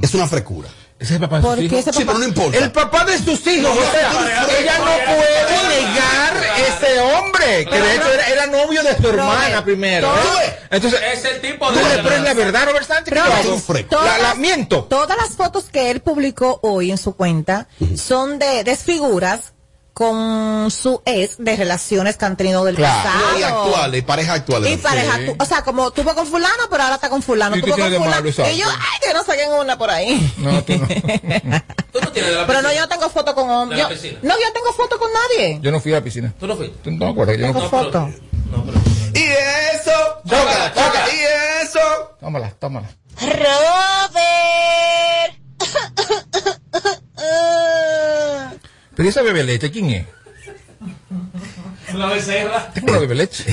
Es 0.02 0.14
una 0.14 0.28
frecura. 0.28 0.68
Ese 1.04 1.14
es 1.16 1.20
el 1.20 1.28
papá 1.28 1.40
¿Por 1.42 1.58
qué 1.58 1.78
ese 1.78 1.92
Sí, 1.92 2.02
pero 2.04 2.18
no 2.18 2.24
importa. 2.24 2.56
El 2.58 2.72
papá 2.72 3.04
de 3.04 3.18
sus 3.18 3.46
hijos, 3.46 3.76
o 3.76 3.90
sea, 3.92 4.10
ella 4.58 4.78
no 4.78 4.84
puede 5.14 5.68
negar 5.68 6.42
ese 6.56 7.00
hombre, 7.00 7.66
que 7.66 7.78
de 7.80 7.94
hecho 7.94 8.10
era, 8.12 8.28
era 8.28 8.46
novio 8.46 8.82
de 8.82 8.96
su 8.96 9.08
hermana 9.08 9.62
primero. 9.64 10.08
¿eh? 10.16 10.58
Entonces, 10.70 11.00
es 11.12 11.24
el 11.26 11.40
tipo 11.42 11.68
tú 11.68 11.74
de 11.78 12.20
la 12.20 12.34
verdad, 12.34 12.66
Robert 12.66 12.86
Sánchez, 12.86 13.12
¿qué 13.12 13.20
Robert, 13.20 13.88
todas- 13.90 14.18
La, 14.22 14.28
la 14.28 14.34
miento. 14.34 14.84
Todas 14.84 15.16
las 15.18 15.30
fotos 15.36 15.64
que 15.70 15.90
él 15.90 16.00
publicó 16.00 16.58
hoy 16.62 16.90
en 16.90 16.96
su 16.98 17.14
cuenta 17.14 17.68
son 17.96 18.38
de 18.38 18.64
desfiguras 18.64 19.52
con 19.94 20.70
su 20.72 21.00
ex 21.06 21.36
de 21.38 21.54
relaciones 21.56 22.16
que 22.16 22.24
han 22.24 22.36
tenido 22.36 22.64
del 22.64 22.74
pasado. 22.74 23.38
Y 23.38 23.42
actuales, 23.44 24.00
y 24.00 24.02
parejas 24.02 24.40
actuales. 24.40 24.72
Y 24.72 24.76
pareja, 24.76 25.18
tu- 25.24 25.36
o 25.40 25.44
sea, 25.46 25.62
como 25.62 25.92
tuvo 25.92 26.14
con 26.16 26.26
fulano, 26.26 26.64
pero 26.68 26.82
ahora 26.82 26.96
está 26.96 27.08
con 27.08 27.22
fulano. 27.22 27.56
¿Y 27.56 27.60
qué 27.62 27.70
Tuvo 27.70 27.78
con 27.80 27.90
de 27.92 27.98
fulano. 27.98 28.28
Y 28.50 28.56
yo, 28.58 28.66
ay, 28.68 28.98
que 29.06 29.14
no 29.14 29.22
saquen 29.24 29.52
una 29.52 29.78
por 29.78 29.88
ahí. 29.90 30.34
No, 30.38 30.62
tú 30.64 30.76
no. 30.76 30.86
Pero 32.46 32.62
no, 32.62 32.72
yo 32.72 32.80
no 32.80 32.88
tengo 32.88 33.08
foto 33.08 33.34
con 33.36 33.48
hombre. 33.48 33.76
De 33.76 33.82
la 33.84 33.88
Yo-. 33.94 34.18
No, 34.22 34.34
yo 34.34 34.52
tengo 34.52 34.72
foto 34.76 34.98
con 34.98 35.08
nadie. 35.12 35.60
Yo 35.62 35.70
no 35.70 35.78
fui 35.80 35.92
a 35.92 35.96
la 35.96 36.02
piscina. 36.04 36.34
¿Tú 36.40 36.46
no 36.48 36.56
fuiste? 36.56 36.76
¿Tú 36.82 36.90
no 36.90 37.06
me 37.06 37.12
acuerdas? 37.12 37.36
Yo 37.38 37.46
no 37.46 37.52
Tengo 37.52 37.70
foto. 37.70 38.10
Y 39.14 39.22
eso, 39.22 39.92
chócala, 40.28 40.72
chócala, 40.74 41.06
y 41.14 41.64
eso. 41.64 41.78
Tómala, 42.20 42.50
tómala. 42.58 42.88
Pero 48.96 49.06
¿y 49.06 49.10
esa 49.10 49.22
bebé 49.22 49.42
leche, 49.44 49.70
¿quién 49.70 49.90
es? 49.90 50.06
La 51.94 52.06
becerra. 52.06 52.70
Tengo 52.72 52.90
una 52.90 52.98
bebé 53.00 53.14
leche. 53.14 53.44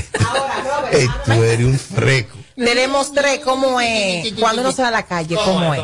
Ey, 0.92 1.08
tú 1.26 1.32
eres 1.44 1.66
un 1.66 1.78
freco. 1.80 2.38
Le 2.56 2.76
demostré 2.76 3.42
cómo 3.42 3.80
es 3.82 4.34
cuando 4.34 4.62
uno 4.62 4.72
sale 4.72 4.90
a 4.90 4.92
la 4.92 5.06
calle, 5.06 5.36
cómo 5.36 5.74
es. 5.74 5.82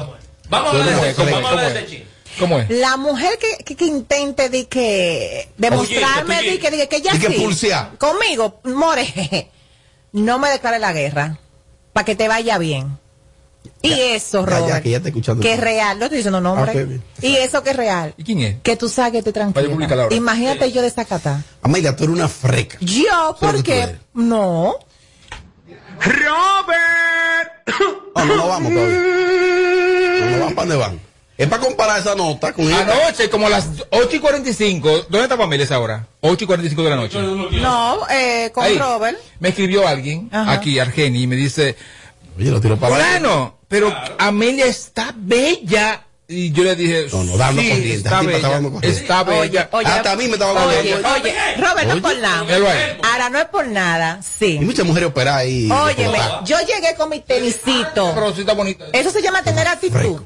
Vamos 0.49 0.69
a 0.69 0.71
¿Cómo 0.71 0.83
hablar 0.83 1.01
de 1.01 1.09
es? 1.09 1.15
¿Cómo 1.15 1.31
Vamos 1.31 1.51
a 1.51 1.53
es? 1.53 1.57
hablar 1.59 1.65
¿Cómo 1.67 1.73
de 1.73 1.79
es? 1.79 1.89
chin. 1.89 2.03
¿Cómo 2.39 2.59
es? 2.59 2.69
La 2.69 2.97
mujer 2.97 3.39
que, 3.39 3.63
que, 3.63 3.75
que 3.75 3.85
intente 3.85 4.49
de 4.49 4.67
que 4.67 5.49
demostrarme 5.57 6.41
de 6.43 6.59
que, 6.59 6.71
de 6.71 6.87
que 6.87 7.01
que 7.01 7.53
sí, 7.53 7.69
conmigo, 7.97 8.59
more, 8.63 9.49
no 10.13 10.39
me 10.39 10.49
declare 10.49 10.79
la 10.79 10.93
guerra 10.93 11.39
para 11.93 12.05
que 12.05 12.15
te 12.15 12.27
vaya 12.27 12.57
bien. 12.59 12.99
Y 13.81 13.91
eso, 13.93 14.45
Ya, 14.45 14.51
ya, 14.51 14.59
Robert, 14.59 14.83
que 14.83 14.89
ya 14.91 14.97
está 14.97 15.09
escuchando. 15.09 15.41
que 15.41 15.53
es 15.53 15.59
real, 15.59 15.97
no 15.99 16.05
estoy 16.05 16.17
diciendo 16.17 16.41
nombre. 16.41 16.71
Ah, 16.71 16.81
ok, 16.81 16.87
bien. 16.87 17.03
y 17.21 17.35
eso 17.37 17.63
que 17.63 17.69
es 17.71 17.75
real, 17.75 18.13
¿Y 18.17 18.23
quién 18.23 18.39
es? 18.39 18.55
que 18.63 18.75
tú 18.75 18.89
sabes 18.89 19.23
que 19.23 19.31
públicala 19.31 19.61
tranquila. 19.63 20.07
Imagínate 20.11 20.71
yo 20.71 20.81
desacata. 20.81 21.43
Amelia, 21.61 21.95
tú 21.95 22.03
eres 22.05 22.15
una 22.15 22.27
freca. 22.27 22.77
Yo, 22.81 23.35
¿por 23.39 23.63
qué? 23.63 23.95
No. 24.13 24.75
No, 26.23 26.65
no, 28.15 28.25
no 28.35 28.47
vamos 28.47 28.71
todavía. 28.73 28.99
No, 28.99 30.29
no 30.31 30.39
vamos 30.39 30.53
para 30.53 30.67
dónde 30.67 30.75
van. 30.75 30.99
Es 31.37 31.47
para 31.47 31.61
comparar 31.63 31.99
esa 31.99 32.15
nota 32.15 32.51
con 32.51 32.65
esta. 32.65 32.81
Anoche, 32.93 33.29
como 33.29 33.45
a 33.45 33.49
las 33.51 33.67
8 33.91 34.09
y 34.15 34.19
45, 34.19 34.89
¿dónde 35.09 35.23
está 35.23 35.37
Pamela 35.37 35.63
esa 35.63 35.79
hora? 35.79 36.07
8 36.21 36.43
y 36.43 36.47
45 36.47 36.83
de 36.83 36.89
la 36.89 36.95
noche. 36.95 37.19
No, 37.21 37.99
eh, 38.09 38.49
con 38.53 38.63
Ahí, 38.63 38.75
Robert. 38.77 39.17
Me 39.39 39.49
escribió 39.49 39.87
alguien, 39.87 40.29
Ajá. 40.31 40.53
aquí, 40.53 40.79
Argeni, 40.79 41.21
y 41.23 41.27
me 41.27 41.35
dice, 41.35 41.75
Oye, 42.37 42.51
lo 42.51 42.61
tiro 42.61 42.77
para. 42.77 42.95
Fulano, 42.95 43.57
pero 43.67 43.93
Amelia 44.19 44.65
está 44.65 45.13
bella. 45.15 46.03
Y 46.29 46.51
yo 46.51 46.65
le 46.65 46.75
dije, 46.75 47.07
No, 47.13 47.23
no, 47.23 47.37
dando 47.37 47.61
sí, 47.61 47.69
corriente. 47.69 47.93
está 47.95 48.21
bella, 48.21 48.49
dando 48.49 48.71
corriente. 48.73 48.99
está 49.01 49.23
bella. 49.23 49.69
Oye, 49.71 49.85
Hasta 49.87 50.11
a 50.11 50.15
mí 50.17 50.25
me 50.27 50.33
estaba 50.33 50.51
Oye, 50.67 50.91
hablando. 50.91 51.09
oye, 51.13 51.35
Robert, 51.57 51.87
no 51.87 51.93
es 51.95 52.01
por 52.01 52.17
nada. 52.17 52.97
Ahora 53.09 53.29
no 53.29 53.39
es 53.39 53.45
por 53.45 53.67
nada, 53.67 54.19
sí. 54.37 54.57
Y 54.61 54.65
muchas 54.65 54.85
mujeres 54.85 55.07
operadas 55.09 55.41
ahí. 55.43 55.69
Óyeme, 55.71 56.19
yo 56.43 56.57
llegué 56.59 56.95
con 56.97 57.09
mi 57.09 57.21
tenisito. 57.21 58.11
Pero 58.13 58.33
sí 58.35 58.41
está 58.41 58.51
bonita. 58.53 58.85
Eso 58.91 59.09
se 59.11 59.21
llama 59.21 59.41
tener 59.41 59.67
actitud. 59.67 60.21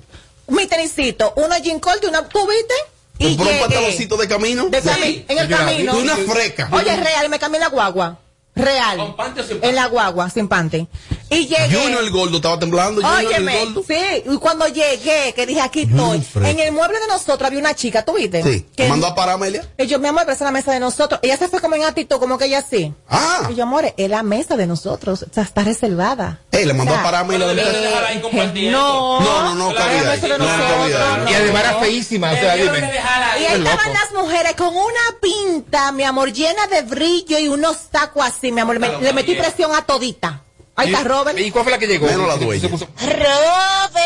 Mi 0.47 0.66
tenisito, 0.66 1.34
una 1.36 1.59
jean 1.59 1.80
corte, 1.80 2.07
una 2.07 2.28
¿tú 2.28 2.39
viste? 2.47 2.74
Y 3.20 3.38
Compró 3.38 3.53
un 3.53 3.59
pantaloncito 3.59 4.18
de 4.18 4.28
camino. 4.28 4.70
de 4.70 4.82
cami- 4.84 5.24
en 5.28 5.38
el 5.38 5.47
camino. 5.47 5.99
Y 5.99 6.01
una 6.01 6.16
freca. 6.18 6.68
Oye, 6.72 6.97
real, 6.97 7.30
me 7.30 7.38
cambié 7.38 7.57
en 7.57 7.62
la 7.66 7.70
guagua. 7.70 8.18
Real. 8.55 8.97
¿Con 8.97 9.16
panty 9.16 9.39
o 9.39 9.43
sin 9.43 9.51
panty? 9.59 9.68
En 9.70 9.76
la 9.76 9.86
guagua, 9.86 10.30
sin 10.32 10.47
pante. 10.47 10.88
Y 11.32 11.47
llegué. 11.47 11.73
Junior 11.73 12.03
el 12.03 12.11
gordo 12.11 12.36
estaba 12.36 12.59
temblando. 12.59 13.01
Junior 13.01 13.21
el 13.21 13.27
Óyeme, 13.27 13.65
gordo. 13.65 13.84
sí, 13.88 13.95
y 14.25 14.38
cuando 14.38 14.67
llegué, 14.67 15.34
que 15.34 15.45
dije, 15.45 15.61
aquí 15.61 15.82
estoy. 15.89 16.21
En 16.45 16.59
el 16.59 16.71
mueble 16.73 16.99
de 16.99 17.07
nosotros 17.07 17.47
había 17.47 17.59
una 17.59 17.73
chica, 17.73 18.03
¿tú 18.03 18.13
viste? 18.13 18.43
Sí. 18.43 18.65
Que 18.75 18.89
Mandó 18.89 19.07
a 19.07 19.15
parar 19.15 19.36
Amelia. 19.36 19.65
y 19.77 19.88
yo, 19.88 19.97
mi 19.97 20.09
amor, 20.09 20.23
pero 20.23 20.34
esa 20.34 20.43
es 20.43 20.47
la 20.47 20.51
mesa 20.51 20.73
de 20.73 20.82
nosotros. 20.82 21.21
Ella 21.23 21.38
se 21.38 21.47
fue 21.47 21.61
como 21.61 21.75
en 21.75 21.84
actitud, 21.84 22.17
como 22.19 22.38
que 22.38 22.45
ella 22.45 22.59
así. 22.59 22.93
Ah. 23.09 23.47
Y 23.49 23.55
yo, 23.55 23.63
amor, 23.63 23.93
es 23.95 24.09
la 24.09 24.23
mesa 24.23 24.57
de 24.57 24.67
nosotros. 24.67 25.23
O 25.23 25.34
sea, 25.34 25.43
está 25.43 25.63
reservada. 25.63 26.41
Ey, 26.51 26.65
le 26.65 26.73
mandó 26.73 26.91
O 26.91 26.95
sea, 26.95 27.01
a 27.01 27.05
parar 27.05 27.21
a 27.21 27.25
Amelia. 27.25 27.47
De. 27.47 28.71
No. 28.71 29.21
No, 29.21 29.43
no, 29.43 29.55
no, 29.55 29.71
No, 29.71 30.38
no. 30.38 31.32
Y 31.32 31.34
además 31.34 31.63
era 31.63 31.79
feísima, 31.79 32.32
o 32.32 32.36
sea, 32.36 32.55
dime. 32.55 32.79
Y 32.79 33.45
ahí. 33.45 33.57
estaban 33.57 33.93
las 33.93 34.11
mujeres 34.13 34.53
con 34.55 34.75
una 34.75 35.19
pinta, 35.21 35.91
mi 35.93 36.03
amor, 36.03 36.34
llena 36.34 36.67
de 36.67 36.82
brillo 36.82 37.39
y 37.39 37.47
unos 37.47 37.89
tacos 37.89 38.25
así, 38.25 38.51
mi 38.51 38.61
amor. 38.61 38.79
Le 38.79 39.13
metí 39.13 39.36
presión 39.36 39.73
a 39.73 39.86
todita. 39.86 40.43
Ahí 40.82 40.88
está 40.89 41.01
¿Y- 41.01 41.03
Robert. 41.03 41.38
¿Y 41.39 41.51
cuál 41.51 41.63
fue 41.63 41.71
la 41.71 41.77
que 41.77 41.86
llegó? 41.88 42.07
Menos 42.07 42.27
la 42.27 42.38
dueña. 42.38 42.67
puso- 42.69 42.88
Robert. 42.97 44.01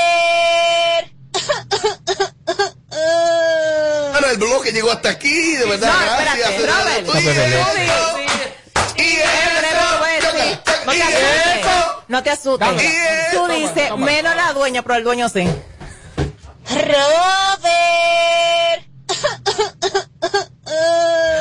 Bueno, 4.12 4.28
el 4.30 4.38
bloque 4.38 4.72
llegó 4.72 4.92
hasta 4.92 5.10
aquí, 5.10 5.56
de 5.56 5.66
verdad. 5.66 5.92
No, 5.94 6.00
gracias. 6.22 6.50
espérate, 6.50 6.68
Robert. 6.68 7.08
Robert, 9.76 10.24
sí. 10.34 10.60
No 10.86 10.92
te 10.92 10.98
y 10.98 11.02
eso. 11.02 12.04
No 12.08 12.24
te 12.24 12.30
asustes. 12.30 12.70
Tú 13.34 13.48
dices, 13.48 13.96
menos 13.98 14.36
la 14.36 14.54
dueña, 14.54 14.82
pero 14.82 14.96
el 14.96 15.04
dueño 15.04 15.30
sí. 15.30 15.48
Robert. 16.70 17.06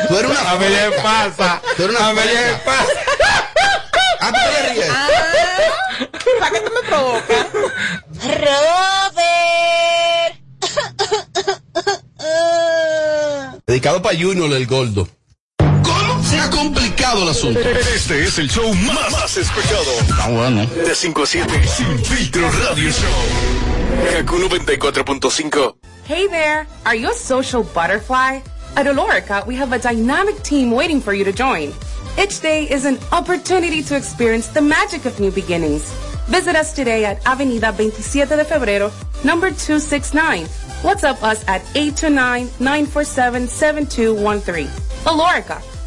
Tú 0.09 0.16
eres 0.18 0.30
una 0.30 0.51
Amelia, 0.51 0.91
¿qué 0.91 0.97
pasa? 1.03 1.62
Tú 1.76 1.85
eres 1.85 1.97
una 1.99 2.14
¿qué 2.14 2.20
freca. 2.28 2.61
pasa? 2.64 2.87
¿Para 6.95 7.27
qué 7.27 7.35
tú 7.35 7.35
me 7.35 7.45
provocas? 7.45 7.47
Robert. 9.11 9.75
Dedicado 13.67 14.03
para 14.03 14.19
Junior 14.19 14.53
el 14.53 14.67
gordo. 14.67 15.09
¿Cómo? 15.59 16.23
Se 16.23 16.39
ha 16.39 16.51
complicado 16.51 17.23
el 17.23 17.29
asunto. 17.31 17.61
Este 17.61 18.25
es 18.25 18.39
el 18.39 18.49
show 18.49 18.73
más, 18.75 19.11
más 19.11 19.37
escuchado. 19.37 19.91
Está 20.09 20.29
bueno. 20.29 20.67
De 20.67 20.95
5 20.95 21.23
a 21.23 21.27
7. 21.27 21.69
Sin 21.69 21.99
filtro 22.05 22.51
radio 22.51 22.91
show. 22.91 23.11
Kaku 24.13 24.39
94.5. 24.39 25.77
Hey 26.07 26.29
there! 26.29 26.67
Are 26.85 26.95
you 26.95 27.11
a 27.11 27.15
social 27.15 27.65
butterfly? 27.65 28.41
At 28.77 28.87
Olorica, 28.87 29.47
we 29.47 29.57
have 29.57 29.73
a 29.73 29.79
dynamic 29.79 30.43
team 30.43 30.71
waiting 30.71 31.01
for 31.01 31.15
you 31.15 31.25
to 31.25 31.33
join. 31.33 31.73
Each 32.19 32.41
day 32.41 32.69
is 32.69 32.85
an 32.85 32.99
opportunity 33.13 33.83
to 33.83 33.97
experience 33.97 34.49
the 34.49 34.61
magic 34.61 35.07
of 35.07 35.19
new 35.19 35.31
beginnings. 35.31 35.93
Visit 36.27 36.57
us 36.57 36.72
today 36.72 37.05
at 37.05 37.25
Avenida 37.27 37.70
27 37.72 38.37
de 38.37 38.45
Febrero, 38.45 38.91
number 39.25 39.51
269. 39.51 40.47
WhatsApp 40.83 41.22
us 41.22 41.45
at 41.47 41.62
829-947-7213. 41.75 44.68
Olorica, 45.05 45.61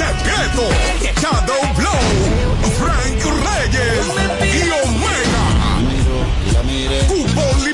Secreto, 0.00 0.64
Shadow 1.20 1.60
Blow, 1.76 2.00
Frank 2.78 3.22
Reyes 3.44 4.06
y 4.40 4.70
Omega. 4.82 5.44
Cupo 7.06 7.49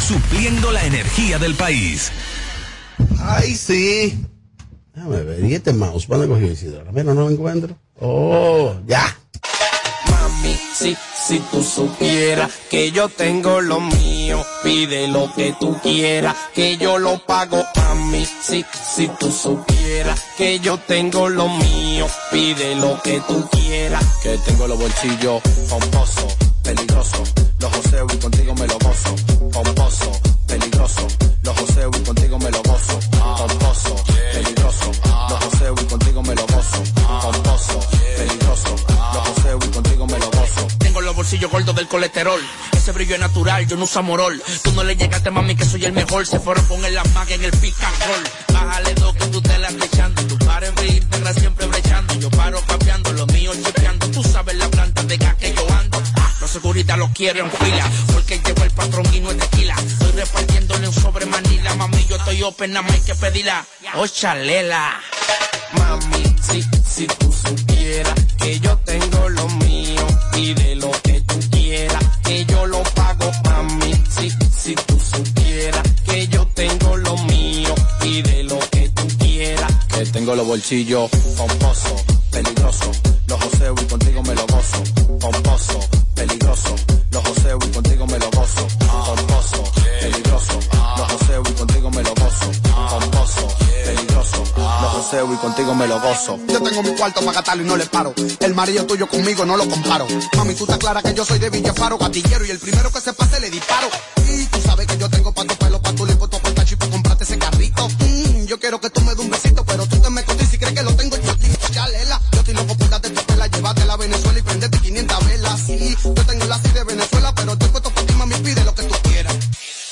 supliendo 0.00 0.72
la 0.72 0.84
energía 0.84 1.38
del 1.38 1.54
país. 1.54 2.10
Ay, 3.20 3.54
sí. 3.54 4.24
Déjame 4.94 5.22
ver. 5.22 5.44
¿Y 5.44 5.54
este 5.54 5.72
mouse? 5.72 6.06
¿Cuándo 6.06 6.28
cogió 6.28 6.50
Isidora? 6.50 6.90
Mira, 6.90 7.14
no 7.14 7.22
lo 7.22 7.30
encuentro. 7.30 7.76
Oh, 8.00 8.74
ya. 8.86 9.16
Mami, 10.10 10.56
si, 10.74 10.96
si 11.26 11.40
tú 11.50 11.62
supieras 11.62 12.50
que 12.70 12.90
yo 12.90 13.08
tengo 13.08 13.60
lo 13.60 13.80
mío, 13.80 14.44
pide 14.62 15.08
lo 15.08 15.32
que 15.34 15.54
tú 15.60 15.78
quieras, 15.82 16.36
que 16.54 16.76
yo 16.76 16.98
lo 16.98 17.24
pago. 17.24 17.64
Mami, 17.76 18.24
si, 18.24 18.64
si 18.94 19.08
tú 19.20 19.30
supieras 19.30 20.20
que 20.36 20.60
yo 20.60 20.78
tengo 20.78 21.28
lo 21.28 21.48
mío, 21.48 22.06
pide 22.32 22.74
lo 22.76 23.00
que 23.02 23.20
tú 23.26 23.48
quieras, 23.50 24.04
que 24.22 24.38
tengo 24.46 24.66
los 24.66 24.78
bolsillos 24.78 25.42
pomposos, 25.68 26.36
peligrosos, 26.68 27.32
los 27.60 27.72
joseo 27.72 28.06
y 28.12 28.16
contigo 28.18 28.54
me 28.54 28.66
lo 28.66 28.78
gozo, 28.78 29.16
pomposo, 29.52 30.20
peligroso, 30.46 31.08
los 31.42 31.58
joseo 31.58 31.90
y 31.94 32.00
contigo 32.04 32.38
me 32.38 32.50
lo 32.50 32.62
gozo, 32.62 33.00
pomposo, 33.10 34.04
peligroso, 34.34 34.92
los 35.30 35.44
joseo 35.44 35.74
y 35.80 35.84
contigo 35.86 36.22
me 36.22 36.34
lo 36.34 36.46
gozo, 36.46 36.82
pomposo, 37.22 37.80
peligroso, 38.18 38.76
los 39.14 39.28
joseo 39.28 39.58
y 39.64 39.68
contigo 39.68 40.06
me 40.06 40.18
lo 40.18 40.30
gozo. 40.30 40.66
Tengo 40.78 41.00
los 41.00 41.16
bolsillos 41.16 41.50
gordos 41.50 41.74
del 41.74 41.88
colesterol. 41.88 42.40
Ese 42.76 42.92
brillo 42.92 43.14
es 43.14 43.20
natural, 43.20 43.66
yo 43.66 43.76
no 43.76 43.84
uso 43.84 44.02
morol. 44.02 44.42
Tú 44.62 44.72
no 44.72 44.84
le 44.84 44.94
llegaste, 44.94 45.30
mami, 45.30 45.54
que 45.54 45.64
soy 45.64 45.86
el 45.86 45.92
mejor. 45.92 46.26
Se 46.26 46.38
fueron 46.38 46.64
con 46.66 46.84
el 46.84 46.94
maga 47.14 47.34
en 47.34 47.44
el 47.44 47.50
pick 47.52 47.76
and. 47.82 48.52
Bájale 48.52 48.94
dos 48.94 49.14
que 49.14 49.26
tú 49.26 49.40
te 49.40 49.58
la 49.58 49.68
estás 49.68 49.86
echando. 49.86 50.22
Tu 50.26 50.38
par 50.38 50.64
en 50.64 51.34
siempre 51.34 51.66
brechando. 51.66 52.14
Yo 52.14 52.30
paro 52.30 52.60
seguridad 56.48 56.96
los 56.96 57.10
quiero 57.10 57.44
en 57.44 57.50
fila. 57.50 57.88
Porque 58.12 58.40
llegó 58.44 58.64
el 58.64 58.70
patrón 58.70 59.06
y 59.14 59.20
no 59.20 59.30
es 59.30 59.38
tequila. 59.38 59.74
Estoy 59.74 60.12
repartiéndole 60.12 60.88
un 60.88 60.94
sobre 60.94 61.26
manila. 61.26 61.74
Mami, 61.74 62.06
yo 62.06 62.16
estoy 62.16 62.42
open, 62.42 62.72
nada 62.72 62.82
más 62.82 62.92
hay 62.92 63.00
que 63.00 63.14
pedirla. 63.14 63.64
Oh, 63.94 64.06
chalela. 64.06 65.00
Mami, 65.72 66.36
si, 66.42 66.64
si 66.86 67.06
tú 67.06 67.32
supieras 67.32 68.14
que 68.38 68.58
yo 68.60 68.76
tengo 68.78 69.28
lo 69.28 69.48
mío, 69.50 70.06
pide 70.32 70.76
lo 70.76 70.90
que 71.02 71.20
tú 71.20 71.38
quieras, 71.50 72.04
que 72.24 72.44
yo 72.46 72.66
lo 72.66 72.82
pago, 72.94 73.30
mami. 73.44 73.92
Si, 74.08 74.30
si 74.56 74.74
tú 74.74 74.98
supieras 74.98 75.82
que 76.06 76.26
yo 76.28 76.46
tengo 76.54 76.96
lo 76.96 77.16
mío, 77.24 77.74
pide 78.00 78.44
lo 78.44 78.58
que 78.70 78.88
tú 78.88 79.06
quieras, 79.18 79.72
que 79.88 80.06
tengo 80.06 80.34
los 80.34 80.46
bolsillos 80.46 81.10
pomposos, 81.36 82.02
peligrosos, 82.30 83.00
los 83.26 83.42
joseo 83.42 83.74
y 83.80 83.84
contigo 83.84 84.22
me 84.22 84.34
lo 84.34 84.46
gozo, 84.46 84.82
pomposo, 85.20 85.80
contigo 95.58 95.74
me 95.74 95.88
lo 95.88 96.00
gozo. 96.00 96.38
Yo 96.46 96.62
tengo 96.62 96.82
mi 96.84 96.94
cuarto 96.94 97.18
para 97.20 97.32
gastarlo 97.32 97.64
y 97.64 97.66
no 97.66 97.76
le 97.76 97.86
paro. 97.86 98.14
El 98.38 98.54
marido 98.54 98.86
tuyo 98.86 99.08
conmigo 99.08 99.44
no 99.44 99.56
lo 99.56 99.68
comparo. 99.68 100.06
Mami, 100.36 100.54
tú 100.54 100.62
estás 100.62 100.78
clara 100.78 101.02
que 101.02 101.12
yo 101.14 101.24
soy 101.24 101.40
de 101.40 101.50
Villafaro, 101.50 101.98
gatillero 101.98 102.46
y 102.46 102.50
el 102.50 102.60
primero 102.60 102.92
que 102.92 103.00
se 103.00 103.12
pase 103.12 103.40
le 103.40 103.50
disparo. 103.50 103.88
Y 104.28 104.44
tú 104.46 104.60
sabes 104.64 104.86
que 104.86 104.96
yo 104.96 105.10
tengo 105.10 105.32
pa' 105.32 105.44
tu 105.44 105.56
pelo, 105.56 105.82
pa' 105.82 105.92
tu 105.94 106.06
lipo, 106.06 106.28
tu 106.28 106.36
y 106.36 106.76
pa' 106.76 106.86
comprarte 106.86 107.24
ese 107.24 107.38
carrito. 107.38 107.88
Mm, 107.88 108.44
yo 108.44 108.60
quiero 108.60 108.80
que 108.80 108.88
tú 108.90 109.00
me 109.00 109.10
des 109.16 109.18
un 109.18 109.30
besito, 109.30 109.64
pero 109.64 109.84
tú 109.88 109.98
te 110.00 110.10
me 110.10 110.22
contes 110.22 110.48
si 110.48 110.58
crees 110.58 110.74
que 110.74 110.82
lo 110.82 110.94
tengo 110.94 111.16
yo. 111.16 111.34
Chalela, 111.72 112.20
yo 112.32 112.38
estoy 112.38 112.54
loco 112.54 112.76
por 112.76 112.88
darte 112.88 113.10
tu 113.10 113.22
pela, 113.22 113.48
llévatela 113.48 113.94
a 113.94 113.96
Venezuela 113.96 114.38
y 114.38 114.42
prendete 114.42 114.78
500 114.78 115.26
velas. 115.26 115.60
Sí, 115.66 115.96
yo 116.04 116.24
tengo 116.24 116.44
la 116.44 116.54
así 116.54 116.68
de 116.68 116.84
Venezuela, 116.84 117.34
pero 117.34 117.52
estoy 117.54 117.68
puesto 117.70 117.90
por 117.90 118.04
ti, 118.04 118.14
mami, 118.14 118.34
pide 118.36 118.62
lo 118.62 118.74
que 118.76 118.82
tú 118.84 118.94
quieras. 119.02 119.34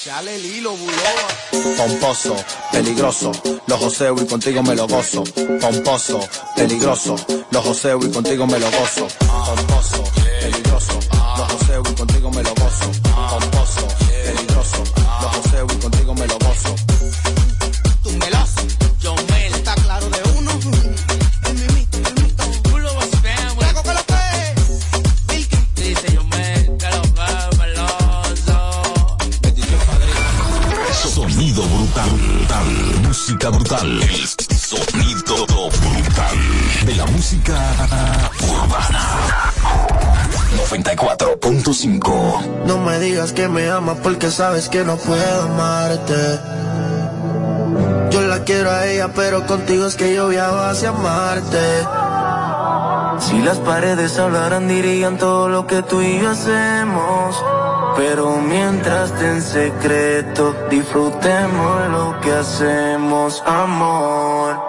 Chale 0.04 0.36
el 0.36 0.44
hilo, 0.44 0.76
buloa. 0.76 1.76
pomposo, 1.76 2.36
peligroso, 2.70 3.32
los 3.66 3.78
joseo 3.78 4.16
y 4.22 4.26
contigo 4.26 4.62
me 4.62 4.74
lo 4.74 4.86
gozo, 4.86 5.24
pomposo, 5.60 6.20
peligroso, 6.54 7.16
los 7.50 7.64
joseo 7.64 7.98
y 8.02 8.10
contigo 8.10 8.46
me 8.46 8.58
lo 8.58 8.66
gozo, 8.70 9.08
94.5 41.84 42.64
No 42.66 42.78
me 42.78 42.98
digas 42.98 43.32
que 43.32 43.48
me 43.48 43.68
amas 43.68 43.98
porque 44.02 44.30
sabes 44.30 44.68
que 44.68 44.84
no 44.84 44.96
puedo 44.96 45.42
amarte. 45.42 46.14
Yo 48.10 48.22
la 48.22 48.44
quiero 48.44 48.70
a 48.70 48.86
ella, 48.86 49.10
pero 49.14 49.46
contigo 49.46 49.86
es 49.86 49.96
que 49.96 50.14
yo 50.14 50.28
viajo 50.28 50.56
hacia 50.56 50.92
Marte. 50.92 51.86
Si 53.20 53.38
las 53.42 53.58
paredes 53.58 54.18
hablaran 54.18 54.68
dirían 54.68 55.18
todo 55.18 55.48
lo 55.48 55.66
que 55.66 55.82
tú 55.82 56.00
y 56.00 56.20
yo 56.20 56.30
hacemos. 56.30 57.44
Pero 57.96 58.36
mientras 58.36 59.10
en 59.20 59.42
secreto 59.42 60.54
disfrutemos 60.70 61.88
lo 61.90 62.20
que 62.20 62.32
hacemos, 62.32 63.42
amor. 63.46 64.65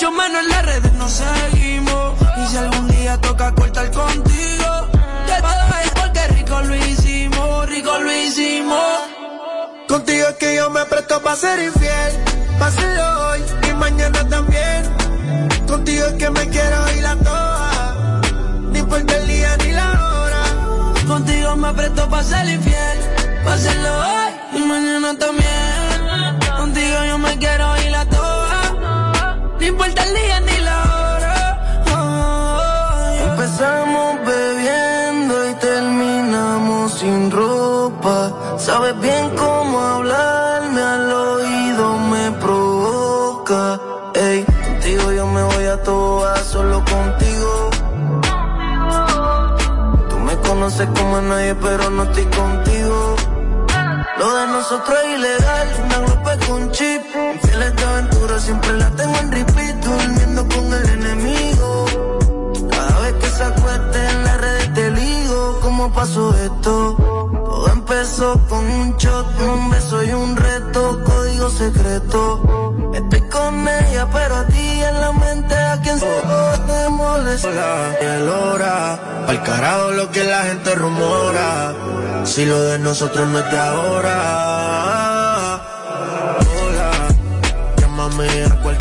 Mucho 0.00 0.12
menos 0.12 0.42
en 0.44 0.48
las 0.48 0.64
redes 0.64 0.92
nos 0.94 1.12
seguimos. 1.12 2.14
Y 2.38 2.46
si 2.46 2.56
algún 2.56 2.88
día 2.88 3.18
toca 3.18 3.54
cortar 3.54 3.90
contigo, 3.90 4.88
todo 4.90 5.76
es 5.84 5.90
porque 5.90 6.26
rico 6.28 6.58
lo 6.62 6.74
hicimos, 6.74 7.68
rico 7.68 7.98
lo 7.98 8.10
hicimos. 8.10 9.00
Contigo 9.86 10.28
es 10.28 10.36
que 10.36 10.56
yo 10.56 10.70
me 10.70 10.86
presto 10.86 11.20
para 11.20 11.36
ser 11.36 11.62
infiel. 11.62 12.12
Hacerlo 12.58 13.28
hoy 13.28 13.40
y 13.68 13.74
mañana 13.74 14.26
también. 14.26 14.84
Contigo 15.68 16.06
es 16.06 16.14
que 16.14 16.30
me 16.30 16.48
quiero 16.48 16.92
ir 16.96 17.06
a 17.06 17.16
toa. 17.16 18.20
No 18.72 18.78
importa 18.78 19.16
el 19.18 19.26
día 19.26 19.54
ni 19.58 19.72
la 19.72 19.90
hora. 19.90 21.04
Contigo 21.06 21.56
me 21.56 21.74
presto 21.74 22.08
para 22.08 22.24
ser 22.24 22.48
infiel, 22.48 22.98
hacerlo 23.46 23.98
hoy 23.98 24.60
y 24.60 24.64
mañana 24.64 25.14
también. 25.18 26.40
Contigo 26.56 27.04
yo 27.06 27.18
me 27.18 27.36
quiero 27.36 27.69
conoces 50.80 51.00
como 51.00 51.16
a 51.16 51.22
nadie, 51.22 51.54
pero 51.56 51.90
no 51.90 52.04
estoy 52.04 52.24
contigo. 52.26 53.16
Lo 54.18 54.34
de 54.34 54.46
nosotros 54.48 54.98
es 55.04 55.18
ilegal, 55.18 55.68
una 55.84 55.98
golpe 55.98 56.46
con 56.46 56.70
chip. 56.72 57.02
Infieles 57.34 57.76
de 57.76 57.84
aventura, 57.84 58.38
siempre 58.38 58.72
la 58.74 58.90
tengo 58.90 59.16
en 59.18 59.32
repeat, 59.32 59.84
durmiendo 59.84 60.46
con 60.48 60.72
el 60.72 60.88
enemigo. 60.88 61.84
Cada 62.70 63.00
vez 63.00 63.14
que 63.14 63.26
se 63.26 63.42
acueste 63.44 64.08
en 64.10 64.24
las 64.24 64.40
redes 64.40 64.74
te 64.74 64.90
ligo, 64.90 65.60
¿cómo 65.62 65.92
pasó 65.92 66.34
esto? 66.34 66.96
Todo 66.96 67.68
empezó 67.72 68.40
con 68.48 68.70
un 68.70 68.96
shot, 68.96 69.26
un 69.40 69.70
beso 69.70 70.02
y 70.02 70.12
un 70.12 70.36
reto, 70.36 71.02
código 71.04 71.50
secreto. 71.50 72.49
Pero 74.12 74.36
a 74.36 74.46
ti 74.46 74.82
en 74.82 75.00
la 75.00 75.12
mente 75.12 75.54
a 75.54 75.78
quien 75.82 75.98
se 75.98 76.06
te 76.06 76.88
molesta. 76.88 77.98
El 78.00 78.28
hora, 78.28 78.98
pa'l 79.26 79.42
carajo 79.42 79.90
lo 79.90 80.10
que 80.10 80.24
la 80.24 80.42
gente 80.44 80.74
rumora. 80.74 81.74
Si 82.24 82.46
lo 82.46 82.62
de 82.62 82.78
nosotros 82.78 83.28
no 83.28 83.38
es 83.38 83.50
de 83.50 83.58
ahora. 83.58 84.16
Hola, 86.62 86.90
llámame 87.76 88.44
a 88.44 88.62
cualquier 88.62 88.79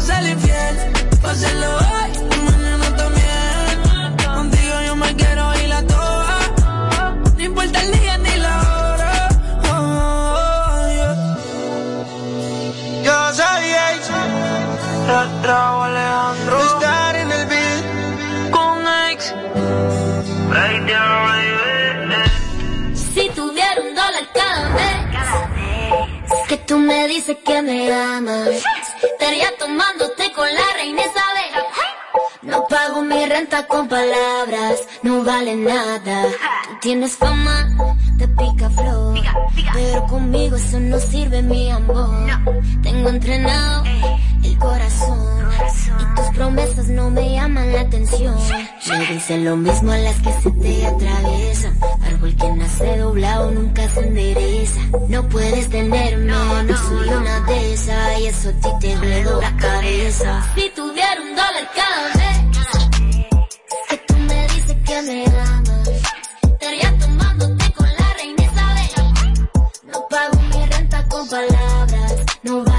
ser 0.00 0.24
infiel, 0.24 0.76
para 1.20 1.32
hacerlo 1.34 1.66
hoy 1.76 2.10
mañana 2.44 2.96
también. 2.96 4.16
Contigo 4.34 4.74
yo 4.86 4.96
me 4.96 5.14
quiero 5.16 5.54
ir 5.62 5.72
a 5.72 5.82
toa, 5.82 6.38
no 7.36 7.42
importa 7.42 7.80
el 7.82 7.92
día 7.92 8.18
ni 8.18 8.36
la 8.36 8.56
hora. 8.60 9.28
Oh, 9.72 10.88
yeah. 10.96 11.14
Yo 13.04 13.34
soy 13.34 13.72
Ace. 13.72 14.12
Raúl 15.42 15.96
Alejandro. 15.96 16.58
Estar 16.74 17.16
en 17.16 17.32
el 17.32 17.46
beat. 17.46 17.84
Con 18.50 18.86
ex. 19.10 19.34
Si 23.14 23.28
tuviera 23.30 23.80
un 23.80 23.94
dólar 23.94 24.26
cada 24.34 24.68
vez 24.74 24.96
que 26.48 26.56
tú 26.58 26.78
me 26.78 27.08
dices 27.08 27.36
que 27.44 27.62
me 27.62 27.92
amas, 27.92 28.62
tomándote 29.58 30.32
con 30.32 30.46
la 30.46 30.72
reina 30.76 31.02
Isabel. 31.02 31.64
No 32.42 32.66
pago 32.66 33.02
mi 33.02 33.26
renta 33.26 33.66
con 33.66 33.86
palabras, 33.88 34.80
no 35.02 35.22
vale 35.22 35.54
nada. 35.54 36.22
Tú 36.64 36.78
tienes 36.80 37.16
fama 37.16 37.68
de 38.14 38.26
pica 38.28 38.70
flor, 38.70 39.20
pero 39.74 40.06
conmigo 40.06 40.56
eso 40.56 40.80
no 40.80 40.98
sirve 40.98 41.42
mi 41.42 41.70
amor. 41.70 42.26
Tengo 42.82 43.10
entrenado 43.10 43.84
el 44.42 44.58
corazón 44.58 45.37
y 45.58 46.14
tus 46.14 46.36
promesas 46.36 46.88
no 46.88 47.10
me 47.10 47.32
llaman 47.34 47.72
la 47.72 47.80
atención. 47.80 48.36
Me 48.88 49.06
dicen 49.06 49.44
lo 49.44 49.56
mismo 49.56 49.92
a 49.92 49.98
las 49.98 50.16
que 50.20 50.32
se 50.42 50.50
te 50.50 50.86
atraviesan. 50.86 51.78
Árbol 52.06 52.36
que 52.36 52.52
nace 52.52 52.96
doblado 52.98 53.50
nunca 53.50 53.88
se 53.88 54.00
endereza. 54.00 54.80
No 55.08 55.28
puedes 55.28 55.68
tenerme, 55.68 56.26
no 56.26 56.76
soy 56.76 57.08
una 57.08 57.40
de 57.40 57.72
esas 57.72 58.20
y 58.20 58.26
eso 58.26 58.48
a 58.50 58.52
ti 58.52 58.68
te 58.80 58.96
duele 58.96 59.24
la 59.40 59.56
cabeza. 59.56 60.54
Si 60.54 60.70
tuviera 60.74 61.20
un 61.20 61.30
dólar 61.30 61.68
cada 61.74 62.04
vez 62.14 62.38
que 63.88 63.96
tú 64.06 64.14
me 64.18 64.42
dices 64.48 64.76
que 64.84 65.02
me 65.02 65.24
amas, 65.26 65.88
estaría 66.42 66.98
tomándote 66.98 67.72
con 67.72 67.86
la 67.86 68.14
reina 68.14 68.42
Isabel. 68.44 69.50
No 69.92 70.06
pago 70.08 70.40
mi 70.42 70.66
renta 70.66 71.08
con 71.08 71.28
palabras, 71.28 72.14
no 72.42 72.64
vale 72.64 72.77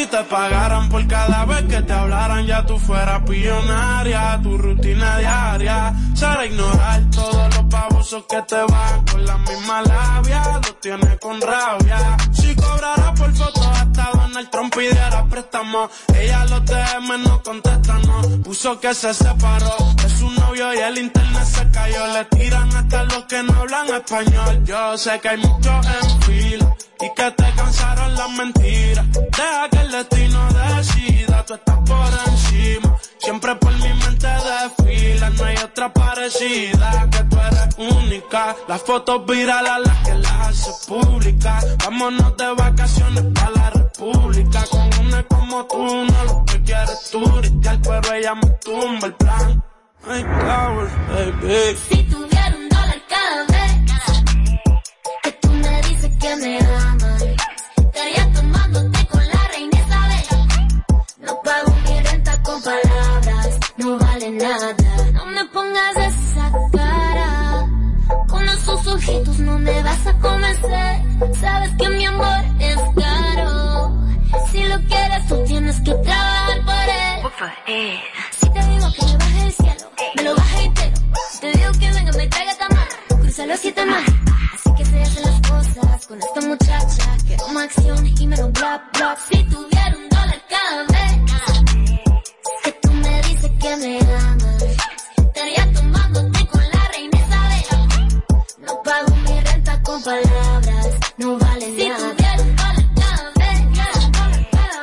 Si 0.00 0.06
te 0.06 0.24
pagaran 0.24 0.88
por 0.88 1.06
cada 1.06 1.44
vez 1.44 1.62
que 1.64 1.82
te 1.82 1.92
hablaran, 1.92 2.46
ya 2.46 2.64
tú 2.64 2.78
fueras 2.78 3.20
pillonaria. 3.28 4.40
Tu 4.42 4.56
rutina 4.56 5.18
diaria 5.18 5.92
será 6.14 6.46
ignorar 6.46 7.02
todos 7.14 7.54
los 7.54 7.68
babosos 7.68 8.24
que 8.26 8.40
te 8.40 8.62
van 8.62 9.04
con 9.04 9.26
la 9.26 9.36
misma 9.36 9.82
labia. 9.82 10.42
Lo 10.54 10.74
tienes 10.76 11.18
con 11.20 11.38
rabia. 11.42 11.79
Pidiera 14.80 15.26
préstamo, 15.26 15.90
ella 16.14 16.44
los 16.46 16.64
DM 16.64 17.22
no 17.22 17.42
contesta, 17.42 17.98
no. 17.98 18.42
Puso 18.42 18.80
que 18.80 18.94
se 18.94 19.12
separó 19.12 19.76
de 20.02 20.08
su 20.08 20.30
novio 20.30 20.72
y 20.74 20.78
el 20.78 20.98
internet 20.98 21.44
se 21.44 21.70
cayó. 21.70 22.06
Le 22.14 22.24
tiran 22.24 22.74
hasta 22.74 23.04
los 23.04 23.24
que 23.26 23.42
no 23.42 23.52
hablan 23.60 23.88
español. 23.88 24.64
Yo 24.64 24.96
sé 24.96 25.20
que 25.20 25.28
hay 25.28 25.36
muchos 25.36 25.86
en 25.86 26.22
fila 26.22 26.76
y 27.00 27.14
que 27.14 27.30
te 27.30 27.52
cansaron 27.54 28.14
las 28.14 28.30
mentiras. 28.30 29.06
Deja 29.12 29.68
que 29.70 29.80
el 29.80 29.92
destino 29.92 30.48
decida, 30.52 31.44
tú 31.44 31.54
estás 31.54 31.78
por 31.86 32.12
encima. 32.32 32.96
Siempre 33.18 33.54
por 33.56 33.72
mi 33.74 33.92
mente 34.02 34.28
desfila, 34.48 35.30
no 35.30 35.44
hay 35.44 35.56
otra 35.58 35.92
parecida. 35.92 37.08
Que 37.10 37.24
tú 37.24 37.36
eres 37.38 37.76
única. 37.76 38.56
Las 38.66 38.82
fotos 38.82 39.26
virales 39.26 39.72
las 39.84 39.98
que 40.06 40.14
las 40.14 40.48
hace 40.48 40.70
públicas. 40.88 41.66
Vámonos 41.84 42.36
de 42.38 42.54
vacaciones 42.54 43.24
para 43.34 43.50
la 43.50 43.70
república. 44.00 44.64
Con 44.70 45.06
una 45.06 45.22
como 45.24 45.64
tú, 45.66 45.78
no 45.78 46.24
lo 46.24 46.44
que 46.44 46.62
quieres 46.62 47.10
turistear, 47.10 47.80
pero 47.82 48.14
ella 48.14 48.34
me 48.34 48.48
tumba 48.64 49.06
el 49.06 49.14
plan. 49.14 49.64
Ay, 50.08 50.22
cabrón, 50.24 50.90
baby. 51.08 51.76
Si 51.88 52.02
tuviera 52.04 52.56
un 52.56 52.68
dólar 52.68 53.02
cada 53.08 53.44
vez 53.46 53.72
que 55.22 55.32
tú 55.32 55.50
me 55.50 55.82
dices 55.82 56.16
que 56.18 56.36
me 56.36 56.58
amas, 56.58 57.22
estaría 57.76 58.32
tomándote 58.32 59.06
con 59.06 59.28
la 59.28 59.48
reina 59.48 59.78
Isabel. 59.78 60.48
No 61.18 61.40
pago 61.42 61.76
mi 61.84 62.00
renta 62.00 62.42
con 62.42 62.62
palabras, 62.62 63.58
no 63.76 63.98
vale 63.98 64.30
nada. 64.30 64.74
No 65.12 65.26
me 65.26 65.44
pongas 65.46 65.96
esa 65.96 66.52
cara, 66.72 67.66
con 68.28 68.48
esos 68.48 68.86
ojitos 68.86 69.38
no 69.40 69.58
me 69.58 69.82
vas 69.82 70.06
a 70.06 70.18
convencer. 70.18 71.02
Sabes 71.40 71.70
que 71.78 71.88
mi 71.90 72.06
amor 72.06 72.40
Si 77.40 78.50
te 78.50 78.60
digo 78.66 78.86
que 78.92 79.02
me 79.06 79.16
baje 79.16 79.46
el 79.46 79.52
cielo, 79.54 79.90
me 80.14 80.22
lo 80.24 80.36
baje 80.36 80.64
entero. 80.66 81.00
Te 81.40 81.52
digo 81.52 81.72
que 81.80 81.90
venga, 81.90 82.12
me 82.12 82.26
traiga 82.26 82.54
tamar. 82.58 82.88
Cruza 83.08 83.46
los 83.46 83.58
siete 83.60 83.86
más. 83.86 84.02
Así 84.52 84.74
que 84.76 84.84
se 84.84 85.02
hacen 85.02 85.22
las 85.22 85.40
cosas 85.48 86.06
con 86.06 86.18
esta 86.18 86.40
muchacha. 86.42 87.16
Que 87.26 87.36
toma 87.36 87.62
acción 87.62 88.06
y 88.06 88.26
me 88.26 88.44
un 88.44 88.52
bla 88.52 88.84
bla. 88.92 89.16
Si 89.30 89.42
tuviera 89.44 89.96
un 89.96 90.08
dólar 90.10 90.42
cada 90.50 90.82
vez 90.84 91.32
que 92.62 92.72
tú 92.72 92.92
me 92.92 93.22
dices 93.22 93.50
que 93.58 93.76
me 93.78 94.00
amas, 94.00 94.62
estaría 95.16 95.72
tomándote 95.72 96.46
con 96.46 96.62
la 96.62 96.88
reina 96.88 97.18
Isabel. 97.20 98.22
No 98.66 98.82
pago 98.82 99.16
mi 99.16 99.40
renta 99.40 99.82
con 99.82 100.02
palabras, 100.02 100.88
no 101.16 101.38
vale 101.38 101.74
si 101.74 101.88
nada. 101.88 102.00
Si 102.00 102.16
tuviera 102.16 102.42
un 102.42 102.56
dólar 102.56 102.88
cada 102.92 103.30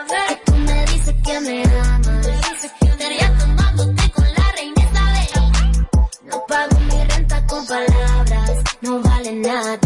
vez 0.07 0.27
que 0.27 0.35
tú 0.43 0.57
me 0.57 0.85
dices 0.87 1.15
que 1.23 1.39
me 1.41 1.63
amas. 1.63 1.86
con 7.57 7.65
palabras 7.65 8.51
no 8.81 9.01
vale 9.01 9.31
nada. 9.33 9.79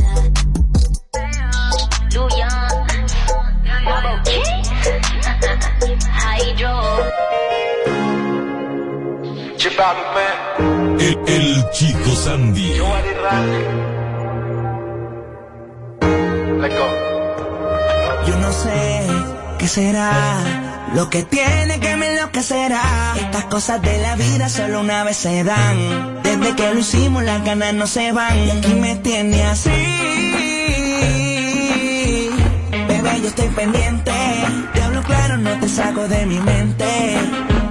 El, 10.99 11.19
el 11.27 11.69
chico 11.71 12.11
Sandy. 12.15 12.73
Yo 18.27 18.35
no 18.37 18.51
sé 18.51 19.07
qué 19.59 19.67
será. 19.67 20.11
Lo 20.93 21.09
que 21.09 21.23
tiene 21.23 21.79
que 21.79 21.95
me 21.95 22.13
enloquecerá. 22.13 23.13
Estas 23.15 23.45
cosas 23.45 23.81
de 23.81 23.97
la 23.99 24.15
vida 24.15 24.49
solo 24.49 24.81
una 24.81 25.03
vez 25.05 25.17
se 25.17 25.43
dan. 25.43 26.20
Desde 26.31 26.55
que 26.55 26.73
lo 26.73 26.79
hicimos 26.79 27.23
las 27.23 27.43
ganas 27.43 27.73
no 27.73 27.85
se 27.85 28.13
van. 28.13 28.37
Y 28.39 28.51
aquí 28.51 28.73
me 28.75 28.95
tiene 28.95 29.43
así. 29.43 29.69
Bebé, 32.87 33.21
yo 33.21 33.27
estoy 33.27 33.49
pendiente. 33.49 34.11
Te 34.73 34.81
hablo 34.81 35.03
claro, 35.03 35.37
no 35.37 35.59
te 35.59 35.67
saco 35.67 36.07
de 36.07 36.25
mi 36.25 36.39
mente. 36.39 37.17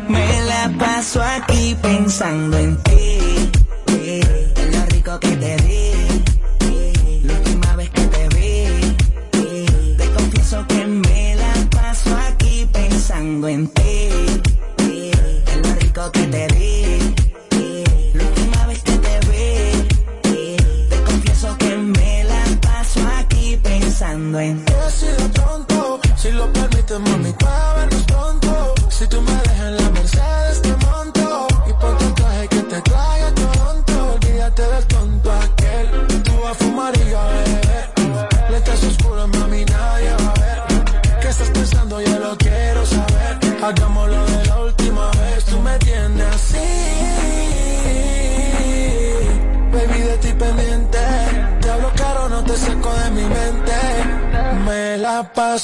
Me 0.08 0.42
la 0.42 0.70
paso 0.78 1.22
aquí 1.22 1.74
pensando 1.80 2.58
en 2.58 2.76
ti. 2.82 3.19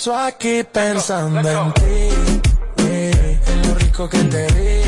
paso 0.06 0.18
aquí 0.18 0.62
pensando 0.62 1.50
en 1.50 1.72
ti, 1.72 2.08
eh, 2.78 3.38
lo 3.66 3.74
rico 3.74 4.08
que 4.08 4.18
te 4.18 4.46
di, 4.54 4.82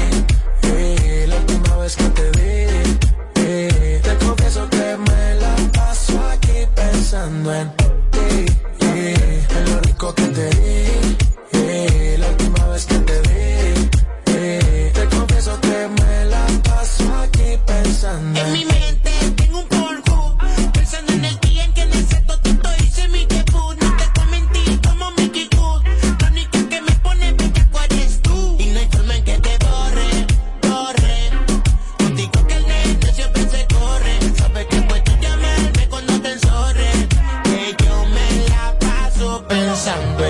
eh, 0.62 1.26
la 1.28 1.36
última 1.36 1.76
vez 1.78 1.96
que 1.96 2.08
te 2.10 2.30
di, 2.30 2.98
eh, 3.34 4.00
te 4.00 4.24
confieso 4.24 4.68
que 4.70 4.96
me 4.96 5.34
la 5.40 5.56
paso 5.72 6.20
aquí 6.30 6.68
pensando 6.72 7.52
en 7.52 7.68
ti. 7.76 7.77
grande. 39.98 40.27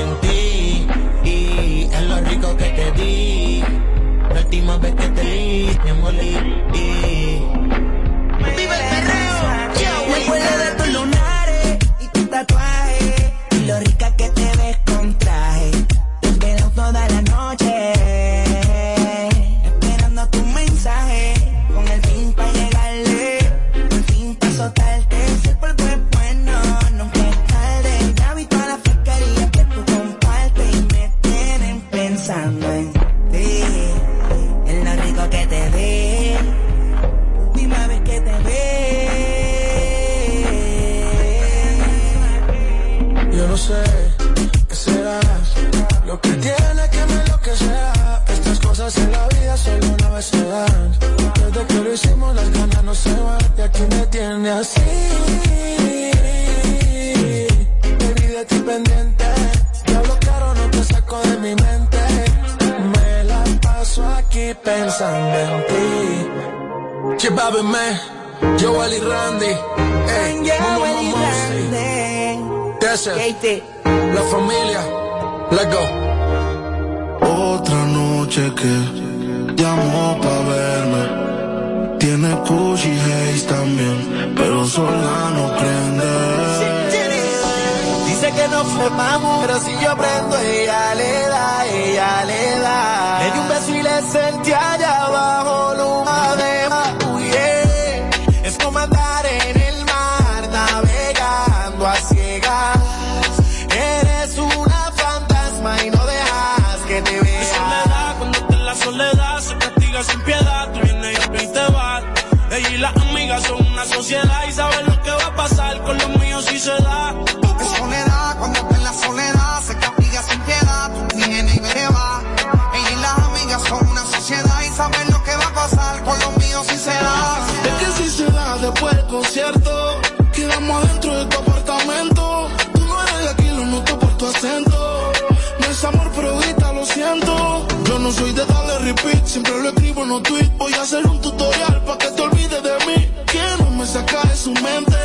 Siempre 139.39 139.63
lo 139.63 139.69
escribo 139.69 140.03
en 140.03 140.09
los 140.09 140.23
tweets. 140.23 140.59
Voy 140.59 140.73
a 140.73 140.83
hacer 140.83 141.07
un 141.07 141.21
tutorial 141.21 141.83
para 141.85 141.99
que 141.99 142.11
te 142.11 142.23
olvides 142.23 142.63
de 142.63 142.87
mí. 142.87 143.09
Que 143.27 143.63
no 143.63 143.71
me 143.71 143.87
saca 143.87 144.23
de 144.23 144.37
su 144.37 144.53
mente. 144.53 144.97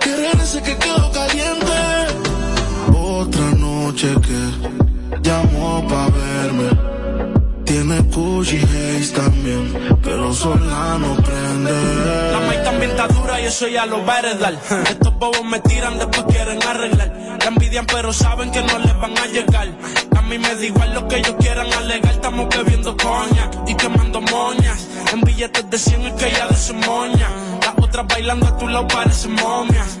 Que 0.00 0.16
regrese 0.16 0.62
que 0.62 0.76
quedo 0.76 1.10
caliente. 1.12 1.76
Otra 2.94 3.50
noche 3.56 4.08
que 4.26 5.20
llamó 5.22 5.86
pa' 5.88 6.08
verme. 6.08 6.96
Tiene 7.64 7.98
Gucci 8.00 8.58
Haze 8.58 9.12
también, 9.12 9.98
pero 10.02 10.32
sola 10.32 10.98
no 11.00 11.16
prende. 11.16 11.72
La 12.32 12.40
maíz 12.46 12.62
también 12.62 12.90
está 12.92 13.08
dura 13.08 13.40
y 13.40 13.46
eso 13.46 13.66
ya 13.66 13.86
lo 13.86 14.04
va 14.04 14.16
a 14.16 14.18
heredar. 14.20 14.54
Estos 14.88 15.14
bobos 15.18 15.44
me 15.44 15.58
tiran, 15.60 15.98
después 15.98 16.24
quieren 16.28 16.62
arreglar. 16.62 17.38
La 17.40 17.46
envidian, 17.46 17.86
pero 17.86 18.12
saben 18.12 18.50
que 18.52 18.62
no 18.62 18.78
les 18.78 19.00
van 19.00 19.18
a 19.18 19.26
llegar. 19.26 19.68
A 20.26 20.28
mí 20.28 20.38
me 20.38 20.56
da 20.56 20.64
igual 20.64 20.92
lo 20.92 21.06
que 21.06 21.18
ellos 21.18 21.36
quieran 21.38 21.72
alegar. 21.72 22.12
Estamos 22.12 22.48
bebiendo 22.48 22.96
coña 22.96 23.48
y 23.64 23.76
quemando 23.76 24.20
moñas. 24.20 24.88
En 25.12 25.20
billetes 25.20 25.70
de 25.70 25.78
100 25.78 26.00
es 26.06 26.12
que 26.14 26.32
ya 26.32 26.48
de 26.48 26.56
su 26.56 26.74
moña. 26.74 27.28
Las 27.60 27.74
otras 27.80 28.08
bailando 28.08 28.48
a 28.48 28.58
tu 28.58 28.66
lado 28.66 28.88
parecen 28.88 29.34
momias. 29.34 30.00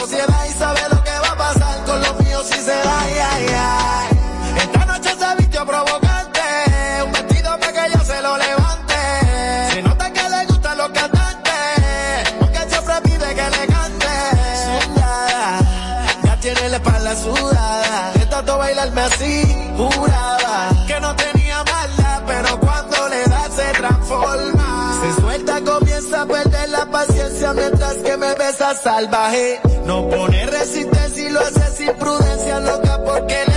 sociedad 0.01 0.45
y 0.49 0.53
sabe 0.53 0.81
lo 0.89 1.03
que 1.03 1.11
va 1.11 1.27
a 1.27 1.37
pasar 1.37 1.83
con 1.85 2.01
los 2.01 2.19
míos 2.21 2.43
si 2.47 2.59
se 2.59 2.71
da. 2.71 3.01
ay, 3.01 3.13
ay, 3.33 3.45
ay. 3.55 4.17
Esta 4.57 4.85
noche 4.85 5.09
se 5.09 5.35
vistió 5.37 5.63
provocante, 5.63 6.41
un 7.05 7.11
vestido 7.11 7.59
para 7.59 7.71
que 7.71 7.93
yo 7.93 8.03
se 8.03 8.19
lo 8.19 8.35
levante. 8.35 8.95
Se 9.73 9.81
nota 9.83 10.11
que 10.11 10.27
le 10.27 10.45
gustan 10.47 10.77
los 10.79 10.89
cantantes, 10.89 12.33
porque 12.39 12.59
siempre 12.67 12.95
pide 13.03 13.35
que 13.35 13.49
le 13.55 13.67
cante. 13.67 14.13
Soñada, 14.65 15.59
ya 16.23 16.37
tiene 16.39 16.69
la 16.69 16.77
espalda 16.77 17.15
sudada, 17.15 18.11
de 18.13 18.25
tanto 18.25 18.57
bailarme 18.57 19.01
así, 19.01 19.50
mientras 27.53 27.95
que 27.97 28.17
me 28.17 28.33
besa 28.35 28.73
salvaje. 28.75 29.59
No 29.85 30.09
pone 30.09 30.45
resistencia 30.45 31.27
y 31.27 31.31
lo 31.31 31.39
hace 31.39 31.75
sin 31.75 31.93
prudencia, 31.93 32.59
loca 32.59 33.03
porque 33.03 33.50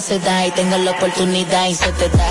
se 0.00 0.18
da 0.20 0.46
y 0.46 0.50
tengo 0.52 0.78
la 0.78 0.92
oportunidad 0.92 1.66
y 1.66 1.74
se 1.74 1.92
te 1.92 2.08
da 2.08 2.28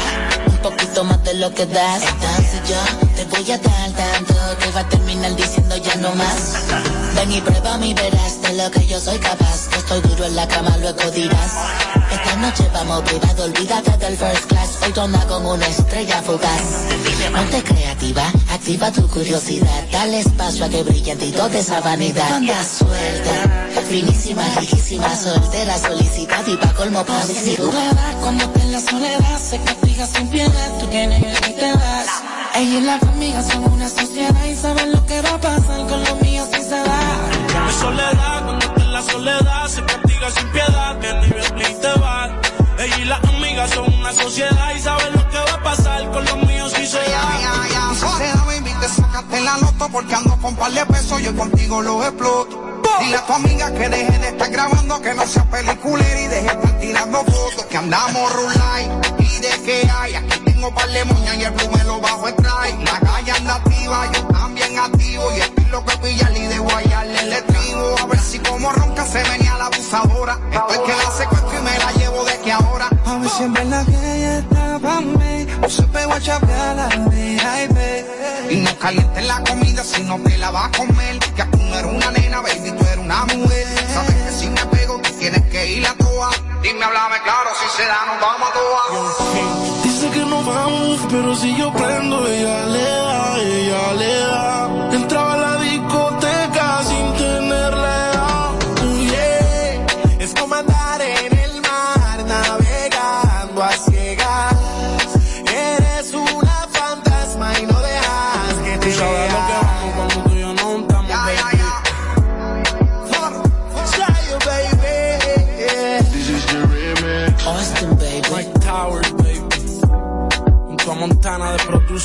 un 0.48 0.58
poquito 0.58 1.04
más 1.04 1.24
de 1.24 1.36
lo 1.36 1.54
que 1.54 1.66
das, 1.68 2.02
entonces 2.02 2.62
yo 2.68 3.08
te 3.16 3.26
voy 3.26 3.52
a 3.52 3.58
dar 3.58 3.92
tanto 3.92 4.34
que 4.60 4.72
va 4.72 4.80
a 4.80 4.90
terminar 4.90 5.36
diciendo 5.36 5.78
ya 5.78 5.96
no 5.96 6.14
más. 6.16 6.56
Ven 7.16 7.32
y 7.32 7.42
prueba 7.42 7.78
mi 7.78 7.94
verás 7.94 8.42
de 8.42 8.54
lo 8.54 8.72
que 8.72 8.86
yo 8.88 9.00
soy 9.00 9.20
capaz. 9.20 9.68
Que 9.70 9.78
estoy 9.78 10.02
duro 10.02 10.26
en 10.26 10.36
la 10.36 10.48
cama, 10.48 10.76
luego 10.78 11.12
dirás. 11.12 11.54
Esta 12.12 12.36
noche 12.38 12.70
vamos 12.74 13.02
privado, 13.04 13.44
olvídate 13.44 13.98
del 13.98 14.18
first 14.18 14.46
class. 14.48 14.80
Hoy 14.84 14.94
toma 14.94 15.20
con 15.28 15.46
una 15.46 15.68
estrella 15.68 16.22
fugaz. 16.24 16.62
Ponte 17.36 17.64
creativa, 18.02 18.24
activa 18.52 18.92
tu 18.92 19.08
curiosidad. 19.08 19.88
Dale 19.92 20.20
espacio 20.20 20.66
a 20.66 20.70
que 20.70 20.84
brille 20.84 21.12
en 21.12 21.20
ti 21.20 21.32
toda 21.32 21.58
esa 21.58 21.82
vanidad. 21.82 22.34
Anda 22.34 22.64
suelta, 22.64 23.84
finísima, 23.88 24.44
riquísima, 24.60 25.16
soltera, 25.16 25.78
solicitada 25.78 26.50
y 26.50 26.58
pa' 26.58 26.74
colmo 26.74 27.06
positivo. 27.06 27.72
Cuando 28.22 28.50
te 28.50 28.62
en 28.62 28.72
la 28.72 28.80
soledad 28.80 29.40
se 29.40 29.60
castiga 29.60 30.08
sin 30.08 30.28
piedad, 30.30 30.80
tú 30.80 30.88
tienes 30.88 31.22
y 31.22 31.54
te 31.54 31.74
vas. 31.74 32.08
Ella 32.56 32.78
y 32.80 32.82
las 32.82 33.04
amigas 33.04 33.48
son 33.48 33.72
una 33.72 33.88
sociedad 33.88 34.46
y 34.46 34.56
saben 34.56 34.92
lo 34.92 35.06
que 35.06 35.22
va 35.22 35.36
a 35.36 35.40
pasar 35.40 35.88
con 35.88 36.04
los 36.04 36.22
míos 36.22 36.48
si 36.54 36.62
se 36.62 36.70
da. 36.70 37.02
Mi 37.66 37.74
soledad, 37.74 38.44
cuando 38.46 38.66
está 38.66 38.82
en 38.82 38.94
la 38.94 39.02
soledad, 39.04 39.68
se 39.68 39.86
castiga 39.86 40.32
sin 40.32 40.48
piedad, 40.52 40.98
ven 41.00 41.18
y 41.58 41.82
te 41.82 42.00
va. 42.00 42.51
Ella 42.82 42.98
y 42.98 43.06
las 43.06 43.24
amigas 43.26 43.70
son 43.70 43.94
una 43.94 44.12
sociedad 44.12 44.74
y 44.76 44.80
saben 44.80 45.14
lo 45.14 45.30
que 45.30 45.38
va 45.38 45.54
a 45.54 45.64
pasar 45.64 46.10
con 46.10 46.26
los 46.26 46.38
míos 46.48 46.74
si 46.76 46.88
se 46.88 46.98
da. 46.98 47.94
Si 47.94 48.00
se 48.18 48.24
da, 48.24 48.44
baby, 48.46 48.74
te 48.82 48.88
sacaste 48.88 49.40
la 49.42 49.58
loto 49.58 49.88
porque 49.92 50.16
ando 50.16 50.36
con 50.38 50.56
par 50.56 50.72
de 50.72 50.84
pesos, 50.88 51.22
yo 51.22 51.36
contigo 51.36 51.84
los 51.84 52.04
exploto. 52.04 52.82
Dile 53.00 53.18
a 53.18 53.26
tu 53.28 53.34
amiga 53.34 53.72
que 53.72 53.88
deje 53.88 54.18
de 54.18 54.28
estar 54.30 54.50
grabando, 54.50 55.00
que 55.00 55.14
no 55.14 55.28
sea 55.28 55.44
peliculera 55.44 56.22
y 56.22 56.28
deje 56.28 56.42
de 56.42 56.48
estar 56.48 56.80
tirando 56.80 57.20
fotos, 57.20 57.66
que 57.70 57.78
andamos 57.78 58.34
rulay 58.34 58.90
y 59.20 59.21
de 59.42 59.50
que 59.64 59.90
hay. 59.90 60.16
Aquí 60.16 60.40
tengo 60.46 60.74
par 60.74 60.90
de 60.90 61.04
moñas 61.06 61.36
y 61.38 61.44
el 61.44 61.54
plume 61.54 61.84
lo 61.84 62.00
bajo 62.00 62.28
el 62.28 62.36
try. 62.36 62.84
La 62.86 63.00
calle 63.00 63.32
anda 63.32 63.56
activa, 63.56 64.12
yo 64.14 64.24
también 64.28 64.80
activo 64.80 65.24
y 65.36 65.42
estoy 65.42 65.66
loco 65.66 65.92
de 65.92 65.98
pillarle 65.98 66.40
y 66.40 66.48
de 66.48 66.60
guayarle 66.60 67.20
el 67.20 67.34
estribo. 67.34 67.96
A 68.00 68.06
ver 68.06 68.20
si 68.20 68.40
como 68.40 68.72
ronca 68.72 69.06
se 69.06 69.24
venía 69.24 69.58
la 69.58 69.66
abusadora. 69.66 70.40
Estoy 70.52 70.86
que 70.86 70.92
la 70.92 71.12
secuestro 71.18 71.60
y 71.60 71.62
me 71.64 71.78
la 71.78 71.92
llevo 71.94 72.24
de 72.24 72.40
que 72.40 72.52
ahora. 72.52 72.90
A 73.06 73.18
ver 73.18 73.30
si 73.30 73.44
en 73.44 73.54
verdad 73.54 73.86
que 73.86 74.16
ella 74.16 74.38
está 74.40 74.80
pa' 74.80 75.02
mí, 75.02 75.48
o 75.64 75.70
se 75.70 75.84
pegó 75.84 76.14
a 76.14 76.22
chapear 76.22 76.76
la 76.76 76.88
VIP. 77.10 77.78
Y 78.52 78.56
no 78.58 78.78
calientes 78.78 79.26
la 79.26 79.44
comida 79.44 79.84
si 79.84 80.04
no 80.04 80.20
te 80.20 80.38
la 80.38 80.52
vas 80.52 80.66
a 80.68 80.78
comer. 80.78 81.20
Que 81.20 81.44
tú 81.46 81.58
no 81.58 81.78
eres 81.80 81.94
una 81.94 82.12
nena, 82.12 82.42
baby, 82.42 82.72
tú 82.78 82.84
eres 82.86 82.98
una 82.98 83.26
mujer. 83.26 83.68
Sabes 83.94 84.21
tienes 85.22 85.44
que 85.52 85.66
ir 85.78 85.86
a 85.86 85.94
toa. 85.94 86.32
Dime, 86.64 86.84
háblame 86.84 87.18
claro, 87.24 87.50
si 87.60 87.78
se 87.78 87.86
da, 87.88 88.00
nos 88.08 88.20
vamos 88.20 88.50
a 88.50 88.54
toa. 88.54 89.84
Dice 89.84 90.10
que 90.10 90.26
no 90.26 90.44
vamos, 90.44 91.00
pero 91.12 91.36
si 91.36 91.56
yo 91.56 91.72
prendo, 91.74 92.28
ella 92.28 92.66
le 92.66 92.84
da, 92.84 93.38
ella 93.40 93.94
le 93.94 94.20
da. 94.20 94.61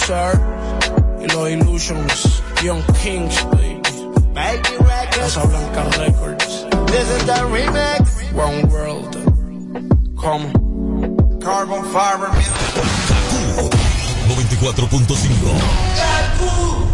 Producer. 0.07 0.41
Y 1.21 1.27
los 1.29 1.51
Illusions. 1.51 2.43
Young 2.63 2.83
Kings, 3.03 3.45
baby. 3.53 3.83
Casa 5.13 5.45
Blanca 5.47 5.85
Records. 5.99 6.65
This 6.87 7.11
is 7.11 7.27
the 7.27 7.35
remix. 7.51 8.23
One 8.33 8.67
World. 8.69 9.15
Come. 10.21 10.53
Carbon 11.41 11.85
Fiber 11.93 12.29
94.5. 14.27 16.86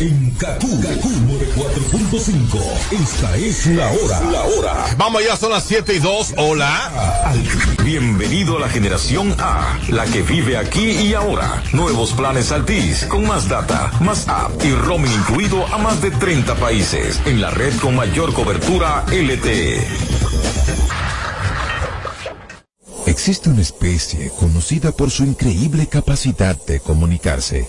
En 0.00 0.30
Kaku, 0.30 0.80
Kaku 0.80 1.10
4.5. 1.56 2.58
Esta 2.90 3.36
es 3.36 3.66
la 3.66 3.90
hora. 3.92 4.20
La 4.30 4.42
hora. 4.44 4.86
Vamos 4.96 5.22
ya, 5.22 5.36
son 5.36 5.50
las 5.50 5.64
7 5.64 5.92
y 5.92 5.98
2. 5.98 6.34
Hola. 6.38 7.30
Bienvenido 7.84 8.56
a 8.56 8.60
la 8.60 8.70
generación 8.70 9.36
A, 9.38 9.78
la 9.90 10.06
que 10.06 10.22
vive 10.22 10.56
aquí 10.56 10.92
y 10.92 11.12
ahora. 11.12 11.62
Nuevos 11.74 12.12
planes 12.12 12.50
Altis, 12.50 13.04
con 13.04 13.26
más 13.26 13.46
data, 13.50 13.92
más 14.00 14.26
app 14.26 14.64
y 14.64 14.72
roaming 14.72 15.12
incluido 15.12 15.66
a 15.66 15.76
más 15.76 16.00
de 16.00 16.10
30 16.10 16.54
países. 16.54 17.20
En 17.26 17.42
la 17.42 17.50
red 17.50 17.74
con 17.76 17.94
mayor 17.94 18.32
cobertura 18.32 19.04
LTE. 19.10 19.86
Existe 23.04 23.50
una 23.50 23.60
especie 23.60 24.30
conocida 24.30 24.92
por 24.92 25.10
su 25.10 25.24
increíble 25.24 25.88
capacidad 25.88 26.56
de 26.64 26.80
comunicarse. 26.80 27.68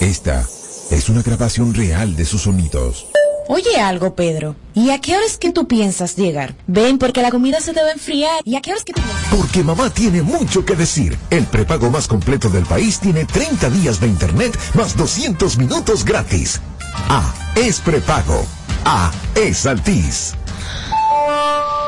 Esta 0.00 0.46
es 0.90 1.08
una 1.08 1.22
grabación 1.22 1.74
real 1.74 2.16
de 2.16 2.24
sus 2.24 2.42
sonidos. 2.42 3.06
Oye 3.48 3.80
algo, 3.80 4.14
Pedro. 4.14 4.56
¿Y 4.74 4.90
a 4.90 5.00
qué 5.00 5.14
hora 5.16 5.24
es 5.24 5.38
que 5.38 5.52
tú 5.52 5.68
piensas 5.68 6.16
llegar? 6.16 6.56
Ven, 6.66 6.98
porque 6.98 7.22
la 7.22 7.30
comida 7.30 7.60
se 7.60 7.72
te 7.72 7.80
va 7.80 7.88
a 7.88 7.92
enfriar. 7.92 8.40
¿Y 8.44 8.56
a 8.56 8.60
qué 8.60 8.70
hora 8.70 8.78
es 8.78 8.84
que 8.84 8.92
tú 8.92 9.00
piensas? 9.00 9.26
Porque 9.30 9.62
mamá 9.62 9.90
tiene 9.90 10.22
mucho 10.22 10.64
que 10.64 10.74
decir. 10.74 11.16
El 11.30 11.46
prepago 11.46 11.90
más 11.90 12.08
completo 12.08 12.48
del 12.48 12.64
país 12.64 12.98
tiene 12.98 13.24
30 13.24 13.70
días 13.70 14.00
de 14.00 14.08
internet 14.08 14.58
más 14.74 14.96
200 14.96 15.58
minutos 15.58 16.04
gratis. 16.04 16.60
A 17.08 17.32
es 17.54 17.80
prepago. 17.80 18.44
A 18.84 19.12
es 19.36 19.64
Altiz. 19.66 20.34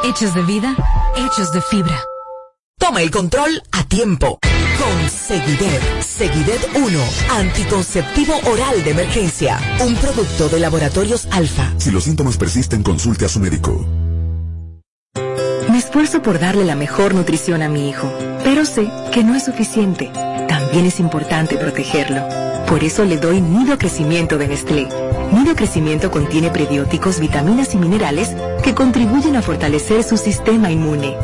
Hechos 0.04 0.34
de 0.34 0.42
vida, 0.42 0.76
hechos 1.16 1.52
de 1.52 1.60
fibra. 1.60 2.00
Toma 2.78 3.02
el 3.02 3.10
control 3.10 3.62
a 3.72 3.82
tiempo. 3.84 4.38
Con 4.88 5.10
Seguidet. 5.10 5.82
Seguidet 6.00 6.66
1. 6.74 6.98
Anticonceptivo 7.30 8.34
oral 8.50 8.82
de 8.82 8.92
emergencia. 8.92 9.60
Un 9.86 9.94
producto 9.96 10.48
de 10.48 10.60
laboratorios 10.60 11.28
alfa. 11.30 11.74
Si 11.76 11.90
los 11.90 12.04
síntomas 12.04 12.38
persisten, 12.38 12.82
consulte 12.82 13.26
a 13.26 13.28
su 13.28 13.38
médico. 13.38 13.86
Me 15.70 15.76
esfuerzo 15.76 16.22
por 16.22 16.38
darle 16.38 16.64
la 16.64 16.74
mejor 16.74 17.14
nutrición 17.14 17.60
a 17.60 17.68
mi 17.68 17.90
hijo, 17.90 18.10
pero 18.44 18.64
sé 18.64 18.90
que 19.12 19.22
no 19.22 19.34
es 19.34 19.44
suficiente. 19.44 20.10
También 20.48 20.86
es 20.86 21.00
importante 21.00 21.58
protegerlo. 21.58 22.26
Por 22.66 22.82
eso 22.82 23.04
le 23.04 23.18
doy 23.18 23.42
Nido 23.42 23.76
Crecimiento 23.76 24.38
de 24.38 24.48
Nestlé. 24.48 24.88
Nido 25.32 25.54
Crecimiento 25.54 26.10
contiene 26.10 26.50
prebióticos, 26.50 27.20
vitaminas 27.20 27.74
y 27.74 27.78
minerales 27.78 28.30
que 28.62 28.74
contribuyen 28.74 29.36
a 29.36 29.42
fortalecer 29.42 30.02
su 30.02 30.16
sistema 30.16 30.70
inmune, 30.70 31.14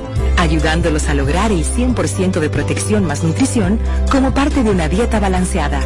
ayudándolos 0.44 1.08
a 1.08 1.14
lograr 1.14 1.50
el 1.50 1.64
100% 1.64 2.38
de 2.38 2.50
protección 2.50 3.04
más 3.04 3.24
nutrición 3.24 3.80
como 4.10 4.32
parte 4.32 4.62
de 4.62 4.70
una 4.70 4.88
dieta 4.88 5.18
balanceada. 5.18 5.80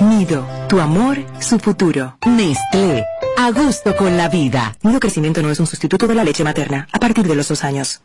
Nido, 0.00 0.46
tu 0.68 0.80
amor, 0.80 1.18
su 1.40 1.58
futuro. 1.58 2.16
Nestlé. 2.26 3.04
A 3.36 3.50
gusto 3.50 3.94
con 3.96 4.16
la 4.16 4.28
vida. 4.28 4.76
Nido 4.82 5.00
Crecimiento 5.00 5.42
no 5.42 5.50
es 5.50 5.60
un 5.60 5.66
sustituto 5.66 6.06
de 6.06 6.14
la 6.14 6.24
leche 6.24 6.44
materna 6.44 6.88
a 6.92 6.98
partir 6.98 7.26
de 7.26 7.34
los 7.34 7.48
dos 7.48 7.64
años. 7.64 8.00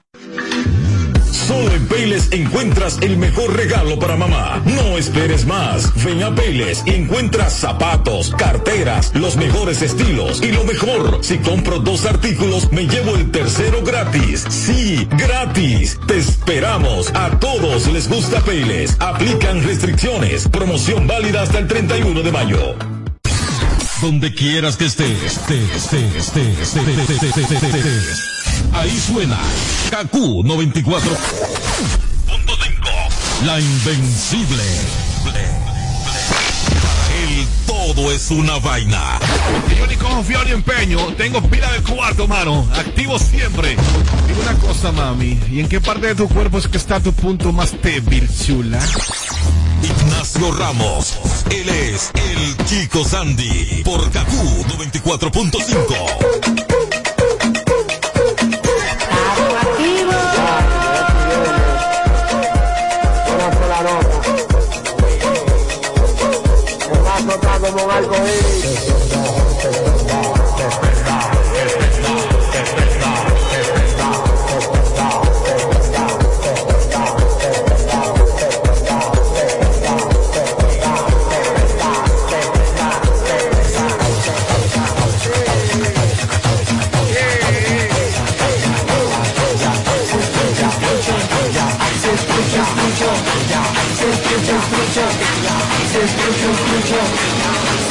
Solo 1.32 1.74
en 1.74 1.88
Payless 1.88 2.32
encuentras 2.32 2.98
el 3.02 3.18
mejor 3.18 3.56
regalo 3.56 4.00
para 4.00 4.16
mamá. 4.16 4.62
No 4.66 4.98
esperes 4.98 5.46
más. 5.46 5.92
Ven 6.04 6.24
a 6.24 6.34
Payless 6.34 6.84
y 6.86 6.92
encuentras 6.92 7.54
zapatos, 7.54 8.34
carteras, 8.38 9.12
los 9.16 9.36
mejores 9.38 9.82
estilos 9.82 10.42
y 10.42 10.52
lo 10.52 10.64
mejor. 10.64 11.20
Si 11.22 11.38
compro 11.38 11.80
dos 11.80 12.06
artículos, 12.06 12.72
me 12.72 12.88
llevo 12.88 13.16
el 13.16 13.32
tercero 13.32 13.84
gratis. 13.84 14.46
Sí, 14.50 15.08
gratis. 15.12 16.00
Te 16.08 16.18
esperamos. 16.18 17.12
A 17.14 17.40
todos 17.40 17.88
les 17.88 18.10
gusta 18.10 18.42
Payless. 18.42 18.98
Aplican 19.00 19.64
restricciones. 19.64 20.48
Promoción 20.48 21.08
válida 21.08 21.42
hasta 21.42 21.60
el 21.60 21.68
31 21.68 22.22
de 22.22 22.32
mayo. 22.32 22.76
Donde 24.02 24.34
quieras 24.34 24.78
que 24.78 24.86
estés, 24.86 25.24
estés, 25.24 25.76
estés, 25.76 26.16
estés, 26.16 26.60
estés, 26.60 26.88
estés, 26.88 27.24
estés, 27.24 27.52
estés, 27.52 27.76
estés. 27.76 28.39
Ahí 28.74 29.00
suena 29.00 29.38
KQ 29.90 30.44
94. 30.44 31.12
La 33.46 33.60
invencible. 33.60 34.64
Él 37.22 37.48
todo 37.66 38.12
es 38.12 38.30
una 38.32 38.58
vaina. 38.60 39.20
Yo 39.78 39.88
ni 39.88 39.96
confío 39.96 40.44
ni 40.44 40.52
empeño. 40.52 41.00
Tengo 41.18 41.42
pila 41.50 41.72
de 41.72 41.82
cuarto, 41.82 42.28
mano. 42.28 42.68
Activo 42.76 43.18
siempre. 43.18 43.76
Dime 44.28 44.42
una 44.42 44.54
cosa, 44.56 44.92
mami. 44.92 45.40
¿Y 45.50 45.60
en 45.60 45.70
qué 45.70 45.80
parte 45.82 46.08
de 46.08 46.16
tu 46.16 46.28
cuerpo 46.28 46.58
es 46.58 46.68
que 46.68 46.78
está 46.78 47.00
tu 47.00 47.14
punto 47.14 47.52
más 47.52 47.74
débil, 47.82 48.28
chula? 48.46 48.80
Ignacio 49.84 50.52
Ramos. 50.52 51.18
Él 51.52 51.70
es 51.70 52.12
el 52.16 52.58
Chico 52.66 53.04
Sandy. 53.04 53.84
Por 53.84 54.10
KQ 54.10 54.32
94.5. 54.78 56.79
algo, 68.00 68.16
eh. 68.16 68.59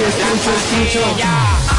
escucho, 0.09 0.50
escucho. 0.50 1.78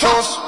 trust. 0.00 0.39